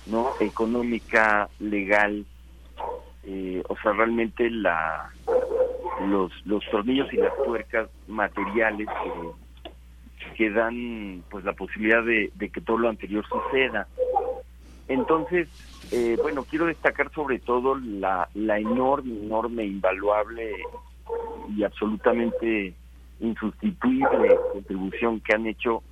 [0.06, 2.24] no económica, legal,
[3.24, 5.10] eh, o sea, realmente la
[6.08, 12.60] los, los tornillos y las tuercas materiales que, que dan pues la posibilidad de, que
[12.60, 13.86] todo lo anterior suceda.
[14.88, 15.48] Entonces,
[15.90, 20.54] eh, bueno, quiero destacar sobre todo la, la enorme, enorme, invaluable
[21.56, 22.74] y absolutamente
[23.20, 25.82] insustituible contribución que han hecho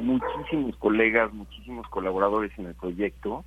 [0.00, 3.44] muchísimos colegas, muchísimos colaboradores en el proyecto,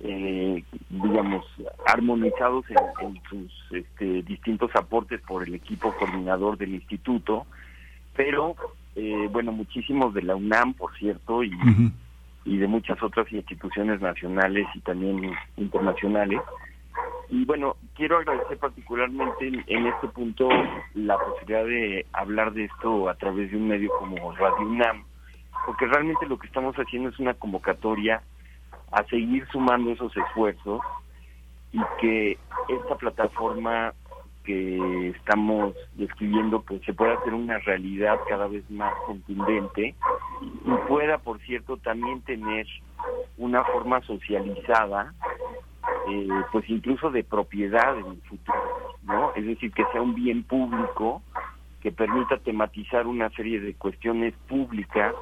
[0.00, 1.46] eh, digamos,
[1.86, 2.66] armonizados
[3.00, 7.46] en, sus este, distintos aportes por el equipo coordinador del instituto,
[8.14, 8.56] pero,
[8.94, 11.50] eh, bueno, muchísimos de la UNAM, por cierto, y,
[12.46, 16.40] y de muchas otras instituciones nacionales y también internacionales.
[17.28, 20.48] Y bueno, quiero agradecer particularmente en, este punto
[20.94, 25.04] la posibilidad de hablar de esto a través de un medio como Radio UNAM,
[25.66, 28.22] porque realmente lo que estamos haciendo es una convocatoria
[28.92, 30.80] a seguir sumando esos esfuerzos
[31.72, 33.92] y que esta plataforma
[34.46, 39.94] que estamos describiendo pues se pueda hacer una realidad cada vez más contundente
[40.40, 42.66] y pueda por cierto también tener
[43.36, 45.12] una forma socializada
[46.08, 48.58] eh, pues incluso de propiedad en el futuro
[49.02, 51.22] no es decir que sea un bien público
[51.82, 55.14] que permita tematizar una serie de cuestiones públicas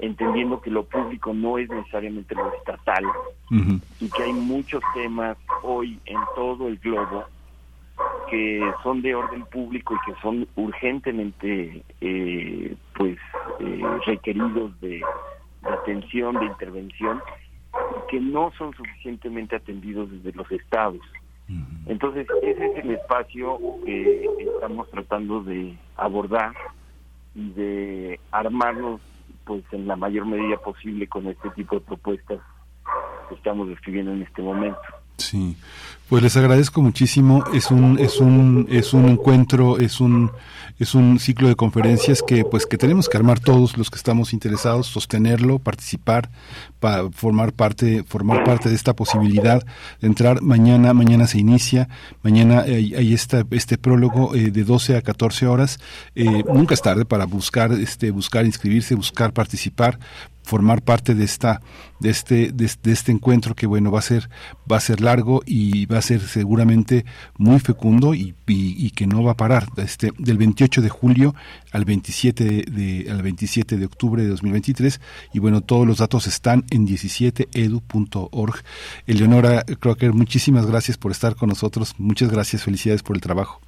[0.00, 3.04] entendiendo que lo público no es necesariamente lo estatal
[4.00, 7.24] y que hay muchos temas hoy en todo el globo
[8.30, 13.18] que son de orden público y que son urgentemente eh, pues
[13.60, 15.02] eh, requeridos de,
[15.62, 17.22] atención, de intervención,
[17.74, 21.00] y que no son suficientemente atendidos desde los estados.
[21.86, 26.54] Entonces, ese es el espacio que estamos tratando de abordar
[27.34, 29.00] y de armarnos
[29.44, 32.40] pues en la mayor medida posible con este tipo de propuestas
[33.28, 34.80] que estamos describiendo en este momento.
[35.16, 35.56] Sí,
[36.08, 37.44] pues les agradezco muchísimo.
[37.54, 40.30] Es un es un es un encuentro, es un
[40.78, 44.32] es un ciclo de conferencias que pues que tenemos que armar todos los que estamos
[44.32, 46.30] interesados, sostenerlo, participar,
[46.80, 49.64] para formar parte formar parte de esta posibilidad
[50.00, 50.92] de entrar mañana.
[50.92, 51.88] Mañana se inicia,
[52.22, 55.78] mañana hay, esta, este prólogo eh, de 12 a 14 horas.
[56.14, 59.98] Eh, nunca es tarde para buscar este buscar inscribirse, buscar participar
[60.42, 61.60] formar parte de esta
[62.00, 64.28] de este de, este encuentro que bueno va a ser
[64.70, 67.04] va a ser largo y va a ser seguramente
[67.38, 69.64] muy fecundo y, y, que no va a parar.
[69.76, 71.34] Este del 28 de julio
[71.70, 75.00] al 27 de, al 27 de octubre de 2023
[75.32, 78.54] y bueno todos los datos están en 17edu.org
[79.06, 81.94] Eleonora Crocker muchísimas gracias por estar con nosotros.
[81.98, 82.64] Muchas gracias.
[82.64, 83.60] Felicidades por el trabajo.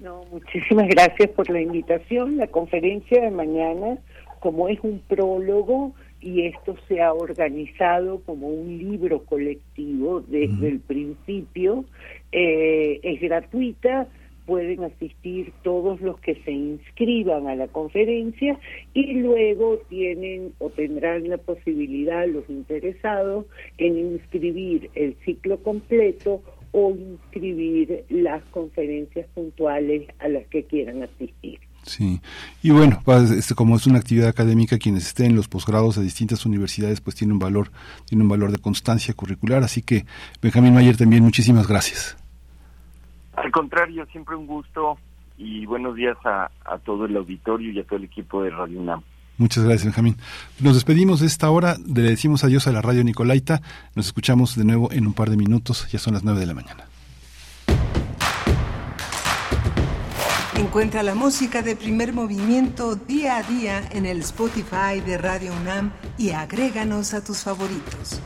[0.00, 3.98] No, muchísimas gracias por la invitación la conferencia de mañana
[4.42, 10.80] como es un prólogo y esto se ha organizado como un libro colectivo desde el
[10.80, 11.84] principio,
[12.32, 14.08] eh, es gratuita,
[14.44, 18.58] pueden asistir todos los que se inscriban a la conferencia
[18.94, 23.46] y luego tienen o tendrán la posibilidad los interesados
[23.78, 26.42] en inscribir el ciclo completo
[26.72, 31.60] o inscribir las conferencias puntuales a las que quieran asistir.
[31.82, 32.20] Sí,
[32.62, 36.02] y bueno, pues, este, como es una actividad académica, quienes estén en los posgrados de
[36.02, 37.72] distintas universidades, pues tiene un valor,
[38.06, 39.64] tiene un valor de constancia curricular.
[39.64, 40.06] Así que,
[40.40, 42.16] Benjamín Mayer, también muchísimas gracias.
[43.34, 44.98] Al contrario, siempre un gusto
[45.38, 48.80] y buenos días a, a todo el auditorio y a todo el equipo de Radio
[48.80, 49.02] UNAM.
[49.38, 50.16] Muchas gracias, Benjamín.
[50.60, 53.60] Nos despedimos de esta hora, le decimos adiós a la radio Nicolaita.
[53.96, 56.54] Nos escuchamos de nuevo en un par de minutos, ya son las nueve de la
[56.54, 56.84] mañana.
[60.62, 65.92] Encuentra la música de primer movimiento día a día en el Spotify de Radio UNAM
[66.16, 68.20] y agréganos a tus favoritos.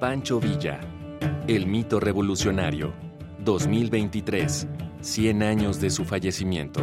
[0.00, 0.80] Pancho Villa,
[1.46, 2.94] El mito revolucionario,
[3.40, 4.66] 2023,
[5.02, 6.80] 100 años de su fallecimiento.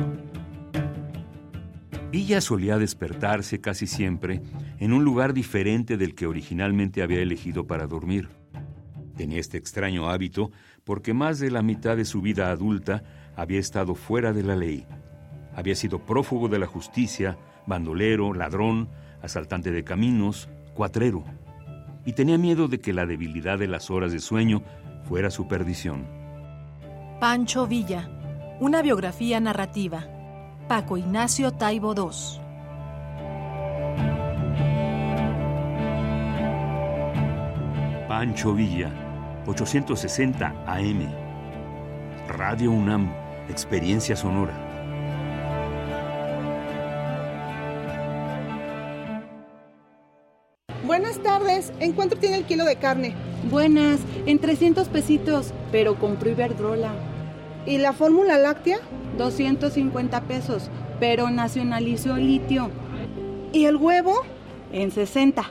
[2.11, 4.41] Villa solía despertarse casi siempre
[4.79, 8.27] en un lugar diferente del que originalmente había elegido para dormir.
[9.15, 10.51] Tenía este extraño hábito
[10.83, 13.03] porque más de la mitad de su vida adulta
[13.37, 14.85] había estado fuera de la ley.
[15.55, 18.89] Había sido prófugo de la justicia, bandolero, ladrón,
[19.21, 21.23] asaltante de caminos, cuatrero.
[22.05, 24.63] Y tenía miedo de que la debilidad de las horas de sueño
[25.03, 26.05] fuera su perdición.
[27.21, 28.09] Pancho Villa
[28.59, 30.20] Una biografía narrativa.
[30.67, 32.41] Paco Ignacio Taibo II.
[38.07, 38.91] Pancho Villa,
[39.47, 41.13] 860 AM.
[42.27, 43.11] Radio UNAM,
[43.49, 44.53] Experiencia Sonora.
[50.85, 53.15] Buenas tardes, ¿en cuánto tiene el kilo de carne?
[53.49, 57.10] Buenas, en 300 pesitos, pero compró Iberdrola.
[57.65, 58.79] ¿Y la fórmula láctea?
[59.17, 60.69] 250 pesos,
[60.99, 62.71] pero nacionalizó litio.
[63.53, 64.21] ¿Y el huevo?
[64.71, 65.43] En 60,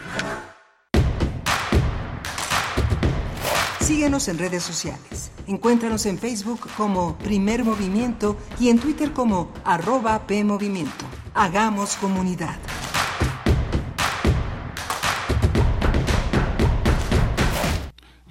[3.80, 5.30] Síguenos en redes sociales.
[5.46, 11.04] Encuéntranos en Facebook como Primer Movimiento y en Twitter como arroba PMovimiento.
[11.34, 12.56] Hagamos comunidad.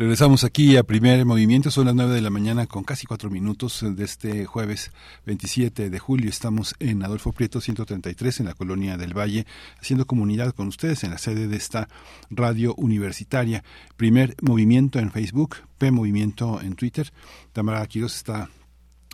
[0.03, 3.85] Regresamos aquí a primer movimiento, son las 9 de la mañana con casi cuatro minutos
[3.87, 4.91] de este jueves
[5.25, 6.29] 27 de julio.
[6.29, 9.47] Estamos en Adolfo Prieto 133 en la colonia del Valle,
[9.79, 11.87] haciendo comunidad con ustedes en la sede de esta
[12.29, 13.63] radio universitaria.
[13.95, 17.09] Primer movimiento en Facebook, P Movimiento en Twitter.
[17.53, 18.49] Tamara Quiroz está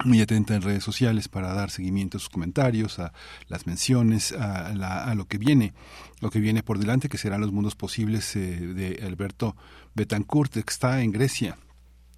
[0.06, 3.12] muy atenta en redes sociales para dar seguimiento a sus comentarios, a
[3.48, 5.74] las menciones, a, la- a lo que viene,
[6.22, 9.58] lo que viene por delante, que serán los mundos posibles eh, de Alberto
[9.96, 11.58] Betancourt, está en Grecia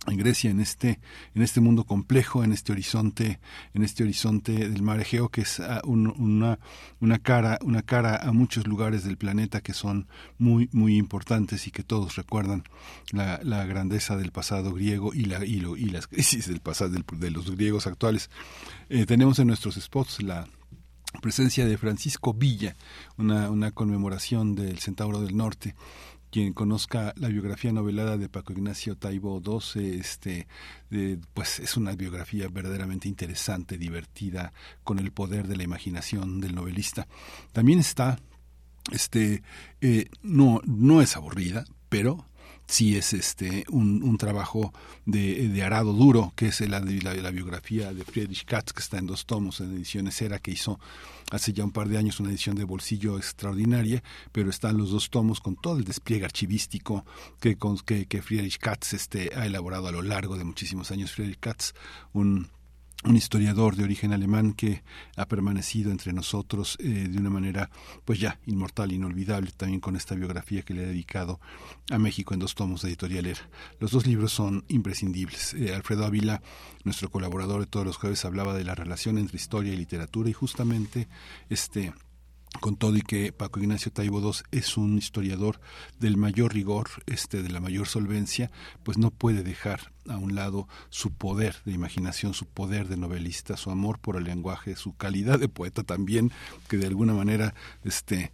[0.07, 0.99] en Grecia en este
[1.35, 3.39] en este mundo complejo en este horizonte
[3.76, 6.57] en este horizonte del mar Egeo que es ah, un- una
[6.99, 10.07] una cara una cara a muchos lugares del planeta que son
[10.39, 12.64] muy muy importantes y que todos recuerdan
[13.11, 17.30] la, grandeza del pasado griego y la y, lo- y las crisis del pasado de
[17.30, 18.31] los griegos actuales
[18.89, 20.48] Eh, tenemos en nuestros spots la
[21.22, 22.76] presencia de Francisco Villa,
[23.18, 25.76] una conmemoración del Centauro del Norte.
[26.32, 30.48] Quien conozca la biografía novelada de Paco Ignacio Taibo XII, este,
[30.90, 34.53] eh, pues es una biografía verdaderamente interesante, divertida,
[34.84, 37.06] con el poder de la imaginación del novelista.
[37.52, 38.18] También está,
[38.91, 39.44] este,
[39.82, 42.26] eh, no, no es aburrida, pero
[42.72, 44.73] sí es este un, un trabajo
[45.06, 49.07] de, de arado duro, que es la, la, biografía de Friedrich Katz, que está en
[49.07, 50.80] dos tomos en ediciones Era, que hizo
[51.31, 55.10] hace ya un par de años una edición de bolsillo extraordinaria, pero están los dos
[55.10, 57.06] tomos con todo el despliegue archivístico
[57.41, 61.11] que, que, que Friedrich Katz este, ha elaborado a lo largo de muchísimos años.
[61.11, 61.73] Friedrich Katz,
[62.14, 62.49] un
[63.03, 64.84] un historiador de origen alemán que
[65.15, 67.69] ha permanecido entre nosotros eh, de una manera
[68.06, 71.40] pues ya inmortal, inolvidable, también con esta biografía que le ha dedicado
[71.90, 73.36] a México en dos tomos de editorial.
[73.80, 75.53] Los dos libros son imprescindibles.
[75.53, 76.41] Eh, Alfredo Ávila,
[76.84, 80.34] nuestro colaborador de todos los jueves, hablaba de la relación entre historia y literatura y
[80.34, 81.07] justamente
[81.49, 81.94] este
[82.60, 85.60] con todo y que Paco Ignacio Taibo II es un historiador
[85.99, 88.52] del mayor rigor, este, de la mayor solvencia,
[88.84, 93.57] pues no puede dejar a un lado su poder de imaginación, su poder de novelista,
[93.57, 96.32] su amor por el lenguaje, su calidad de poeta también,
[96.68, 97.53] que de alguna manera
[97.84, 98.32] este,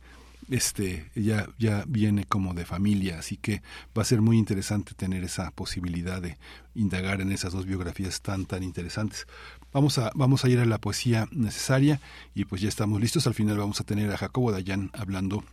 [0.50, 3.20] este ya ya viene como de familia.
[3.20, 3.62] Así que
[3.98, 6.38] va a ser muy interesante tener esa posibilidad de
[6.74, 9.28] indagar en esas dos biografías tan tan interesantes
[9.74, 12.00] vamos a vamos a ir a la poesía necesaria
[12.34, 15.44] y pues ya estamos listos al final vamos a tener a Jacobo Dayan hablando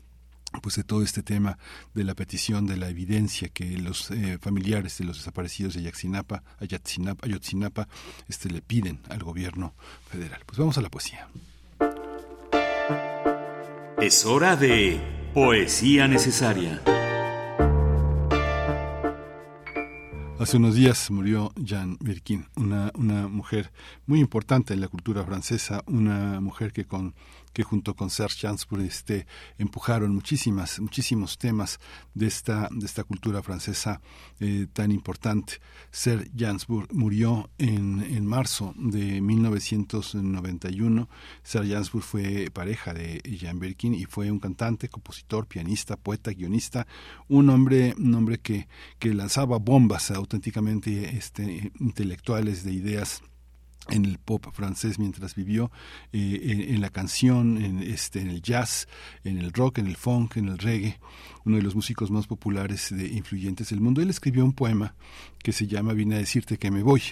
[0.63, 1.59] pues de todo este tema
[1.95, 6.43] de la petición de la evidencia que los eh, familiares de los desaparecidos de Ayotzinapa,
[6.61, 7.89] Ayotzinapa, Ayotzinapa
[8.29, 9.75] este, le piden al gobierno
[10.09, 10.43] federal.
[10.47, 11.29] Pues vamos a la poesía.
[14.01, 15.01] Es hora de
[15.33, 16.83] Poesía Necesaria.
[20.45, 23.73] Hace unos días murió Jeanne Birkin, una, una mujer
[24.05, 27.15] muy importante en la cultura francesa, una mujer que con
[27.55, 29.27] que junto con Serge Gainsbourg este,
[29.57, 31.81] empujaron muchísimas, muchísimos temas
[32.13, 34.03] de esta, de esta cultura francesa
[34.41, 35.55] eh, tan importante.
[35.91, 41.09] Serge Gainsbourg murió en, en marzo de 1991.
[41.43, 46.87] Serge Gainsbourg fue pareja de Jean Birkin y fue un cantante, compositor, pianista, poeta, guionista,
[47.29, 48.69] un hombre, un hombre que,
[48.99, 53.23] que lanzaba bombas auténticamente este, intelectuales de ideas
[53.89, 55.71] en el pop francés mientras vivió
[56.13, 58.89] eh, en, la canción, en, este, en el jazz,
[59.25, 60.99] en el rock, en el funk, en el reggae,
[61.45, 64.01] uno de los músicos más populares e influyentes del mundo.
[64.01, 64.95] Él escribió un poema
[65.43, 67.03] que se llama Vine a decirte que me voy.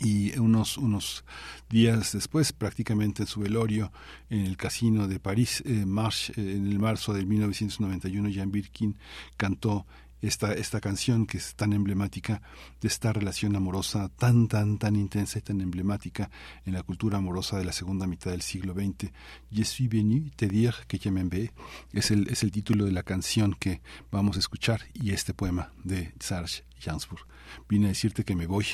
[0.00, 1.24] Y unos, unos
[1.70, 3.92] días después, prácticamente en su velorio,
[4.28, 8.96] en el casino de París, eh, March, eh, en el marzo de 1991, Jean Birkin
[9.36, 9.86] cantó
[10.26, 12.42] esta, esta canción que es tan emblemática
[12.80, 16.30] de esta relación amorosa tan, tan, tan intensa y tan emblemática
[16.64, 19.12] en la cultura amorosa de la segunda mitad del siglo XX.
[19.50, 21.52] Je suis venu te dire que je m'aime
[21.92, 25.72] es el, es el título de la canción que vamos a escuchar y este poema
[25.84, 27.26] de Serge Gainsbourg.
[27.68, 28.66] Vine a decirte que me voy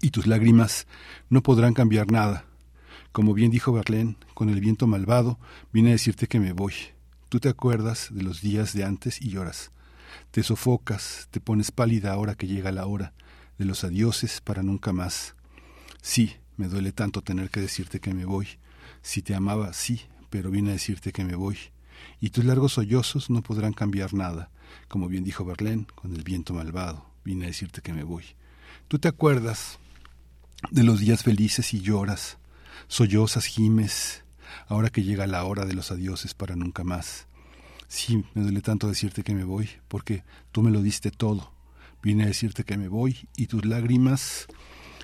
[0.00, 0.86] y tus lágrimas
[1.28, 2.44] no podrán cambiar nada.
[3.12, 5.38] Como bien dijo Verlaine, con el viento malvado
[5.72, 6.74] vine a decirte que me voy.
[7.28, 9.70] Tú te acuerdas de los días de antes y lloras.
[10.30, 13.14] Te sofocas, te pones pálida ahora que llega la hora
[13.58, 15.34] de los adioses para nunca más.
[16.02, 18.48] Sí, me duele tanto tener que decirte que me voy.
[19.02, 21.58] Si te amaba, sí, pero vine a decirte que me voy.
[22.20, 24.50] Y tus largos sollozos no podrán cambiar nada.
[24.88, 28.24] Como bien dijo Verlaine, con el viento malvado, vine a decirte que me voy.
[28.88, 29.78] Tú te acuerdas
[30.70, 32.38] de los días felices y lloras,
[32.88, 34.24] sollozas, gimes,
[34.68, 37.26] ahora que llega la hora de los adioses para nunca más.
[37.88, 41.52] Sí, me duele tanto decirte que me voy, porque tú me lo diste todo.
[42.02, 44.46] Vine a decirte que me voy y tus lágrimas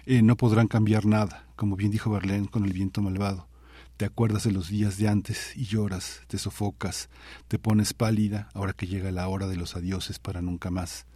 [0.04, 3.48] eh, no podrán cambiar nada, como bien dijo Verlaine con el viento malvado.
[3.96, 7.09] Te acuerdas de los días de antes y lloras, te sofocas,
[7.46, 11.06] te pones pálida ahora que llega la hora de los adioses para nunca más.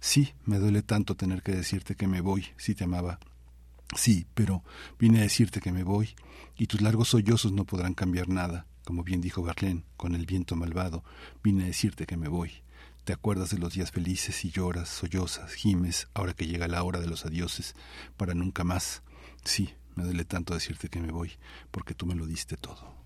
[0.00, 3.20] Sí, me duele tanto tener que decirte que me voy, si te amaba.
[3.94, 4.64] Sí, pero
[4.98, 6.16] vine a decirte que me voy,
[6.56, 10.56] y tus largos sollozos no podrán cambiar nada como bien dijo Verlaine, con el viento
[10.56, 11.04] malvado,
[11.42, 12.62] vine a decirte que me voy.
[13.04, 17.00] Te acuerdas de los días felices y lloras, sollozas, gimes, ahora que llega la hora
[17.00, 17.74] de los adioses,
[18.16, 19.02] para nunca más.
[19.44, 21.32] Sí, me duele tanto decirte que me voy,
[21.70, 23.02] porque tú me lo diste todo.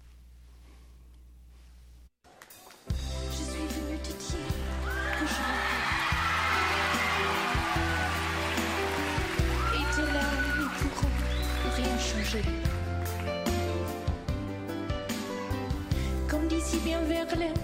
[16.68, 17.54] Si bien Verlaine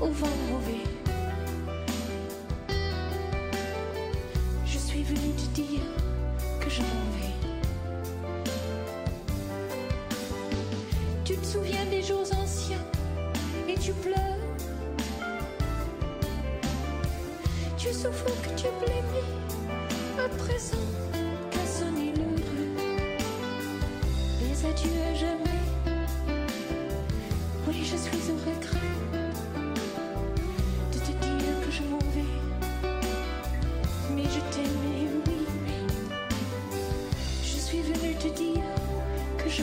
[0.00, 0.84] au vent mauvais.
[4.64, 5.80] Je suis venu te dire
[6.60, 7.34] que je m'en vais.
[11.24, 12.84] Tu te souviens des jours anciens
[13.68, 14.14] et tu pleures.
[17.76, 19.32] Tu souffres que tu blêmis
[20.24, 20.86] à présent
[21.50, 22.84] qu'à sonner l'heure.
[24.42, 25.64] Les adieux à jamais.
[27.66, 28.23] Oui, je suis
[38.44, 38.64] venue te dire
[39.38, 39.62] que je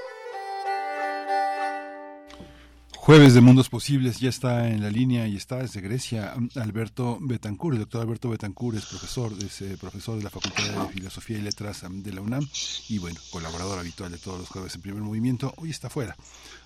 [3.11, 7.73] Jueves de Mundos Posibles ya está en la línea y está desde Grecia Alberto Betancourt.
[7.73, 11.41] El doctor Alberto Betancourt es profesor, es, eh, profesor de la Facultad de Filosofía y
[11.41, 12.47] Letras de la UNAM
[12.87, 15.53] y bueno, colaborador habitual de todos los jueves en primer movimiento.
[15.57, 16.15] Hoy está fuera,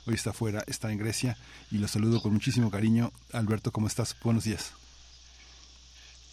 [0.06, 1.36] hoy está fuera, está en Grecia
[1.72, 3.12] y lo saludo con muchísimo cariño.
[3.34, 4.16] Alberto, ¿cómo estás?
[4.22, 4.74] Buenos días.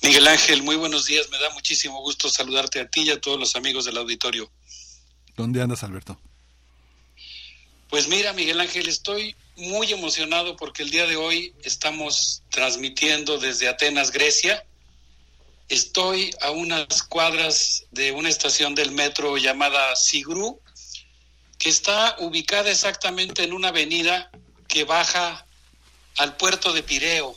[0.02, 1.26] Miguel Ángel, muy buenos días.
[1.30, 4.52] Me da muchísimo gusto saludarte a ti y a todos los amigos del auditorio.
[5.38, 6.20] ¿Dónde andas, Alberto?
[7.92, 13.68] Pues mira, Miguel Ángel, estoy muy emocionado porque el día de hoy estamos transmitiendo desde
[13.68, 14.64] Atenas, Grecia.
[15.68, 20.58] Estoy a unas cuadras de una estación del metro llamada Sigru,
[21.58, 24.30] que está ubicada exactamente en una avenida
[24.68, 25.44] que baja
[26.16, 27.36] al puerto de Pireo.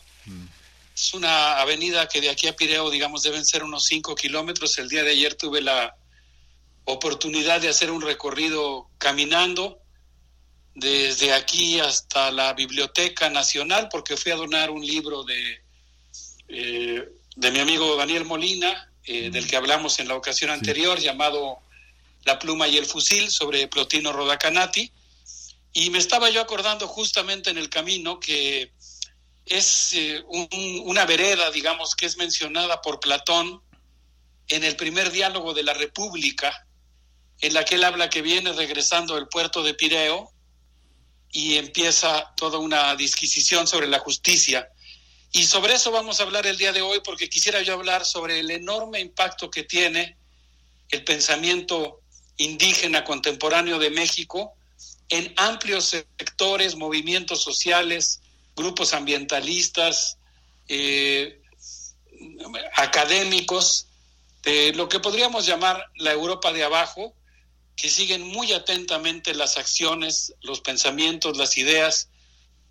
[0.95, 4.77] Es una avenida que de aquí a Pireo, digamos, deben ser unos 5 kilómetros.
[4.77, 5.98] El día de ayer tuve la
[6.86, 9.82] oportunidad de hacer un recorrido caminando
[10.76, 15.64] desde aquí hasta la Biblioteca Nacional, porque fui a donar un libro de,
[16.49, 21.60] eh, de mi amigo Daniel Molina, eh, del que hablamos en la ocasión anterior, llamado
[22.26, 24.91] La pluma y el fusil, sobre Plotino Rodacanati.
[25.73, 28.72] Y me estaba yo acordando justamente en el camino que
[29.45, 33.61] es eh, un- una vereda, digamos, que es mencionada por Platón
[34.47, 36.68] en el primer diálogo de la República,
[37.41, 40.31] en la que él habla que viene regresando del puerto de Pireo
[41.36, 44.70] y empieza toda una disquisición sobre la justicia.
[45.34, 48.40] Y sobre eso vamos a hablar el día de hoy porque quisiera yo hablar sobre
[48.40, 50.16] el enorme impacto que tiene
[50.91, 51.99] el pensamiento
[52.38, 54.53] indígena contemporáneo de México
[55.10, 58.22] en amplios sectores, movimientos sociales,
[58.56, 60.18] grupos ambientalistas,
[60.70, 61.41] eh,
[62.78, 63.90] académicos,
[64.44, 67.14] de lo que podríamos llamar la Europa de abajo,
[67.76, 72.10] que siguen muy atentamente las acciones, los pensamientos, las ideas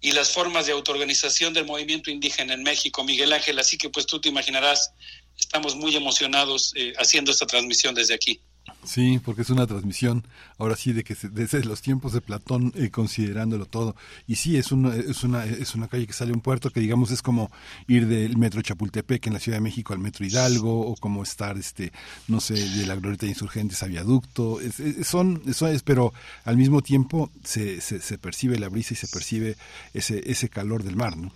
[0.00, 3.58] y las formas de autoorganización del movimiento indígena en México, Miguel Ángel.
[3.58, 4.92] Así que pues tú te imaginarás,
[5.38, 8.40] estamos muy emocionados eh, haciendo esta transmisión desde aquí.
[8.82, 10.24] Sí, porque es una transmisión,
[10.58, 13.96] ahora sí, de que se- desde los tiempos de Platón, eh, considerándolo todo.
[14.26, 16.80] Y sí, es una, es, una, es una calle que sale a un puerto que,
[16.80, 17.50] digamos, es como
[17.88, 21.56] ir del metro Chapultepec en la Ciudad de México al metro Hidalgo, o como estar,
[21.56, 21.92] este
[22.28, 24.58] no sé, de la Glorieta de Insurgentes a Viaducto.
[25.02, 26.12] Son, eso es, pero
[26.44, 29.56] al mismo tiempo se, se, se percibe la brisa y se percibe
[29.94, 31.32] ese, ese calor del mar, ¿no?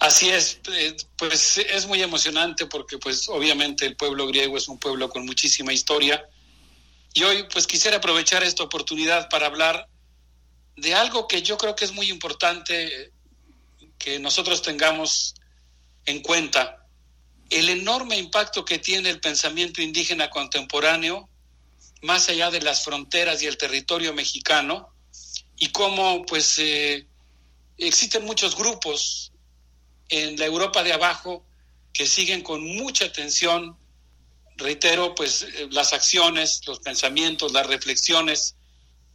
[0.00, 4.78] Así es, eh, pues es muy emocionante porque pues obviamente el pueblo griego es un
[4.78, 6.26] pueblo con muchísima historia.
[7.12, 9.86] Y hoy pues quisiera aprovechar esta oportunidad para hablar
[10.76, 13.12] de algo que yo creo que es muy importante
[13.98, 15.34] que nosotros tengamos
[16.06, 16.86] en cuenta.
[17.50, 21.28] El enorme impacto que tiene el pensamiento indígena contemporáneo
[22.00, 24.94] más allá de las fronteras y el territorio mexicano
[25.58, 27.06] y cómo pues eh,
[27.76, 29.29] existen muchos grupos
[30.10, 31.44] en la Europa de abajo
[31.92, 33.76] que siguen con mucha atención,
[34.56, 38.56] reitero, pues eh, las acciones, los pensamientos, las reflexiones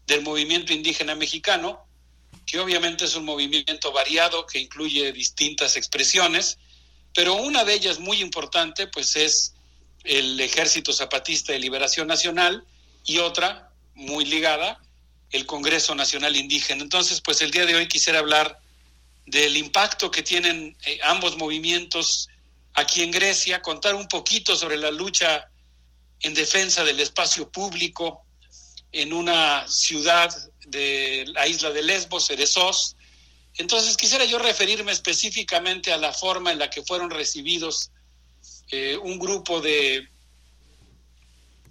[0.07, 1.85] del movimiento indígena mexicano,
[2.45, 6.57] que obviamente es un movimiento variado que incluye distintas expresiones,
[7.13, 9.53] pero una de ellas muy importante pues es
[10.03, 12.63] el Ejército Zapatista de Liberación Nacional
[13.03, 14.79] y otra muy ligada,
[15.31, 16.83] el Congreso Nacional Indígena.
[16.83, 18.59] Entonces, pues el día de hoy quisiera hablar
[19.25, 22.29] del impacto que tienen eh, ambos movimientos
[22.73, 25.49] aquí en Grecia, contar un poquito sobre la lucha
[26.19, 28.25] en defensa del espacio público
[28.91, 30.33] en una ciudad
[30.67, 32.95] de la isla de Lesbos, Eresos.
[33.55, 37.91] Entonces quisiera yo referirme específicamente a la forma en la que fueron recibidos
[38.71, 40.09] eh, un grupo de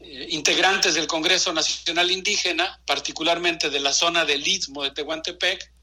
[0.01, 5.74] eh, integrantes del Congreso Nacional Indígena, particularmente de la zona del Istmo de Tehuantepec,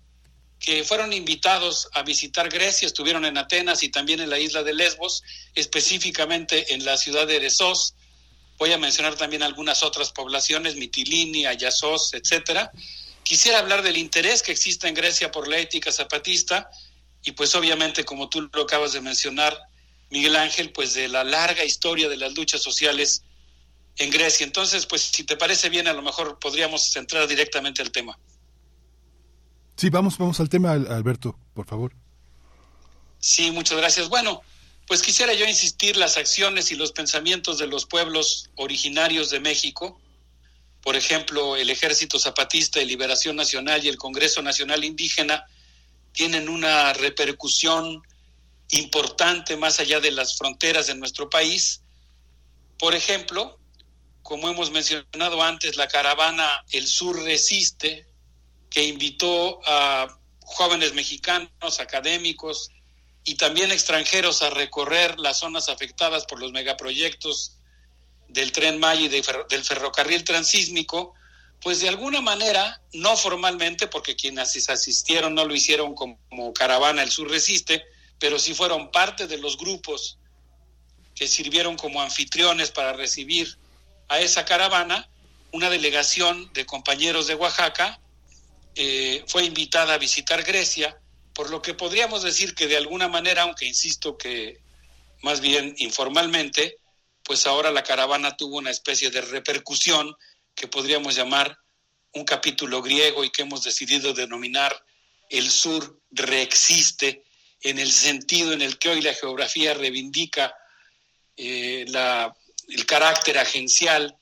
[0.61, 4.75] que fueron invitados a visitar Grecia, estuvieron en Atenas y también en la isla de
[4.75, 5.23] Lesbos,
[5.55, 7.95] específicamente en la ciudad de Eresos.
[8.59, 12.71] Voy a mencionar también algunas otras poblaciones, Mitilini, Ayasos, etcétera.
[13.23, 16.69] Quisiera hablar del interés que existe en Grecia por la ética zapatista
[17.23, 19.57] y pues obviamente, como tú lo acabas de mencionar,
[20.11, 23.23] Miguel Ángel, pues de la larga historia de las luchas sociales
[23.97, 24.43] en Grecia.
[24.43, 28.15] Entonces, pues si te parece bien, a lo mejor podríamos entrar directamente al tema.
[29.81, 31.91] Sí, vamos, vamos al tema, Alberto, por favor.
[33.17, 34.09] Sí, muchas gracias.
[34.09, 34.43] Bueno,
[34.85, 39.99] pues quisiera yo insistir las acciones y los pensamientos de los pueblos originarios de México,
[40.83, 45.47] por ejemplo, el Ejército Zapatista de Liberación Nacional y el Congreso Nacional Indígena,
[46.11, 48.03] tienen una repercusión
[48.69, 51.81] importante más allá de las fronteras de nuestro país.
[52.77, 53.57] Por ejemplo,
[54.21, 58.10] como hemos mencionado antes, la caravana El Sur Resiste,
[58.71, 62.71] que invitó a jóvenes mexicanos, académicos
[63.23, 67.57] y también extranjeros a recorrer las zonas afectadas por los megaproyectos
[68.29, 71.13] del tren Maya y del ferrocarril transísmico,
[71.61, 77.03] pues de alguna manera, no formalmente, porque quienes asistieron no lo hicieron como, como caravana
[77.03, 77.83] El Sur Resiste,
[78.19, 80.17] pero sí fueron parte de los grupos
[81.13, 83.57] que sirvieron como anfitriones para recibir
[84.07, 85.09] a esa caravana,
[85.51, 87.99] una delegación de compañeros de Oaxaca
[88.75, 90.99] eh, fue invitada a visitar Grecia,
[91.33, 94.61] por lo que podríamos decir que de alguna manera, aunque insisto que
[95.21, 96.77] más bien informalmente,
[97.23, 100.15] pues ahora la caravana tuvo una especie de repercusión
[100.55, 101.57] que podríamos llamar
[102.13, 104.83] un capítulo griego y que hemos decidido denominar
[105.29, 107.23] el sur reexiste
[107.61, 110.53] en el sentido en el que hoy la geografía reivindica
[111.37, 112.35] eh, la,
[112.67, 114.17] el carácter agencial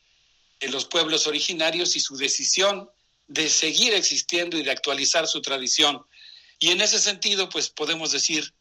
[0.59, 2.89] de los pueblos originarios y su decisión
[3.29, 6.03] de seguir existiendo y de actualizar su tradición.
[6.57, 8.53] Y en ese sentido, pues podemos decir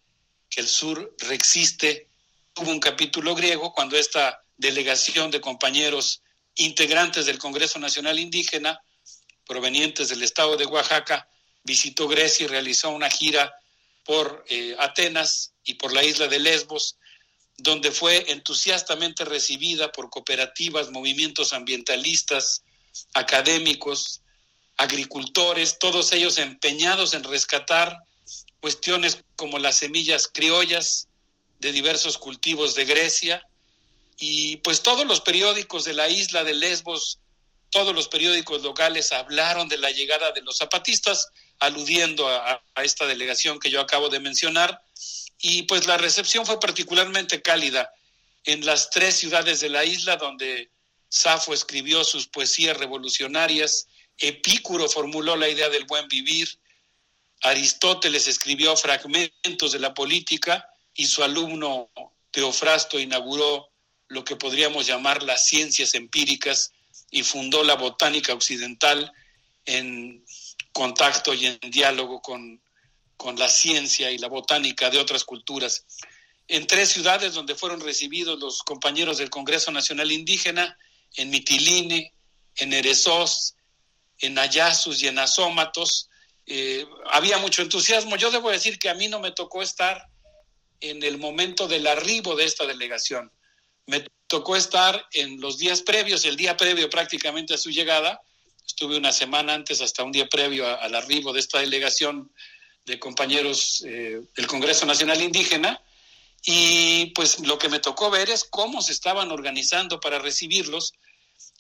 [0.49, 2.09] que el sur reexiste.
[2.57, 6.23] Hubo un capítulo griego cuando esta delegación de compañeros
[6.57, 8.81] integrantes del Congreso Nacional Indígena,
[9.47, 11.29] provenientes del estado de Oaxaca,
[11.65, 13.55] visitó Grecia y realizó una gira
[14.05, 16.97] por eh, Atenas y por la isla de Lesbos,
[17.57, 22.65] donde fue entusiastamente recibida por cooperativas, movimientos ambientalistas,
[23.15, 24.23] académicos,
[24.79, 27.99] agricultores, todos ellos empeñados en rescatar
[28.61, 31.09] cuestiones como las semillas criollas
[31.59, 33.43] de diversos cultivos de Grecia
[34.17, 37.19] y pues todos los periódicos de la isla de Lesbos,
[37.71, 43.07] todos los periódicos locales hablaron de la llegada de los zapatistas, aludiendo a, a esta
[43.07, 44.81] delegación que yo acabo de mencionar.
[45.41, 47.91] Y pues la recepción fue particularmente cálida
[48.45, 50.71] en las tres ciudades de la isla donde
[51.09, 53.87] Safo escribió sus poesías revolucionarias
[54.19, 56.59] Epicuro formuló la idea del buen vivir,
[57.43, 61.91] Aristóteles escribió fragmentos de la política y su alumno
[62.31, 63.71] Teofrasto inauguró
[64.09, 66.73] lo que podríamos llamar las ciencias empíricas
[67.11, 69.13] y fundó la botánica occidental
[69.65, 70.25] en
[70.73, 72.61] contacto y en diálogo con,
[73.17, 75.85] con la ciencia y la botánica de otras culturas.
[76.49, 80.77] En tres ciudades donde fueron recibidos los compañeros del Congreso Nacional Indígena,
[81.17, 82.13] en Mitiline,
[82.57, 83.55] en Eresos
[84.21, 86.09] en Ayasus y en Asómatos,
[86.47, 88.17] eh, había mucho entusiasmo.
[88.17, 90.09] Yo debo decir que a mí no me tocó estar
[90.81, 93.31] en el momento del arribo de esta delegación.
[93.87, 98.21] Me tocó estar en los días previos, el día previo prácticamente a su llegada.
[98.67, 102.31] Estuve una semana antes, hasta un día previo al arribo de esta delegación
[102.85, 105.81] de compañeros eh, del Congreso Nacional Indígena
[106.45, 110.95] y pues lo que me tocó ver es cómo se estaban organizando para recibirlos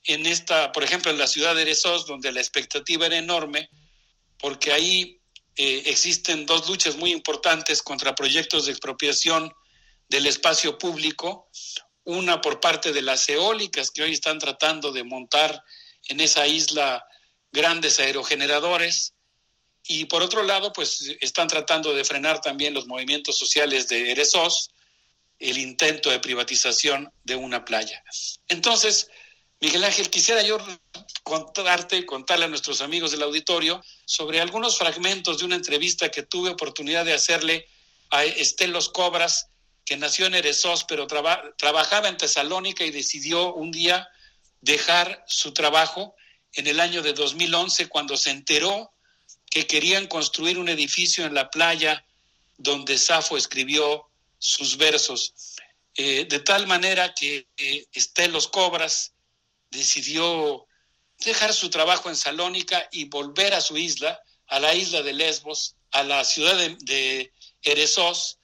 [0.04, 3.68] en esta, por ejemplo, en la ciudad de Erezós, donde la expectativa era enorme,
[4.38, 5.20] porque ahí
[5.56, 9.52] eh, existen dos luchas muy importantes contra proyectos de expropiación
[10.08, 11.48] del espacio público,
[12.04, 15.62] una por parte de las eólicas que hoy están tratando de montar
[16.08, 17.04] en esa isla
[17.52, 19.14] grandes aerogeneradores,
[19.90, 24.70] y por otro lado, pues están tratando de frenar también los movimientos sociales de Erezós,
[25.38, 28.04] el intento de privatización de una playa.
[28.48, 29.08] Entonces,
[29.60, 30.58] Miguel Ángel, quisiera yo
[31.24, 36.50] contarte, contarle a nuestros amigos del auditorio sobre algunos fragmentos de una entrevista que tuve
[36.50, 37.66] oportunidad de hacerle
[38.10, 39.48] a Estelos Cobras,
[39.84, 44.08] que nació en Erezós, pero traba- trabajaba en Tesalónica y decidió un día
[44.60, 46.14] dejar su trabajo
[46.52, 48.92] en el año de 2011 cuando se enteró
[49.50, 52.04] que querían construir un edificio en la playa
[52.58, 54.06] donde Safo escribió
[54.38, 55.34] sus versos.
[55.94, 59.12] Eh, de tal manera que eh, Estelos Cobras
[59.70, 60.66] decidió
[61.18, 65.76] dejar su trabajo en Salónica y volver a su isla, a la isla de Lesbos,
[65.90, 67.32] a la ciudad de, de
[67.62, 68.38] Erezós,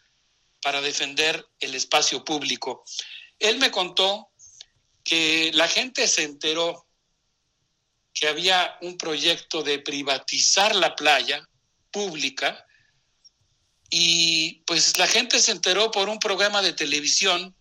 [0.61, 2.85] para defender el espacio público.
[3.39, 4.31] Él me contó
[5.05, 6.86] que la gente se enteró
[8.15, 11.47] que había un proyecto de privatizar la playa
[11.91, 12.65] pública
[13.91, 17.55] y pues la gente se enteró por un programa de televisión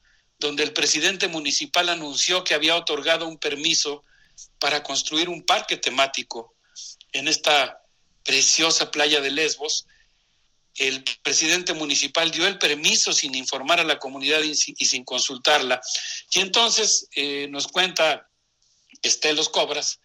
[0.44, 4.04] donde el presidente municipal anunció que había otorgado un permiso
[4.60, 6.54] para construir un parque temático
[7.14, 7.82] en esta
[8.24, 9.88] preciosa playa de Lesbos.
[10.76, 15.82] El presidente municipal dio el permiso sin informar a la comunidad y sin, consultarla.
[16.32, 18.28] Y entonces eh, nos cuenta
[19.02, 20.02] Estelos Cobras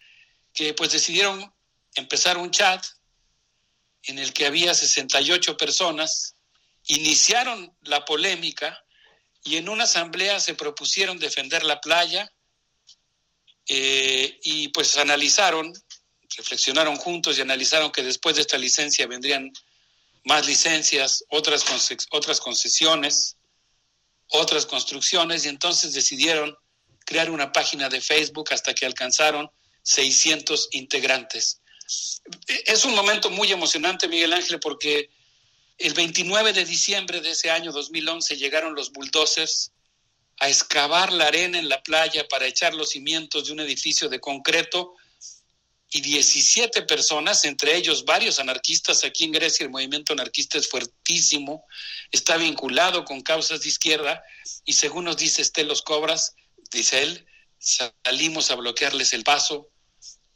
[0.53, 1.53] que pues decidieron
[1.95, 2.85] empezar un chat
[4.03, 6.35] en el que había 68 personas,
[6.87, 8.85] iniciaron la polémica
[9.43, 12.31] y en una asamblea se propusieron defender la playa
[13.67, 15.73] eh, y pues analizaron,
[16.37, 19.51] reflexionaron juntos y analizaron que después de esta licencia vendrían
[20.25, 21.63] más licencias, otras,
[22.11, 23.37] otras concesiones,
[24.27, 26.55] otras construcciones y entonces decidieron
[27.05, 29.49] crear una página de Facebook hasta que alcanzaron
[29.83, 31.61] 600 integrantes.
[32.65, 35.09] Es un momento muy emocionante, Miguel Ángel, porque
[35.79, 39.71] el 29 de diciembre de ese año 2011 llegaron los bulldozers
[40.39, 44.19] a excavar la arena en la playa para echar los cimientos de un edificio de
[44.19, 44.93] concreto
[45.91, 51.65] y 17 personas, entre ellos varios anarquistas, aquí en Grecia el movimiento anarquista es fuertísimo,
[52.11, 54.21] está vinculado con causas de izquierda
[54.65, 56.35] y según nos dice Estelos Cobras,
[56.71, 57.25] dice él,
[57.57, 59.69] salimos a bloquearles el paso,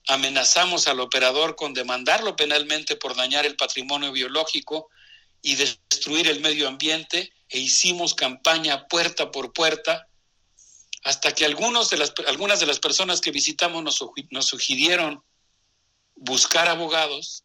[0.08, 4.90] amenazamos al operador con demandarlo penalmente por dañar el patrimonio biológico
[5.44, 10.08] y destruir el medio ambiente e hicimos campaña puerta por puerta
[11.04, 15.22] hasta que algunos de las, algunas de las personas que visitamos nos, nos sugirieron
[16.16, 17.44] buscar abogados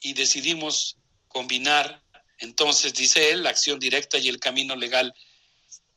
[0.00, 0.96] y decidimos
[1.28, 2.02] combinar,
[2.38, 5.14] entonces, dice él, la acción directa y el camino legal.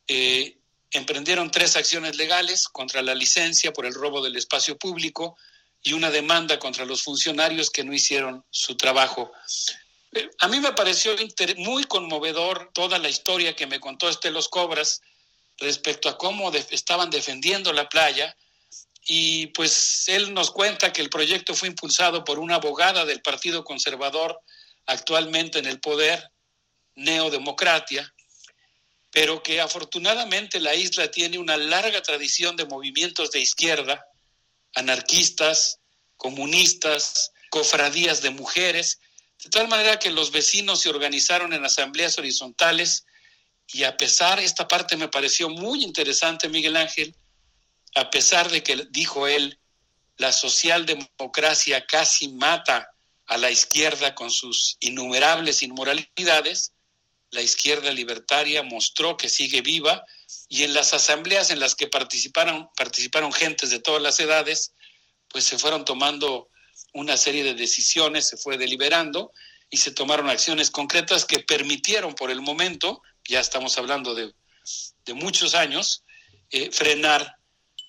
[0.07, 0.59] Eh,
[0.91, 5.35] emprendieron tres acciones legales contra la licencia por el robo del espacio público
[5.81, 9.31] y una demanda contra los funcionarios que no hicieron su trabajo.
[10.39, 11.15] A mí me pareció
[11.57, 15.01] muy conmovedor toda la historia que me contó Estelos Cobras
[15.57, 18.35] respecto a cómo estaban defendiendo la playa.
[19.09, 23.63] Y pues él nos cuenta que el proyecto fue impulsado por una abogada del Partido
[23.63, 24.41] Conservador
[24.85, 26.31] actualmente en el poder,
[26.95, 28.13] Neodemocratia,
[29.11, 34.05] pero que afortunadamente la isla tiene una larga tradición de movimientos de izquierda,
[34.75, 35.79] anarquistas,
[36.17, 38.99] comunistas, cofradías de mujeres,
[39.43, 43.05] de tal manera que los vecinos se organizaron en asambleas horizontales
[43.71, 47.15] y a pesar, esta parte me pareció muy interesante, Miguel Ángel,
[47.95, 49.59] a pesar de que, dijo él,
[50.17, 52.89] la socialdemocracia casi mata
[53.27, 56.73] a la izquierda con sus innumerables inmoralidades,
[57.31, 60.05] la izquierda libertaria mostró que sigue viva
[60.47, 64.73] y en las asambleas en las que participaron, participaron gentes de todas las edades,
[65.27, 66.49] pues se fueron tomando
[66.97, 69.31] una serie de decisiones, se fue deliberando
[69.69, 74.33] y se tomaron acciones concretas que permitieron por el momento, ya estamos hablando de,
[75.05, 76.03] de muchos años,
[76.49, 77.37] eh, frenar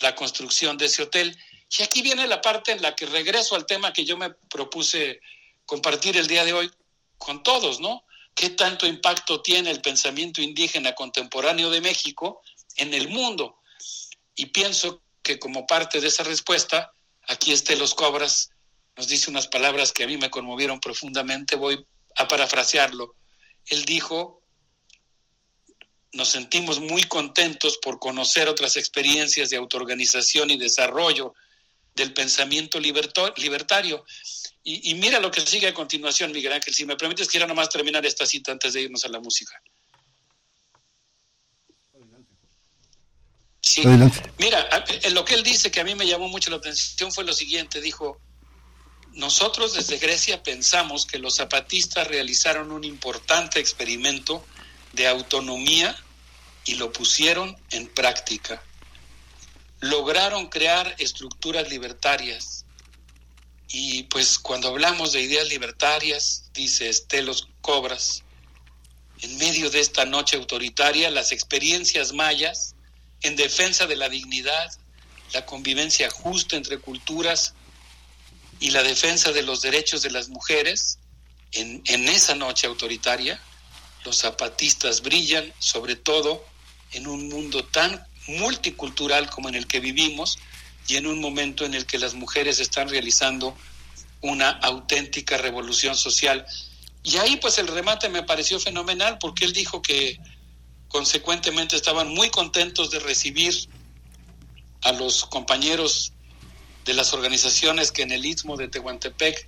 [0.00, 1.36] la construcción de ese hotel.
[1.78, 5.20] Y aquí viene la parte en la que regreso al tema que yo me propuse
[5.64, 6.70] compartir el día de hoy
[7.16, 8.04] con todos, ¿no?
[8.34, 12.42] ¿Qué tanto impacto tiene el pensamiento indígena contemporáneo de México
[12.76, 13.60] en el mundo?
[14.34, 16.92] Y pienso que como parte de esa respuesta,
[17.26, 18.50] aquí esté los Cobras
[18.98, 21.54] nos dice unas palabras que a mí me conmovieron profundamente.
[21.54, 21.86] Voy
[22.16, 23.14] a parafrasearlo.
[23.66, 24.42] Él dijo,
[26.12, 31.32] nos sentimos muy contentos por conocer otras experiencias de autoorganización y desarrollo
[31.94, 34.04] del pensamiento libertario.
[34.64, 36.74] Y, y mira lo que sigue a continuación, Miguel Ángel.
[36.74, 39.62] Si me permites, quiero nomás terminar esta cita antes de irnos a la música.
[43.60, 43.82] Sí.
[44.38, 44.68] Mira,
[45.12, 47.80] lo que él dice que a mí me llamó mucho la atención fue lo siguiente,
[47.80, 48.20] dijo,
[49.18, 54.44] nosotros desde Grecia pensamos que los zapatistas realizaron un importante experimento
[54.92, 55.96] de autonomía
[56.64, 58.62] y lo pusieron en práctica.
[59.80, 62.64] Lograron crear estructuras libertarias.
[63.66, 68.22] Y pues cuando hablamos de ideas libertarias, dice Estelos Cobras,
[69.20, 72.76] en medio de esta noche autoritaria, las experiencias mayas
[73.22, 74.70] en defensa de la dignidad,
[75.32, 77.54] la convivencia justa entre culturas
[78.60, 80.98] y la defensa de los derechos de las mujeres,
[81.52, 83.40] en, en esa noche autoritaria,
[84.04, 86.44] los zapatistas brillan, sobre todo
[86.92, 90.38] en un mundo tan multicultural como en el que vivimos
[90.86, 93.56] y en un momento en el que las mujeres están realizando
[94.20, 96.46] una auténtica revolución social.
[97.02, 100.18] Y ahí pues el remate me pareció fenomenal porque él dijo que
[100.88, 103.54] consecuentemente estaban muy contentos de recibir
[104.82, 106.12] a los compañeros
[106.88, 109.46] de las organizaciones que en el istmo de Tehuantepec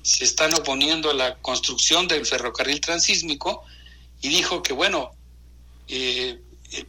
[0.00, 3.62] se están oponiendo a la construcción del ferrocarril transísmico
[4.22, 5.10] y dijo que bueno,
[5.86, 6.40] eh,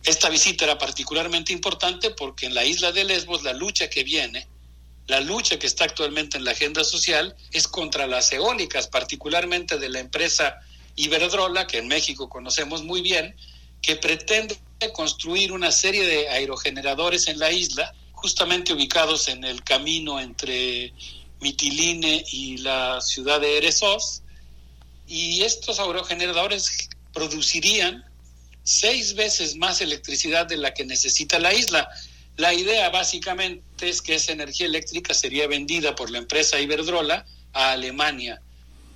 [0.05, 4.47] esta visita era particularmente importante porque en la isla de Lesbos la lucha que viene,
[5.07, 9.89] la lucha que está actualmente en la agenda social es contra las eólicas, particularmente de
[9.89, 10.61] la empresa
[10.95, 13.35] Iberdrola, que en México conocemos muy bien,
[13.81, 14.57] que pretende
[14.93, 20.93] construir una serie de aerogeneradores en la isla, justamente ubicados en el camino entre
[21.39, 24.23] Mitiline y la ciudad de Erezos,
[25.07, 28.05] y estos aerogeneradores producirían
[28.63, 31.89] seis veces más electricidad de la que necesita la isla.
[32.35, 37.71] La idea básicamente es que esa energía eléctrica sería vendida por la empresa Iberdrola a
[37.71, 38.41] Alemania,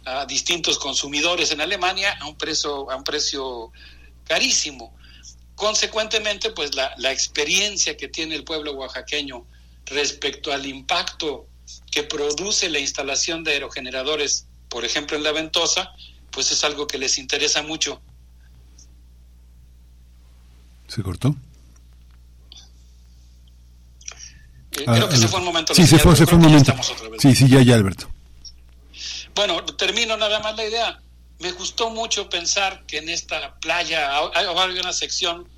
[0.06, 3.72] a distintos consumidores en Alemania a un precio, a un precio
[4.26, 4.94] carísimo.
[5.64, 9.46] Consecuentemente, pues la, la experiencia que tiene el pueblo oaxaqueño
[9.86, 11.48] respecto al impacto
[11.90, 15.94] que produce la instalación de aerogeneradores, por ejemplo en la Ventosa,
[16.32, 18.02] pues es algo que les interesa mucho.
[20.90, 21.34] ¿Se cortó?
[24.74, 25.74] Eh, Ah, creo que se fue un momento.
[25.74, 26.76] Sí, se fue, se pero fue un momento.
[27.20, 28.12] Sí, sí, ya, ya, Alberto.
[29.34, 31.00] Bueno, termino nada más la idea.
[31.40, 35.53] Me gustó mucho pensar que en esta playa, hay una sección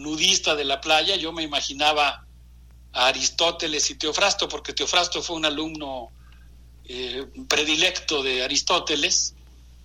[0.00, 2.26] nudista de la playa, yo me imaginaba
[2.92, 6.10] a Aristóteles y Teofrasto, porque Teofrasto fue un alumno
[6.84, 9.34] eh, predilecto de Aristóteles,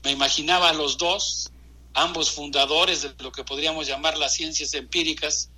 [0.03, 1.51] me imaginaba a los dos,
[1.93, 5.49] ambos fundadores de lo que podríamos llamar las ciencias empíricas,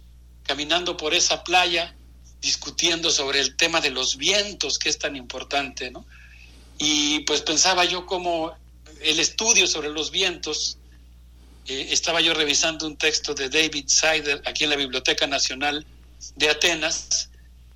[0.44, 1.96] caminando por esa playa,
[2.42, 6.06] discutiendo sobre el tema de los vientos, que es tan importante, ¿no?
[6.78, 8.56] Y pues pensaba yo como
[9.02, 10.78] el estudio sobre los vientos,
[11.68, 15.86] eh, estaba yo revisando un texto de David Sider aquí en la Biblioteca Nacional
[16.36, 17.30] de Atenas,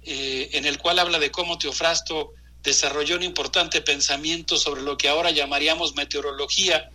[0.04, 5.10] eh, en el cual habla de cómo Teofrasto desarrolló un importante pensamiento sobre lo que
[5.10, 6.90] ahora llamaríamos meteorología,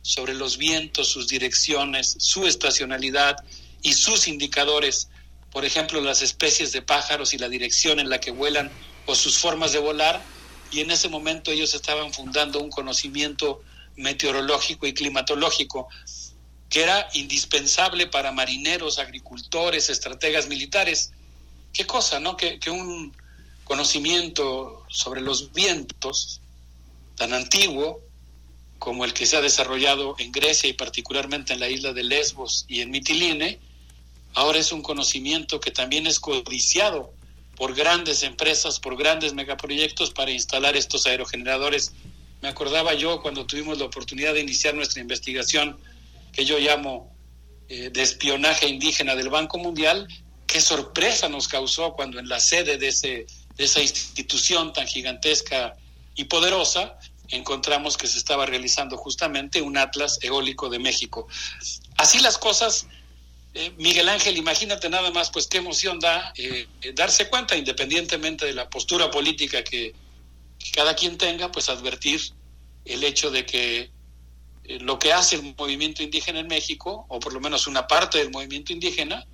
[0.00, 3.36] sobre los vientos, sus direcciones, su estacionalidad
[3.82, 5.08] y sus indicadores,
[5.50, 8.70] por ejemplo, las especies de pájaros y la dirección en la que vuelan
[9.04, 10.22] o sus formas de volar,
[10.70, 13.60] y en ese momento ellos estaban fundando un conocimiento
[13.96, 15.88] meteorológico y climatológico
[16.72, 21.12] que era indispensable para marineros, agricultores, estrategas militares.
[21.70, 22.34] Qué cosa, ¿no?
[22.34, 23.12] Que, un
[23.64, 26.40] conocimiento sobre los vientos
[27.14, 28.00] tan antiguo
[28.78, 32.64] como el que se ha desarrollado en Grecia y particularmente en la isla de Lesbos
[32.68, 33.60] y en Mitiline,
[34.32, 37.12] ahora es un conocimiento que también es codiciado
[37.54, 41.92] por grandes empresas, por grandes megaproyectos para instalar estos aerogeneradores.
[42.40, 45.78] Me acordaba yo cuando tuvimos la oportunidad de iniciar nuestra investigación,
[46.32, 47.14] que yo llamo
[47.68, 50.08] eh, de espionaje indígena del Banco Mundial,
[50.46, 55.76] qué sorpresa nos causó cuando en la sede de, ese, de esa institución tan gigantesca
[56.14, 56.98] y poderosa
[57.32, 61.26] encontramos que se estaba realizando justamente un atlas eólico de México.
[61.96, 62.86] Así las cosas,
[63.54, 68.46] eh, Miguel Ángel, imagínate nada más, pues qué emoción da eh, eh, darse cuenta, independientemente
[68.46, 69.94] de la postura política que,
[70.72, 72.20] cada quien tenga, pues advertir
[72.84, 73.90] el hecho de que
[74.64, 78.30] lo que hace el movimiento indígena en México, o por lo menos una parte del
[78.30, 79.26] movimiento indígena,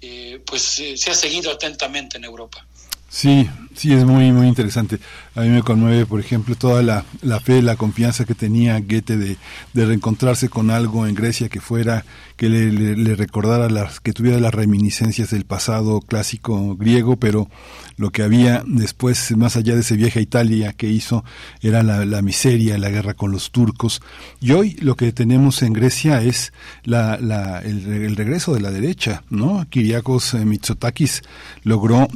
[0.00, 2.66] eh, pues eh, se ha seguido atentamente en Europa.
[3.12, 5.00] Sí, sí, es muy, muy interesante.
[5.34, 9.16] A mí me conmueve, por ejemplo, toda la, la fe, la confianza que tenía Goethe
[9.16, 9.36] de,
[9.72, 12.04] de, reencontrarse con algo en Grecia que fuera,
[12.36, 17.50] que le, recordara, las, que tuviera las reminiscencias del pasado clásico griego, pero
[17.96, 21.24] lo que había después, más allá de ese viaje a Italia que hizo,
[21.62, 24.02] era la, la miseria, la guerra con los turcos.
[24.40, 26.52] Y hoy lo que tenemos en Grecia es
[26.84, 27.16] la,
[27.64, 29.66] el, el regreso de la derecha, ¿no?
[29.68, 31.22] Kiriakos Mitsotakis
[31.64, 32.06] logró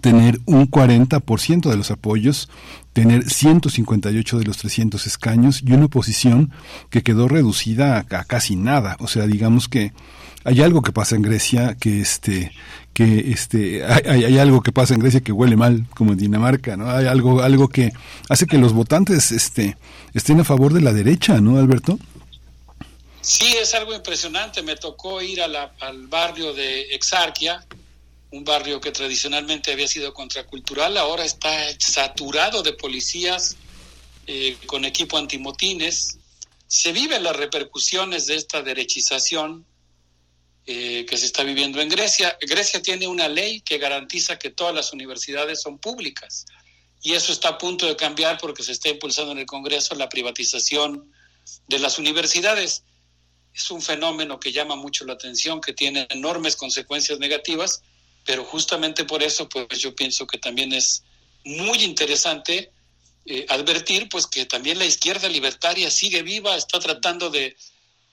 [0.00, 2.48] tener un 40% de los apoyos,
[2.92, 6.52] tener 158 de los 300 escaños y una oposición
[6.90, 8.96] que quedó reducida a, casi nada.
[9.00, 9.92] O sea, digamos que
[10.44, 12.52] hay algo que pasa en Grecia que este
[12.92, 16.90] que este hay, algo que pasa en Grecia que huele mal como en Dinamarca, ¿no?
[16.90, 17.92] Hay algo algo que
[18.28, 19.76] hace que los votantes este
[20.14, 21.98] estén a favor de la derecha, ¿no, Alberto?
[23.20, 24.62] Sí, es algo impresionante.
[24.62, 25.56] Me tocó ir al
[26.08, 27.64] barrio de Exarquia,
[28.32, 33.56] un barrio que tradicionalmente había sido contracultural, ahora está saturado de policías
[34.26, 36.18] eh, con equipo antimotines.
[36.66, 39.66] Se viven las repercusiones de esta derechización
[40.64, 42.38] eh, que se está viviendo en Grecia.
[42.40, 46.46] Grecia tiene una ley que garantiza que todas las universidades son públicas
[47.02, 50.08] y eso está a punto de cambiar porque se está impulsando en el Congreso la
[50.08, 51.12] privatización
[51.68, 52.84] de las universidades.
[53.52, 57.82] Es un fenómeno que llama mucho la atención, que tiene enormes consecuencias negativas
[58.24, 61.02] pero justamente por eso pues yo pienso que también es
[61.44, 62.72] muy interesante
[63.24, 67.56] eh, advertir pues que también la izquierda libertaria sigue viva, está tratando de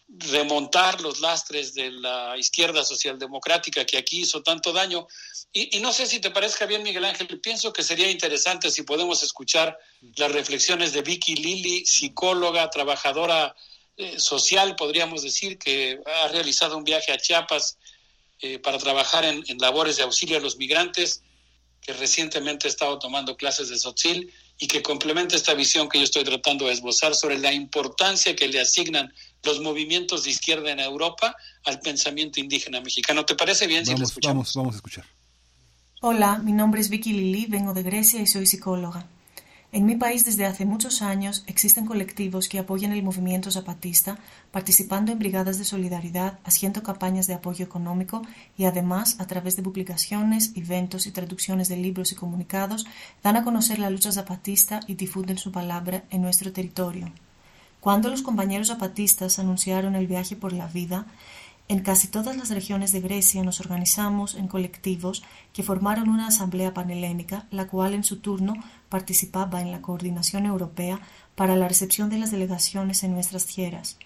[0.09, 5.07] remontar los lastres de la izquierda socialdemocrática que aquí hizo tanto daño.
[5.53, 9.21] Y, no sé si te parezca bien, Miguel Ángel, pienso que sería interesante si podemos
[9.23, 9.77] escuchar
[10.15, 13.55] las reflexiones de Vicky Lili, psicóloga, trabajadora
[13.97, 17.77] eh, social, podríamos decir, que ha realizado un viaje a Chiapas
[18.41, 21.23] eh, para trabajar en, en, labores de auxilio a los migrantes,
[21.81, 26.03] que recientemente ha estado tomando clases de Sotzil y que complementa esta visión que yo
[26.03, 30.79] estoy tratando de esbozar sobre la importancia que le asignan los movimientos de izquierda en
[30.79, 33.25] Europa al pensamiento indígena mexicano.
[33.25, 34.35] ¿Te parece bien vamos, si lo escuchamos?
[34.35, 35.05] Vamos, vamos a escuchar.
[36.01, 39.07] Hola, mi nombre es Vicky Lili, vengo de Grecia y soy psicóloga.
[39.71, 44.17] En mi país desde hace muchos años existen colectivos que apoyan el movimiento zapatista,
[44.51, 48.23] participando en brigadas de solidaridad, haciendo campañas de apoyo económico
[48.57, 52.87] y además, a través de publicaciones, eventos y traducciones de libros y comunicados,
[53.21, 57.11] dan a conocer la lucha zapatista y difunden su palabra en nuestro territorio.
[57.79, 61.05] Cuando los compañeros zapatistas anunciaron el viaje por la vida,
[61.69, 65.23] en casi todas las regiones de Grecia nos organizamos en colectivos
[65.53, 68.55] que formaron una asamblea panhelénica, la cual en su turno
[68.89, 70.99] participaba en la coordinación europea
[71.35, 73.99] para la recepción de las delegaciones en nuestras tierras.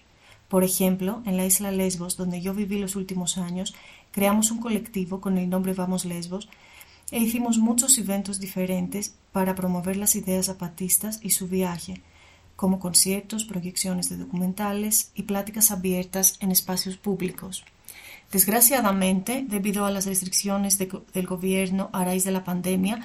[0.48, 3.74] Por ejemplo, en la isla Lesbos, donde yo viví los últimos años,
[4.10, 6.50] creamos un colectivo con el nombre Vamos Lesbos
[7.10, 12.02] e hicimos muchos eventos diferentes para promover las ideas zapatistas y su viaje,
[12.56, 17.64] como conciertos, proyecciones de documentales y pláticas abiertas en espacios públicos.
[18.32, 23.00] Desgraciadamente, debido a las restricciones de, del gobierno a raíz de la pandemia,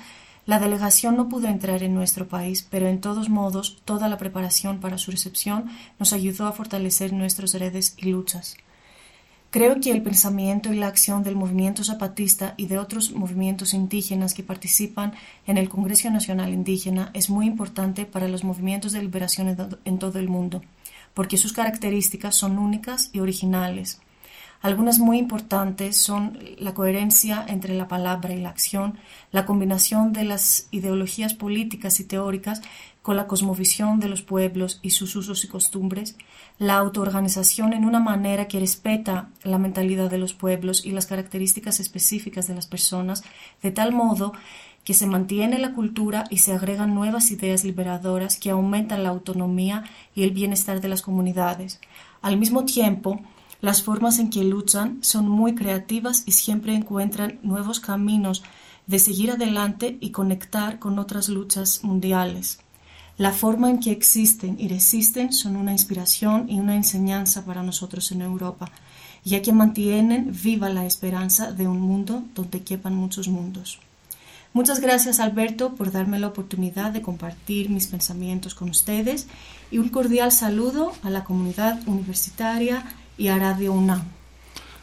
[0.45, 4.79] la delegación no pudo entrar en nuestro país, pero en todos modos toda la preparación
[4.79, 5.69] para su recepción
[5.99, 8.55] nos ayudó a fortalecer nuestras redes y luchas.
[9.51, 14.35] Creo que el pensamiento y la acción del movimiento zapatista y de otros movimientos indígenas
[14.35, 15.13] que participan
[15.47, 20.19] en el Congreso Nacional Indígena es muy importante para los movimientos de liberación en todo
[20.19, 20.61] el mundo,
[21.15, 23.99] porque sus características son únicas y originales.
[24.61, 28.99] Algunas muy importantes son la coherencia entre la palabra y la acción,
[29.31, 32.61] la combinación de las ideologías políticas y teóricas
[33.09, 36.15] con la cosmovisión de los pueblos y sus usos y costumbres,
[36.59, 41.79] la autoorganización en una manera que respeta la mentalidad de los pueblos y las características
[41.79, 43.23] específicas de las personas,
[43.63, 44.33] de tal modo
[44.83, 49.85] que se mantiene la cultura y se agregan nuevas ideas liberadoras que aumentan la autonomía
[50.13, 51.79] y el bienestar de las comunidades.
[52.21, 53.21] Al mismo tiempo,
[53.59, 58.43] las formas en que luchan son muy creativas y siempre encuentran nuevos caminos
[58.85, 62.59] de seguir adelante y conectar con otras luchas mundiales.
[63.19, 68.13] La forma en que existen y resisten son una inspiración y una enseñanza para nosotros
[68.13, 68.71] en Europa,
[69.25, 73.79] ya que mantienen viva la esperanza de un mundo donde quepan muchos mundos.
[74.53, 79.27] Muchas gracias Alberto por darme la oportunidad de compartir mis pensamientos con ustedes
[79.69, 82.85] y un cordial saludo a la comunidad universitaria
[83.17, 84.18] y a Radio UNAM.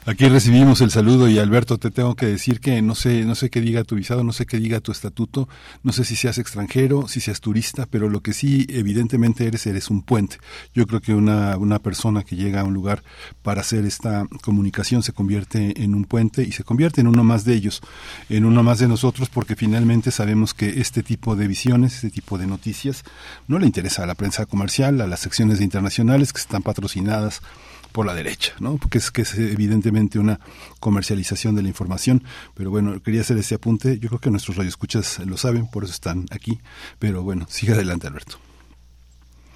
[0.09, 3.51] Aquí recibimos el saludo y Alberto, te tengo que decir que no sé, no sé
[3.51, 5.49] qué diga tu visado, no sé qué diga tu estatuto,
[5.83, 9.91] no sé si seas extranjero, si seas turista, pero lo que sí evidentemente eres, eres
[9.91, 10.39] un puente.
[10.73, 13.03] Yo creo que una, una persona que llega a un lugar
[13.43, 17.45] para hacer esta comunicación se convierte en un puente y se convierte en uno más
[17.45, 17.81] de ellos,
[18.29, 22.39] en uno más de nosotros, porque finalmente sabemos que este tipo de visiones, este tipo
[22.39, 23.03] de noticias,
[23.49, 27.43] no le interesa a la prensa comercial, a las secciones internacionales que están patrocinadas
[27.97, 28.77] por la derecha, ¿no?
[28.77, 30.39] Porque es que es evidentemente una
[30.81, 32.23] comercialización de la información,
[32.55, 35.95] pero bueno, quería hacer ese apunte, yo creo que nuestros radioescuchas lo saben, por eso
[35.95, 36.59] están aquí,
[36.99, 38.39] pero bueno, sigue adelante Alberto.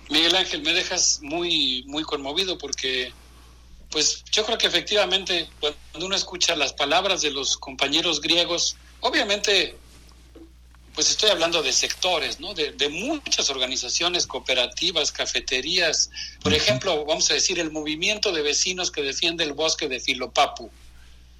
[0.08, 3.12] Miguel Ángel, me dejas muy muy conmovido porque
[3.90, 9.76] pues yo creo que efectivamente cuando uno escucha las palabras de los compañeros griegos, obviamente
[10.94, 12.54] pues estoy hablando de sectores, ¿no?
[12.54, 16.10] De, de, muchas organizaciones cooperativas, cafeterías.
[16.42, 20.70] Por ejemplo, vamos a decir, el movimiento de vecinos que defiende el bosque de Filopapu,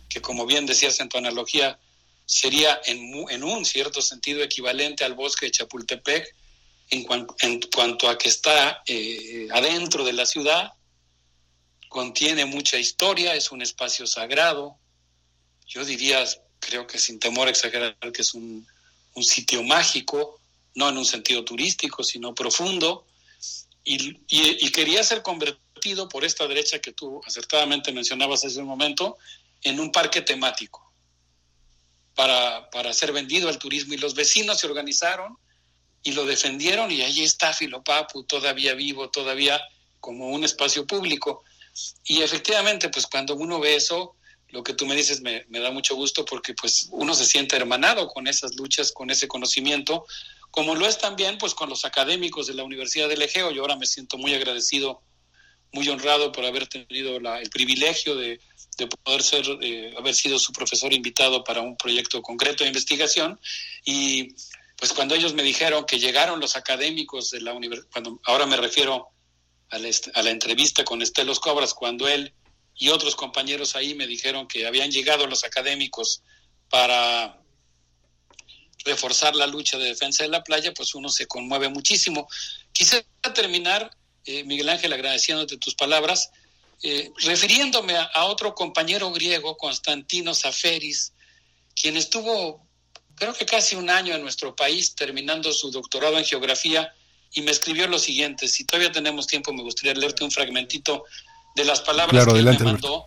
[0.09, 1.79] que como bien decías en tu analogía,
[2.27, 6.35] sería en, en un cierto sentido equivalente al bosque de Chapultepec,
[6.91, 10.73] en, cuan, en cuanto a que está eh, adentro de la ciudad,
[11.89, 14.77] contiene mucha historia, es un espacio sagrado.
[15.67, 16.25] Yo diría,
[16.59, 18.67] creo que sin temor a exagerar, que es un
[19.15, 20.41] un sitio mágico,
[20.75, 23.07] no en un sentido turístico, sino profundo,
[23.85, 29.17] y, quería ser convertido por esta derecha que tú acertadamente mencionabas hace un momento,
[29.63, 30.93] en un parque temático
[32.15, 33.95] para, para ser vendido al turismo.
[33.95, 35.37] Y los vecinos se organizaron
[36.03, 39.61] y lo defendieron y allí está Filopapu todavía vivo, todavía
[39.99, 41.45] como un espacio público.
[42.05, 44.17] Y efectivamente, pues cuando uno ve eso,
[44.53, 47.57] lo que tú me dices me, me, da mucho gusto porque pues uno se siente
[47.57, 50.05] hermanado con esas luchas, con ese conocimiento,
[50.51, 53.51] como lo es también pues con los académicos de la Universidad del Egeo.
[53.51, 55.03] Yo ahora me siento muy agradecido,
[55.73, 58.41] muy honrado por haber tenido la, el privilegio de,
[58.77, 63.39] de poder ser, eh, haber sido su profesor invitado para un proyecto concreto de investigación.
[63.85, 64.35] Y
[64.77, 68.57] pues cuando ellos me dijeron que llegaron los académicos de la universidad, cuando ahora me
[68.57, 69.09] refiero
[69.71, 72.35] a la, a la entrevista con Estelos Cobras, cuando él
[72.81, 76.23] y otros compañeros ahí me dijeron que habían llegado los académicos
[76.71, 77.39] para
[78.87, 82.27] reforzar la lucha de defensa de la playa, pues uno se conmueve muchísimo.
[82.73, 83.91] Quisiera terminar,
[84.25, 86.31] eh, Miguel Ángel, agradeciéndote tus palabras,
[86.83, 91.13] eh, refiriéndome a, otro compañero griego, Constantino Zaferis,
[91.75, 92.67] quien estuvo,
[93.15, 96.95] creo que casi un año en nuestro país, terminando su doctorado en geografía,
[97.35, 101.05] y me escribió lo siguiente, si todavía tenemos tiempo, me gustaría leerte un fragmentito
[101.55, 103.07] de las palabras claro, que adelante, él me mandó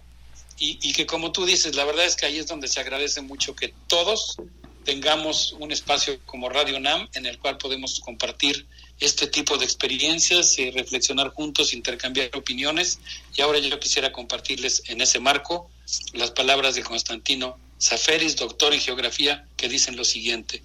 [0.57, 3.21] y, y, que como tú dices, la verdad es que ahí es donde se agradece
[3.21, 4.37] mucho que todos
[4.83, 8.67] tengamos un espacio como Radio NAM en el cual podemos compartir
[8.99, 12.99] este tipo de experiencias, y reflexionar juntos, intercambiar opiniones
[13.35, 15.69] y ahora yo quisiera compartirles en ese marco
[16.13, 20.63] las palabras de Constantino Zaferis, doctor en geografía, que dicen lo siguiente.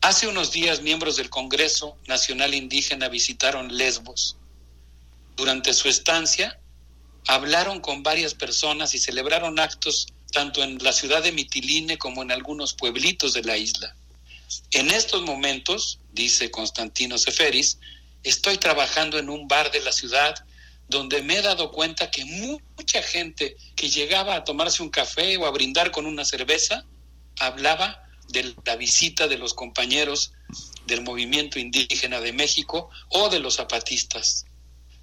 [0.00, 4.36] Hace unos días miembros del Congreso Nacional Indígena visitaron Lesbos.
[5.36, 6.59] Durante su estancia,
[7.26, 12.30] hablaron con varias personas y celebraron actos tanto en la ciudad de Mitiline como en
[12.30, 13.94] algunos pueblitos de la isla.
[14.72, 17.78] En estos momentos, dice Constantino Seferis,
[18.22, 20.34] estoy trabajando en un bar de la ciudad
[20.88, 25.46] donde me he dado cuenta que mucha gente que llegaba a tomarse un café o
[25.46, 26.84] a brindar con una cerveza
[27.38, 30.32] hablaba de la visita de los compañeros
[30.86, 34.46] del movimiento indígena de México o de los zapatistas.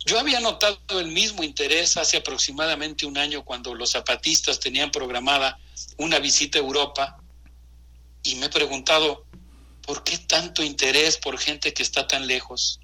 [0.08, 5.60] Yo había notado el mismo interés hace aproximadamente un año cuando los zapatistas tenían programada
[5.98, 7.22] una visita a Europa
[8.24, 9.26] y me he preguntado,
[9.86, 12.80] ¿por qué tanto interés por gente que está tan lejos?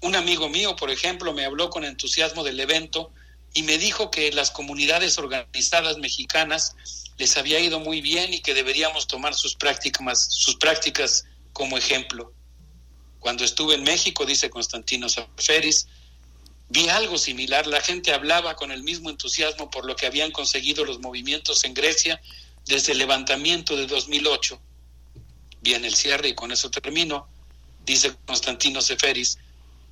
[0.00, 3.10] Un amigo mío, por ejemplo, me habló con entusiasmo del evento
[3.52, 6.76] y me dijo que las comunidades organizadas mexicanas
[7.18, 12.32] les había ido muy bien y que deberíamos tomar sus prácticas, sus prácticas como ejemplo.
[13.18, 15.88] Cuando estuve en México, dice Constantino Zaferis,
[16.74, 20.84] Vi algo similar, la gente hablaba con el mismo entusiasmo por lo que habían conseguido
[20.84, 22.20] los movimientos en Grecia
[22.66, 24.60] desde el levantamiento de 2008.
[25.60, 27.28] Viene el cierre y con eso termino.
[27.86, 29.38] Dice Constantino Seferis,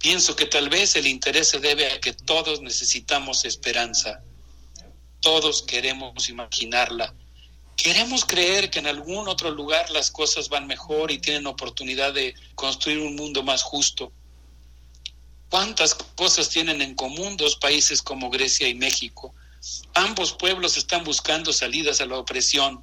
[0.00, 4.20] pienso que tal vez el interés se debe a que todos necesitamos esperanza.
[5.20, 7.14] Todos queremos imaginarla.
[7.76, 12.34] Queremos creer que en algún otro lugar las cosas van mejor y tienen oportunidad de
[12.56, 14.10] construir un mundo más justo
[15.52, 19.34] ¿Cuántas cosas tienen en común dos países como Grecia y México?
[19.92, 22.82] Ambos pueblos están buscando salidas a la opresión.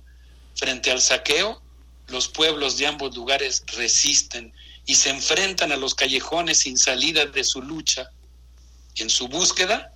[0.54, 1.64] Frente al saqueo,
[2.10, 4.54] los pueblos de ambos lugares resisten
[4.86, 8.12] y se enfrentan a los callejones sin salida de su lucha.
[8.98, 9.96] En su búsqueda,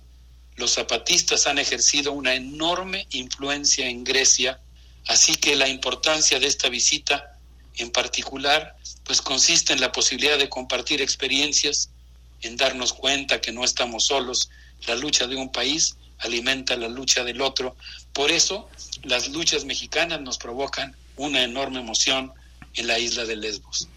[0.56, 4.60] los zapatistas han ejercido una enorme influencia en Grecia,
[5.06, 7.38] así que la importancia de esta visita
[7.76, 11.90] en particular pues consiste en la posibilidad de compartir experiencias,
[12.44, 14.50] en darnos cuenta que no estamos solos,
[14.86, 17.76] la lucha de un país alimenta la lucha del otro,
[18.12, 18.68] por eso
[19.02, 22.32] las luchas mexicanas nos provocan una enorme emoción
[22.74, 23.88] en la isla de Lesbos.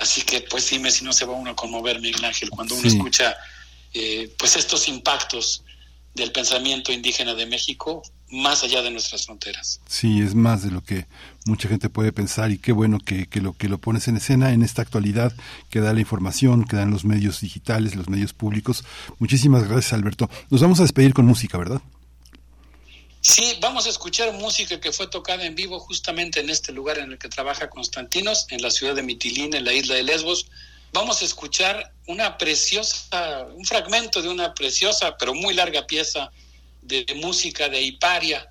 [0.00, 2.88] Así que pues dime si no se va uno a conmover, Miguel Ángel, cuando uno
[2.88, 2.96] Sí.
[2.96, 3.36] escucha
[3.94, 5.64] eh, pues estos impactos
[6.14, 9.80] del pensamiento indígena de México más allá de nuestras fronteras.
[9.88, 11.06] Sí, es más de lo que
[11.48, 14.62] mucha gente puede pensar y qué bueno que, lo que lo pones en escena en
[14.62, 15.32] esta actualidad
[15.70, 18.84] que da la información, que dan los medios digitales, los medios públicos.
[19.18, 20.30] Muchísimas gracias, Alberto.
[20.50, 21.80] Nos vamos a despedir con música, ¿verdad?
[23.20, 27.12] Sí, vamos a escuchar música que fue tocada en vivo justamente en este lugar en
[27.12, 30.46] el que trabaja Constantinos, en la ciudad de Mitilín, en la isla de Lesbos.
[30.92, 36.30] Vamos a escuchar una preciosa, un fragmento de una preciosa pero muy larga pieza
[36.82, 38.48] de música de Hiparia,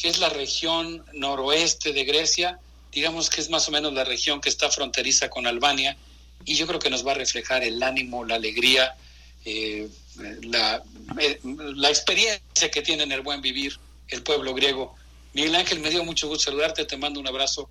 [0.00, 2.58] que es la región noroeste de Grecia,
[2.90, 5.96] digamos que es más o menos la región que está fronteriza con Albania,
[6.44, 8.94] y yo creo que nos va a reflejar el ánimo, la alegría,
[9.44, 9.88] eh,
[10.42, 10.82] la,
[11.18, 14.96] eh, la experiencia que tiene en el buen vivir el pueblo griego.
[15.34, 17.68] Miguel Ángel, me dio mucho gusto saludarte, te mando un abrazo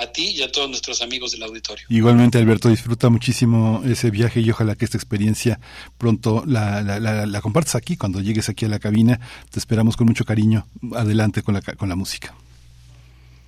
[0.00, 1.84] a ti y a todos nuestros amigos del auditorio.
[1.88, 5.60] Igualmente, Alberto, disfruta muchísimo ese viaje y ojalá que esta experiencia
[5.98, 7.96] pronto la, la, la, la compartas aquí.
[7.96, 9.20] Cuando llegues aquí a la cabina,
[9.50, 10.66] te esperamos con mucho cariño.
[10.94, 12.34] Adelante con la, con la música.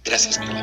[0.05, 0.63] Gracias, Miguel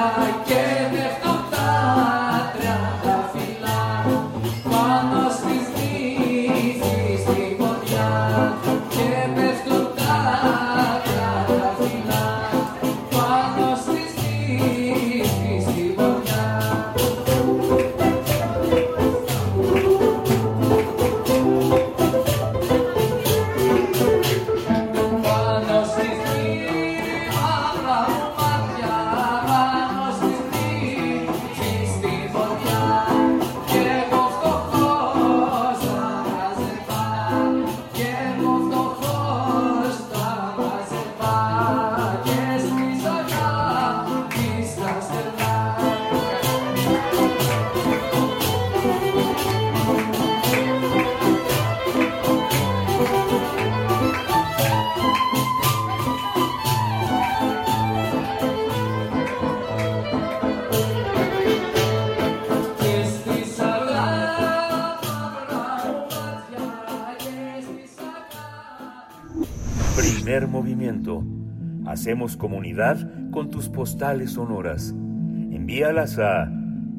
[0.00, 0.30] Ángel.
[0.48, 0.69] Primer
[72.20, 72.98] Hacemos comunidad
[73.30, 74.90] con tus postales sonoras.
[74.90, 76.52] Envíalas a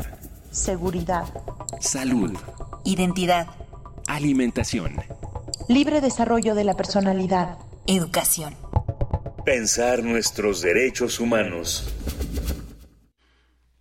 [0.51, 1.27] Seguridad.
[1.81, 2.33] Salud.
[2.87, 3.49] Identidad.
[4.07, 4.95] Alimentación.
[5.69, 7.59] Libre desarrollo de la personalidad.
[7.87, 8.55] Educación.
[9.45, 11.95] Pensar nuestros derechos humanos.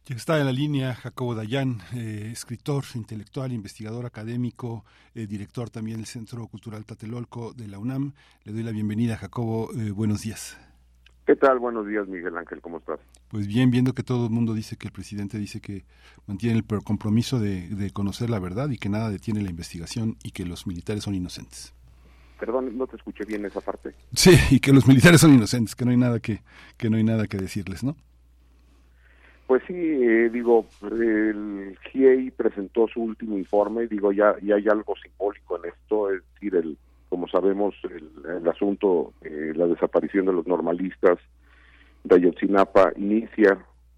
[0.05, 4.83] Ya está en la línea Jacobo Dayan, eh, escritor, intelectual, investigador académico,
[5.15, 8.11] eh, director también del Centro Cultural Tlatelolco de la UNAM.
[8.43, 9.69] Le doy la bienvenida, Jacobo.
[9.73, 10.57] Eh, buenos días.
[11.25, 11.57] ¿Qué tal?
[11.57, 12.59] Buenos días, Miguel Ángel.
[12.59, 12.99] ¿Cómo estás?
[13.29, 15.85] Pues bien, viendo que todo el mundo dice que el presidente dice que
[16.27, 20.31] mantiene el compromiso de, de conocer la verdad y que nada detiene la investigación y
[20.31, 21.73] que los militares son inocentes.
[22.41, 23.95] Perdón, no te escuché bien esa parte.
[24.13, 26.41] Sí, y que los militares son inocentes, que no hay nada que,
[26.75, 27.95] que no hay nada que decirles, ¿no?
[29.47, 34.95] Pues sí, eh, digo, el GIEI presentó su último informe, digo, ya, ya hay algo
[34.95, 36.77] simbólico en esto, es decir, el,
[37.09, 41.19] como sabemos, el, el asunto, eh, la desaparición de los normalistas
[42.03, 43.57] de Ayotzinapa inicia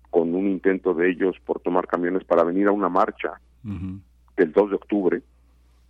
[0.09, 3.39] con un intento de ellos por tomar camiones para venir a una marcha
[4.37, 5.21] del 2 de octubre,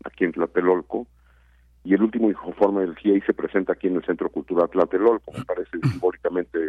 [0.04, 1.08] aquí en Tlatelolco,
[1.84, 5.46] y el último informe del GIEI se presenta aquí en el Centro Cultural Tlatelolco, me
[5.46, 6.60] parece simbólicamente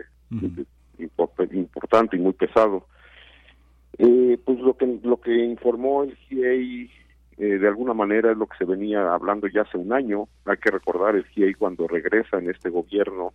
[0.98, 2.86] importante y muy pesado.
[3.98, 6.90] Eh, pues lo que lo que informó el GIEI
[7.38, 10.28] eh, de alguna manera es lo que se venía hablando ya hace un año.
[10.44, 13.32] Hay que recordar el GIEI cuando regresa en este gobierno,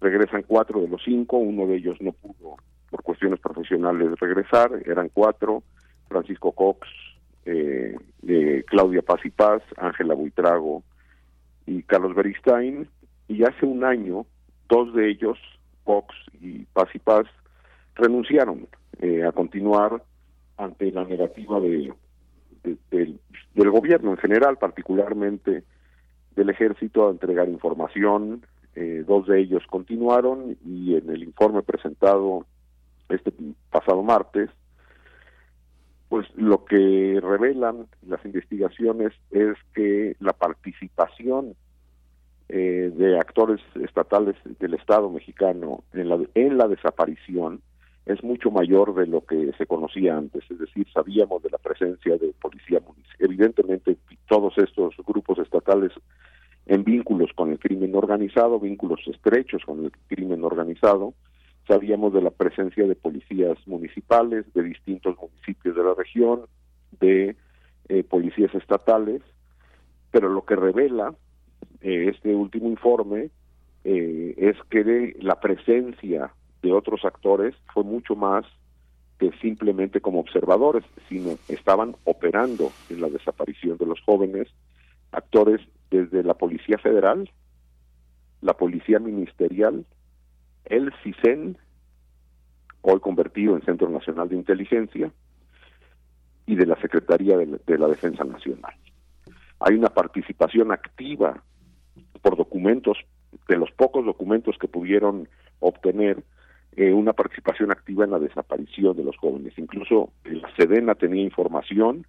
[0.00, 2.56] regresan cuatro de los cinco, uno de ellos no pudo
[2.90, 5.62] por cuestiones profesionales regresar, eran cuatro,
[6.08, 6.88] Francisco Cox,
[7.44, 7.96] eh,
[8.66, 10.82] Claudia Paz y Paz, Ángela Buitrago
[11.66, 12.88] y Carlos Beristain,
[13.28, 14.26] y hace un año
[14.68, 15.38] dos de ellos,
[15.88, 17.24] Cox y Paz y Paz,
[17.94, 18.68] renunciaron
[19.00, 20.02] eh, a continuar
[20.58, 21.94] ante la negativa de-
[22.90, 23.18] del,
[23.54, 25.64] del gobierno en general, particularmente
[26.36, 28.42] del ejército, a entregar información.
[28.74, 32.44] Eh, dos de ellos continuaron y en el informe presentado
[33.08, 33.32] este
[33.70, 34.50] pasado martes,
[36.10, 41.54] pues lo que revelan las investigaciones es que la participación
[42.48, 47.60] eh, de actores estatales del Estado mexicano en la, en la desaparición
[48.06, 52.16] es mucho mayor de lo que se conocía antes, es decir, sabíamos de la presencia
[52.16, 53.16] de policía municipal.
[53.18, 55.92] Evidentemente, todos estos grupos estatales
[56.64, 61.12] en vínculos con el crimen organizado, vínculos estrechos con el crimen organizado,
[61.66, 66.46] sabíamos de la presencia de policías municipales de distintos municipios de la región,
[67.00, 67.36] de
[67.90, 69.20] eh, policías estatales,
[70.10, 71.14] pero lo que revela
[71.80, 73.30] eh, este último informe
[73.84, 76.32] eh, es que de la presencia
[76.62, 78.44] de otros actores fue mucho más
[79.18, 84.48] que simplemente como observadores, sino estaban operando en la desaparición de los jóvenes,
[85.10, 87.30] actores desde la Policía Federal,
[88.40, 89.84] la Policía Ministerial,
[90.66, 91.56] el CISEN,
[92.82, 95.10] hoy convertido en Centro Nacional de Inteligencia,
[96.48, 98.72] y de la Secretaría de la, de la Defensa Nacional.
[99.60, 101.42] Hay una participación activa
[102.22, 102.98] por documentos,
[103.48, 105.28] de los pocos documentos que pudieron
[105.60, 106.22] obtener,
[106.76, 109.52] eh, una participación activa en la desaparición de los jóvenes.
[109.56, 112.06] Incluso eh, la Sedena tenía información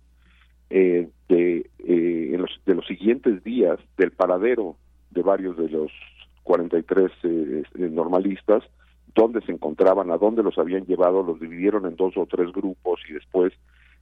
[0.70, 4.76] eh, de, eh, en los, de los siguientes días del paradero
[5.10, 5.92] de varios de los
[6.44, 8.64] 43 eh, normalistas,
[9.16, 13.02] dónde se encontraban, a dónde los habían llevado, los dividieron en dos o tres grupos
[13.10, 13.52] y después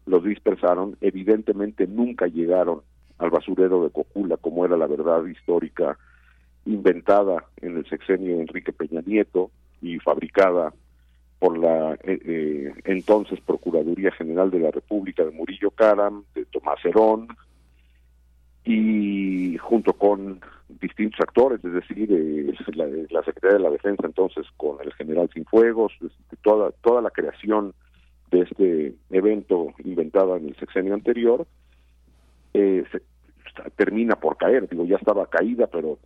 [0.05, 0.97] los dispersaron.
[0.99, 2.81] Evidentemente nunca llegaron
[3.17, 5.97] al basurero de Cocula, como era la verdad histórica
[6.65, 10.73] inventada en el sexenio de Enrique Peña Nieto y fabricada
[11.39, 16.83] por la eh, eh, entonces Procuraduría General de la República de Murillo Caram, de Tomás
[16.83, 17.27] Herón,
[18.65, 24.45] y junto con distintos actores, es decir, eh, la, la Secretaría de la Defensa entonces
[24.57, 25.93] con el general Cienfuegos,
[26.43, 27.73] toda, toda la creación
[28.31, 31.47] de este evento inventada en el sexenio anterior,
[32.53, 33.01] eh, se-
[33.75, 35.97] termina por caer, digo, ya estaba caída, pero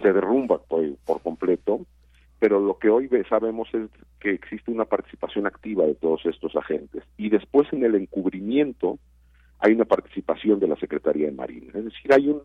[0.00, 1.80] se derrumba por, por completo,
[2.38, 3.88] pero lo que hoy sabemos es
[4.20, 7.02] que existe una participación activa de todos estos agentes.
[7.16, 8.98] Y después en el encubrimiento
[9.60, 11.72] hay una participación de la Secretaría de Marina.
[11.74, 12.42] Es decir, hay un,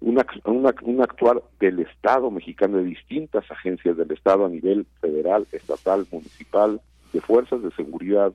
[0.00, 5.46] una, una- un actuar del Estado mexicano, de distintas agencias del Estado a nivel federal,
[5.52, 6.80] estatal, municipal,
[7.12, 8.32] de fuerzas de seguridad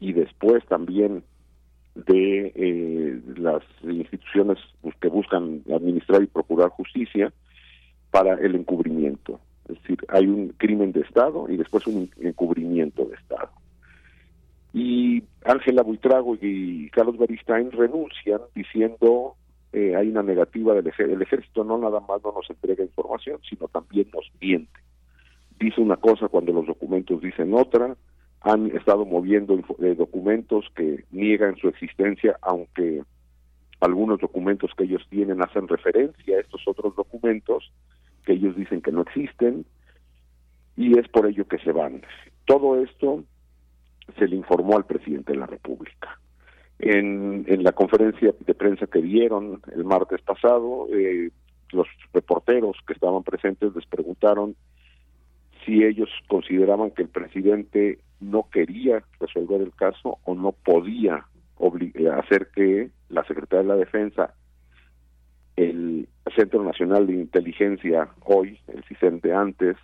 [0.00, 1.22] y después también
[1.94, 4.58] de eh, las instituciones
[5.00, 7.32] que buscan administrar y procurar justicia
[8.10, 9.40] para el encubrimiento.
[9.68, 13.50] Es decir, hay un crimen de Estado y después un encubrimiento de Estado.
[14.72, 19.34] Y Ángela Buitrago y Carlos Beristain renuncian diciendo
[19.72, 21.16] eh, hay una negativa del ejército.
[21.16, 24.80] El ejército no nada más no nos entrega información, sino también nos miente.
[25.58, 27.96] Dice una cosa cuando los documentos dicen otra.
[28.42, 33.02] Han estado moviendo eh, documentos que niegan su existencia, aunque
[33.80, 37.72] algunos documentos que ellos tienen hacen referencia a estos otros documentos
[38.24, 39.64] que ellos dicen que no existen
[40.76, 42.02] y es por ello que se van.
[42.44, 43.24] Todo esto
[44.18, 46.18] se le informó al presidente de la República.
[46.78, 51.30] En, en la conferencia de prensa que dieron el martes pasado, eh,
[51.72, 54.56] los reporteros que estaban presentes les preguntaron
[55.64, 61.26] si ellos consideraban que el presidente no quería resolver el caso o no podía
[61.60, 64.34] eh, hacer que la Secretaría de la Defensa,
[65.56, 69.76] el Centro Nacional de Inteligencia hoy, el CICENTE antes,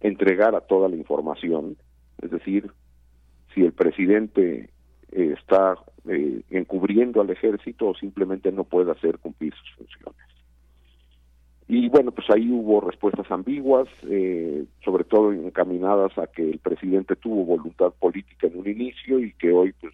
[0.00, 1.76] entregara toda la información,
[2.22, 2.70] es decir,
[3.54, 4.70] si el presidente
[5.12, 5.76] eh, está
[6.08, 10.35] eh, encubriendo al ejército o simplemente no puede hacer cumplir sus funciones.
[11.68, 17.16] Y bueno, pues ahí hubo respuestas ambiguas, eh, sobre todo encaminadas a que el presidente
[17.16, 19.92] tuvo voluntad política en un inicio y que hoy pues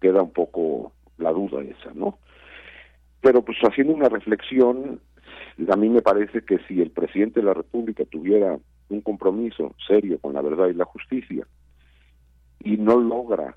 [0.00, 2.18] queda un poco la duda esa, ¿no?
[3.20, 5.00] Pero pues haciendo una reflexión,
[5.68, 8.56] a mí me parece que si el presidente de la República tuviera
[8.88, 11.46] un compromiso serio con la verdad y la justicia
[12.60, 13.56] y no logra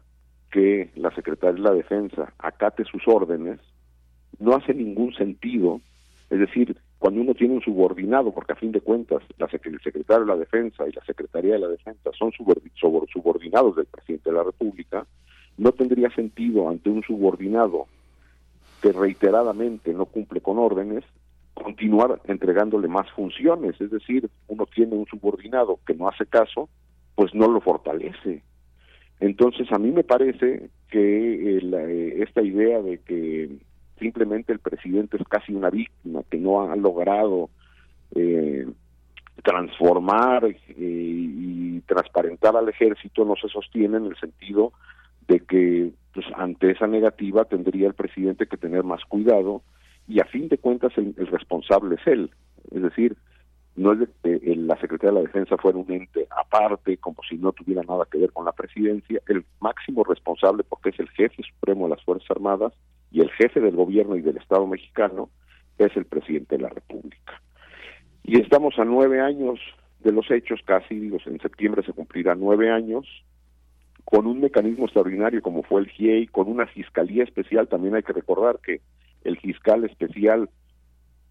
[0.51, 3.59] que la Secretaría de la Defensa acate sus órdenes,
[4.39, 5.79] no hace ningún sentido,
[6.29, 10.23] es decir, cuando uno tiene un subordinado, porque a fin de cuentas la el secretario
[10.23, 14.43] de la Defensa y la Secretaría de la Defensa son subordinados del presidente de la
[14.43, 15.07] República,
[15.57, 17.87] no tendría sentido ante un subordinado
[18.83, 21.03] que reiteradamente no cumple con órdenes
[21.55, 26.69] continuar entregándole más funciones, es decir, uno tiene un subordinado que no hace caso,
[27.15, 28.43] pues no lo fortalece.
[29.19, 33.57] Entonces a mí me parece que el, eh, esta idea de que
[34.01, 37.49] simplemente el presidente es casi una víctima, que no ha logrado
[38.15, 38.67] eh,
[39.43, 44.73] transformar eh, y transparentar al ejército no se sostiene en el sentido
[45.27, 49.61] de que pues ante esa negativa tendría el presidente que tener más cuidado
[50.07, 52.31] y a fin de cuentas el, el responsable es él,
[52.71, 53.15] es decir,
[53.75, 57.37] no es de que la Secretaría de la Defensa fuera un ente aparte, como si
[57.37, 61.41] no tuviera nada que ver con la presidencia, el máximo responsable porque es el jefe
[61.43, 62.73] supremo de las Fuerzas Armadas
[63.11, 65.29] y el jefe del gobierno y del Estado mexicano
[65.77, 67.41] es el presidente de la República.
[68.23, 69.59] Y estamos a nueve años
[69.99, 73.05] de los hechos, casi, digo, en septiembre se cumplirá nueve años,
[74.03, 78.13] con un mecanismo extraordinario como fue el GIEI, con una fiscalía especial, también hay que
[78.13, 78.81] recordar que
[79.23, 80.49] el fiscal especial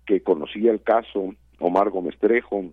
[0.06, 2.64] que conocía el caso, Omar Gómez Trejo,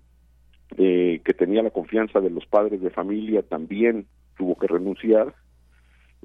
[0.77, 4.07] eh, que tenía la confianza de los padres de familia, también
[4.37, 5.35] tuvo que renunciar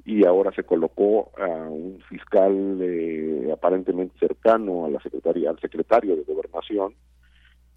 [0.05, 6.15] y ahora se colocó a un fiscal eh, aparentemente cercano a la secretaria, al secretario
[6.15, 6.93] de gobernación,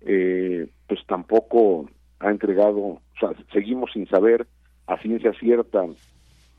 [0.00, 4.46] eh, pues tampoco ha entregado, o sea, seguimos sin saber
[4.86, 5.84] a ciencia cierta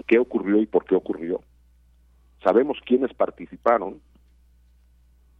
[0.05, 1.41] qué ocurrió y por qué ocurrió.
[2.43, 3.99] Sabemos quiénes participaron,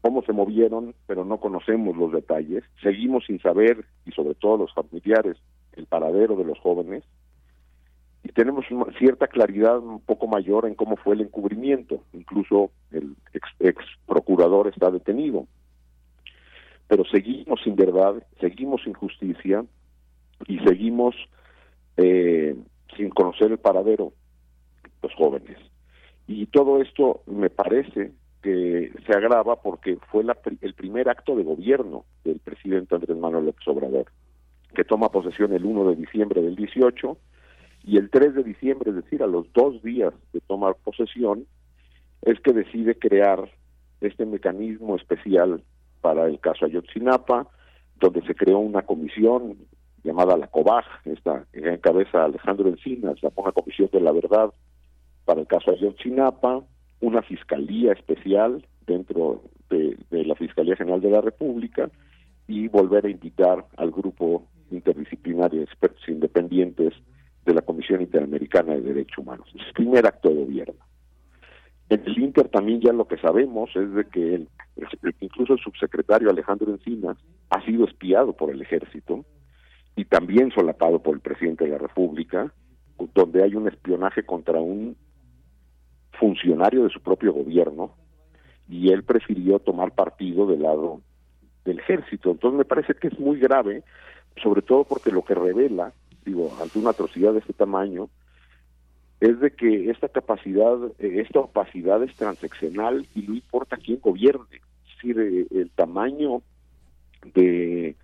[0.08, 2.64] cómo se movieron, pero no conocemos los detalles.
[2.82, 5.36] Seguimos sin saber, y sobre todo los familiares,
[5.74, 7.03] el paradero de los jóvenes.
[8.24, 8.64] Y tenemos
[8.98, 12.06] cierta claridad un poco mayor en cómo fue el encubrimiento.
[12.14, 15.45] Incluso el ex, ex procurador está detenido.
[16.88, 19.66] Pero seguimos sin verdad, seguimos sin justicia
[20.48, 21.16] y seguimos
[21.98, 22.56] eh,
[22.95, 24.14] sin conocer el paradero
[25.03, 25.58] los jóvenes.
[26.27, 31.43] Y todo esto me parece que se agrava porque fue la, el primer acto de
[31.43, 34.06] gobierno del presidente Andrés Manuel López Obrador,
[34.75, 37.17] que toma posesión el 1 de diciembre del 18
[37.83, 41.45] y el 3 de diciembre, es decir, a los dos días de tomar posesión,
[42.22, 43.49] es que decide crear
[44.01, 45.64] este mecanismo especial
[46.01, 47.48] para el caso Ayotzinapa,
[47.99, 49.57] donde se creó una comisión
[50.03, 54.53] llamada la COBAG, esta que encabeza Alejandro Encinas, una comisión de la verdad
[55.25, 56.64] para el caso Ayotzinapa,
[57.00, 61.90] una fiscalía especial dentro de, la Fiscalía General de la República
[62.48, 66.93] y volver a invitar al grupo interdisciplinario de expertos independientes
[67.45, 69.48] de la Comisión Interamericana de Derechos Humanos.
[69.56, 70.85] Es el primer acto de gobierno.
[71.90, 74.50] En el Inter también ya lo que sabemos es de que el,
[75.22, 77.17] incluso el subsecretario Alejandro Encinas
[77.50, 79.24] ha sido espiado por el ejército
[79.95, 82.53] y también solapado por el presidente de la República,
[83.14, 84.98] donde hay un espionaje contra un
[86.20, 87.92] funcionario de su propio gobierno
[88.70, 91.02] y él prefirió tomar partido del lado
[91.66, 92.32] del ejército.
[92.32, 93.84] Entonces me parece que es muy grave,
[94.42, 95.94] sobre todo porque lo que revela,
[96.26, 98.10] digo, ante una atrocidad de este tamaño,
[99.20, 104.62] es de que esta capacidad, esta opacidad es transaccional y no importa quién gobierne.
[104.86, 106.42] Es decir, el tamaño
[107.34, 107.96] de,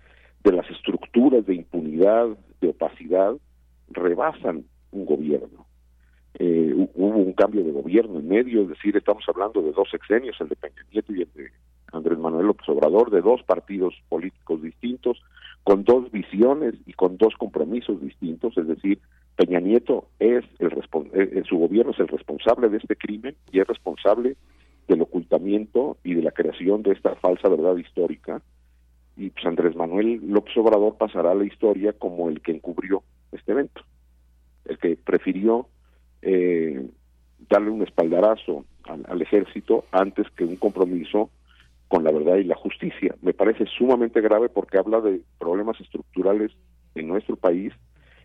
[0.42, 2.28] de las estructuras de impunidad,
[2.60, 3.34] de opacidad,
[3.90, 5.63] rebasan un gobierno
[6.38, 10.36] eh, hubo un cambio de gobierno en medio, es decir, estamos hablando de dos sexenios,
[10.40, 11.50] el de Peña Nieto y el de
[11.92, 15.22] Andrés Manuel López Obrador, de dos partidos políticos distintos,
[15.62, 18.98] con dos visiones y con dos compromisos distintos, es decir,
[19.36, 20.72] Peña Nieto es el
[21.14, 24.36] eh, su gobierno es el responsable de este crimen y es responsable
[24.88, 28.42] del ocultamiento y de la creación de esta falsa verdad histórica.
[29.16, 33.52] Y pues Andrés Manuel López Obrador pasará a la historia como el que encubrió este
[33.52, 33.82] evento,
[34.66, 35.68] el que prefirió
[36.24, 36.88] eh,
[37.48, 41.30] darle un espaldarazo al, al, ejército antes que un compromiso
[41.88, 43.14] con la verdad y la justicia.
[43.22, 46.52] Me parece sumamente grave porque habla de problemas estructurales
[46.94, 47.72] en nuestro país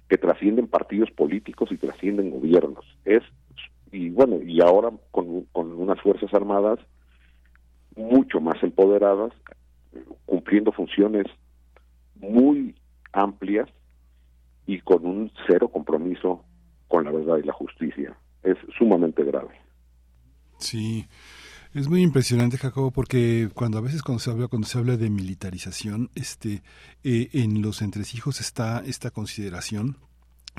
[0.07, 2.85] que trascienden partidos políticos y trascienden gobiernos.
[3.05, 3.23] Es
[3.91, 6.79] y bueno, y ahora con, con unas fuerzas armadas
[7.95, 9.33] mucho más empoderadas,
[10.25, 11.25] cumpliendo funciones
[12.15, 12.75] muy
[13.11, 13.67] amplias
[14.65, 16.45] y con un cero compromiso
[16.89, 18.17] con la verdad y la justicia.
[18.43, 19.61] Es sumamente grave.
[20.57, 21.07] Sí.
[21.73, 25.09] Es muy impresionante, Jacobo, porque cuando a veces cuando se habla cuando se habla de
[25.09, 26.63] militarización, este,
[27.03, 29.97] eh, en los entresijos está esta consideración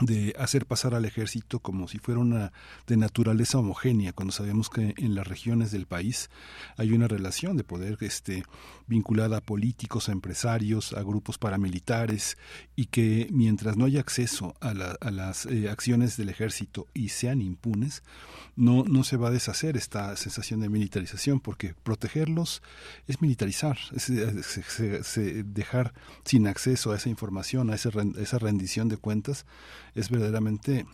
[0.00, 2.52] de hacer pasar al ejército como si fuera una
[2.86, 6.30] de naturaleza homogénea cuando sabemos que en las regiones del país
[6.76, 8.44] hay una relación de poder este
[8.86, 12.38] vinculada a políticos a empresarios a grupos paramilitares
[12.76, 17.10] y que mientras no haya acceso a, la, a las eh, acciones del ejército y
[17.10, 18.02] sean impunes
[18.56, 22.62] no no se va a deshacer esta sensación de militarización porque protegerlos
[23.06, 25.20] es militarizar es, es,
[25.54, 25.92] dejar
[26.24, 29.44] sin acceso a esa información a esa, esa rendición de cuentas
[29.94, 30.86] es verdaderamente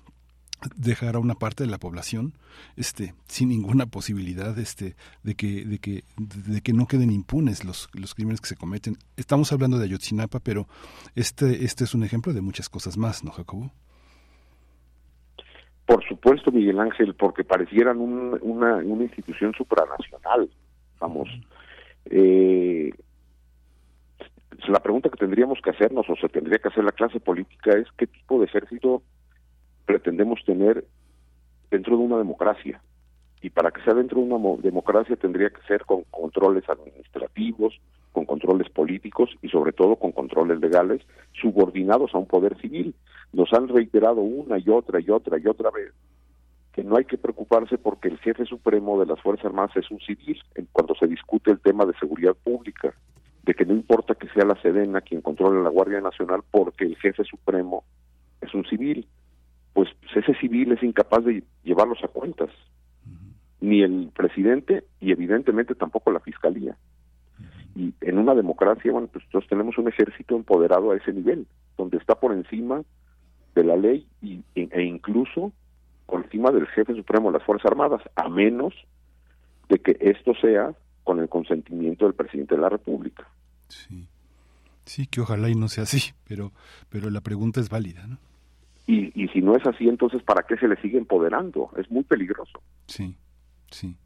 [0.75, 2.33] dejar a una parte de la población
[2.77, 7.91] este sin ninguna posibilidad este de que de que de que no queden impunes los
[7.93, 8.97] los crímenes que se cometen.
[9.17, 10.67] Estamos hablando de Ayotzinapa pero
[11.15, 13.71] este este es un ejemplo de muchas cosas más no Jacobo
[15.85, 20.49] por supuesto Miguel Ángel porque parecieran un, una una institución supranacional
[20.99, 21.29] vamos.
[22.07, 22.93] Eh,
[24.69, 27.87] la pregunta que tendríamos que hacernos o se tendría que hacer la clase política es
[27.97, 29.03] qué tipo de ejército
[29.85, 30.85] pretendemos tener
[31.71, 32.81] dentro de una democracia.
[33.43, 37.79] Y para que sea dentro de una democracia tendría que ser con controles administrativos,
[38.13, 41.03] con controles políticos y sobre todo con controles legales
[41.41, 42.95] subordinados a un poder civil.
[43.33, 45.93] Nos han reiterado una y otra y otra y otra vez
[46.73, 49.99] que no hay que preocuparse porque el jefe supremo de las Fuerzas Armadas es un
[50.01, 50.39] civil
[50.73, 52.95] cuando se discute el tema de seguridad pública
[53.47, 56.97] de que no importa que sea la Sedena quien controle la Guardia Nacional porque el
[56.97, 57.85] jefe supremo
[58.41, 59.07] es un civil,
[59.73, 62.51] pues ese civil es incapaz de llevarlos a cuentas,
[63.61, 66.77] ni el presidente y evidentemente tampoco la fiscalía.
[67.77, 71.99] Y en una democracia, bueno, pues nosotros tenemos un ejército empoderado a ese nivel, donde
[71.99, 72.83] está por encima
[73.55, 75.53] de la ley y, e incluso
[76.07, 78.75] por encima del jefe supremo de las Fuerzas Armadas, a menos
[79.69, 80.75] de que esto sea
[81.07, 83.29] con el consentimiento del presidente de la República.
[83.69, 84.09] Sí,
[84.85, 86.51] sí, que ojalá y no sea así, pero,
[86.89, 88.19] pero la pregunta es válida, ¿no?
[88.89, 91.71] Y, y si no es así, entonces, ¿para qué se le sigue empoderando?
[91.77, 92.61] Es muy peligroso.
[92.89, 93.17] Sí,
[93.71, 93.97] sí.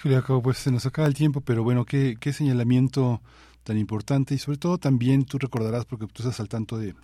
[0.00, 3.20] Julia, pues se nos acaba el tiempo, pero bueno, qué, qué señalamiento
[3.64, 6.94] tan importante y sobre todo también tú recordarás, porque tú estás al tanto de,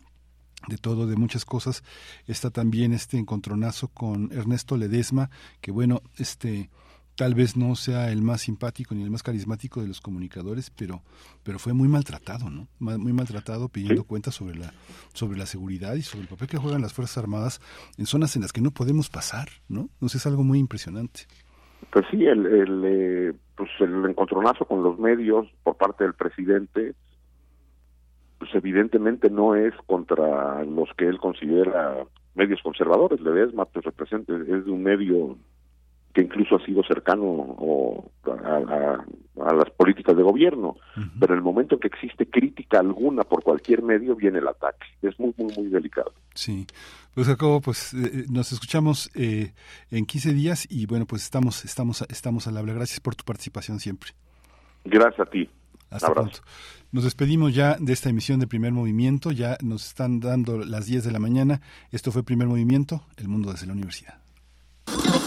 [0.68, 1.82] de todo, de muchas cosas,
[2.28, 5.28] está también este encontronazo con Ernesto Ledesma,
[5.60, 6.70] que bueno, este
[7.16, 11.02] tal vez no sea el más simpático ni el más carismático de los comunicadores, pero
[11.44, 12.68] pero fue muy maltratado, ¿no?
[12.78, 14.72] Muy maltratado pidiendo cuentas sobre la
[15.12, 17.60] sobre la seguridad y sobre el papel que juegan las fuerzas armadas
[17.98, 19.88] en zonas en las que no podemos pasar, ¿no?
[19.94, 21.22] Entonces es algo muy impresionante.
[21.90, 26.94] Pues sí, el, el eh, pues el encontronazo con los medios por parte del presidente,
[28.38, 33.20] pues evidentemente no es contra los que él considera medios conservadores.
[33.20, 35.36] Ledesma pues representa es de un medio
[36.12, 41.10] que incluso ha sido cercano o, a, a, a, las políticas de gobierno, uh -huh.
[41.18, 44.86] pero en el momento que existe crítica alguna por cualquier medio viene el ataque.
[45.00, 46.12] Es muy, muy, muy delicado.
[46.34, 46.66] Sí,
[47.14, 49.52] pues Jacobo, pues eh, nos escuchamos eh,
[49.90, 52.72] en 15 días y bueno, pues estamos, estamos, estamos al habla.
[52.74, 54.12] Gracias por tu participación siempre.
[54.84, 55.48] Gracias a ti.
[55.90, 56.30] Hasta Abrazo.
[56.30, 56.50] pronto.
[56.90, 59.30] Nos despedimos ya de esta emisión de Primer Movimiento.
[59.30, 61.60] Ya nos están dando las 10 de la mañana.
[61.90, 64.21] Esto fue Primer Movimiento, El Mundo desde la Universidad.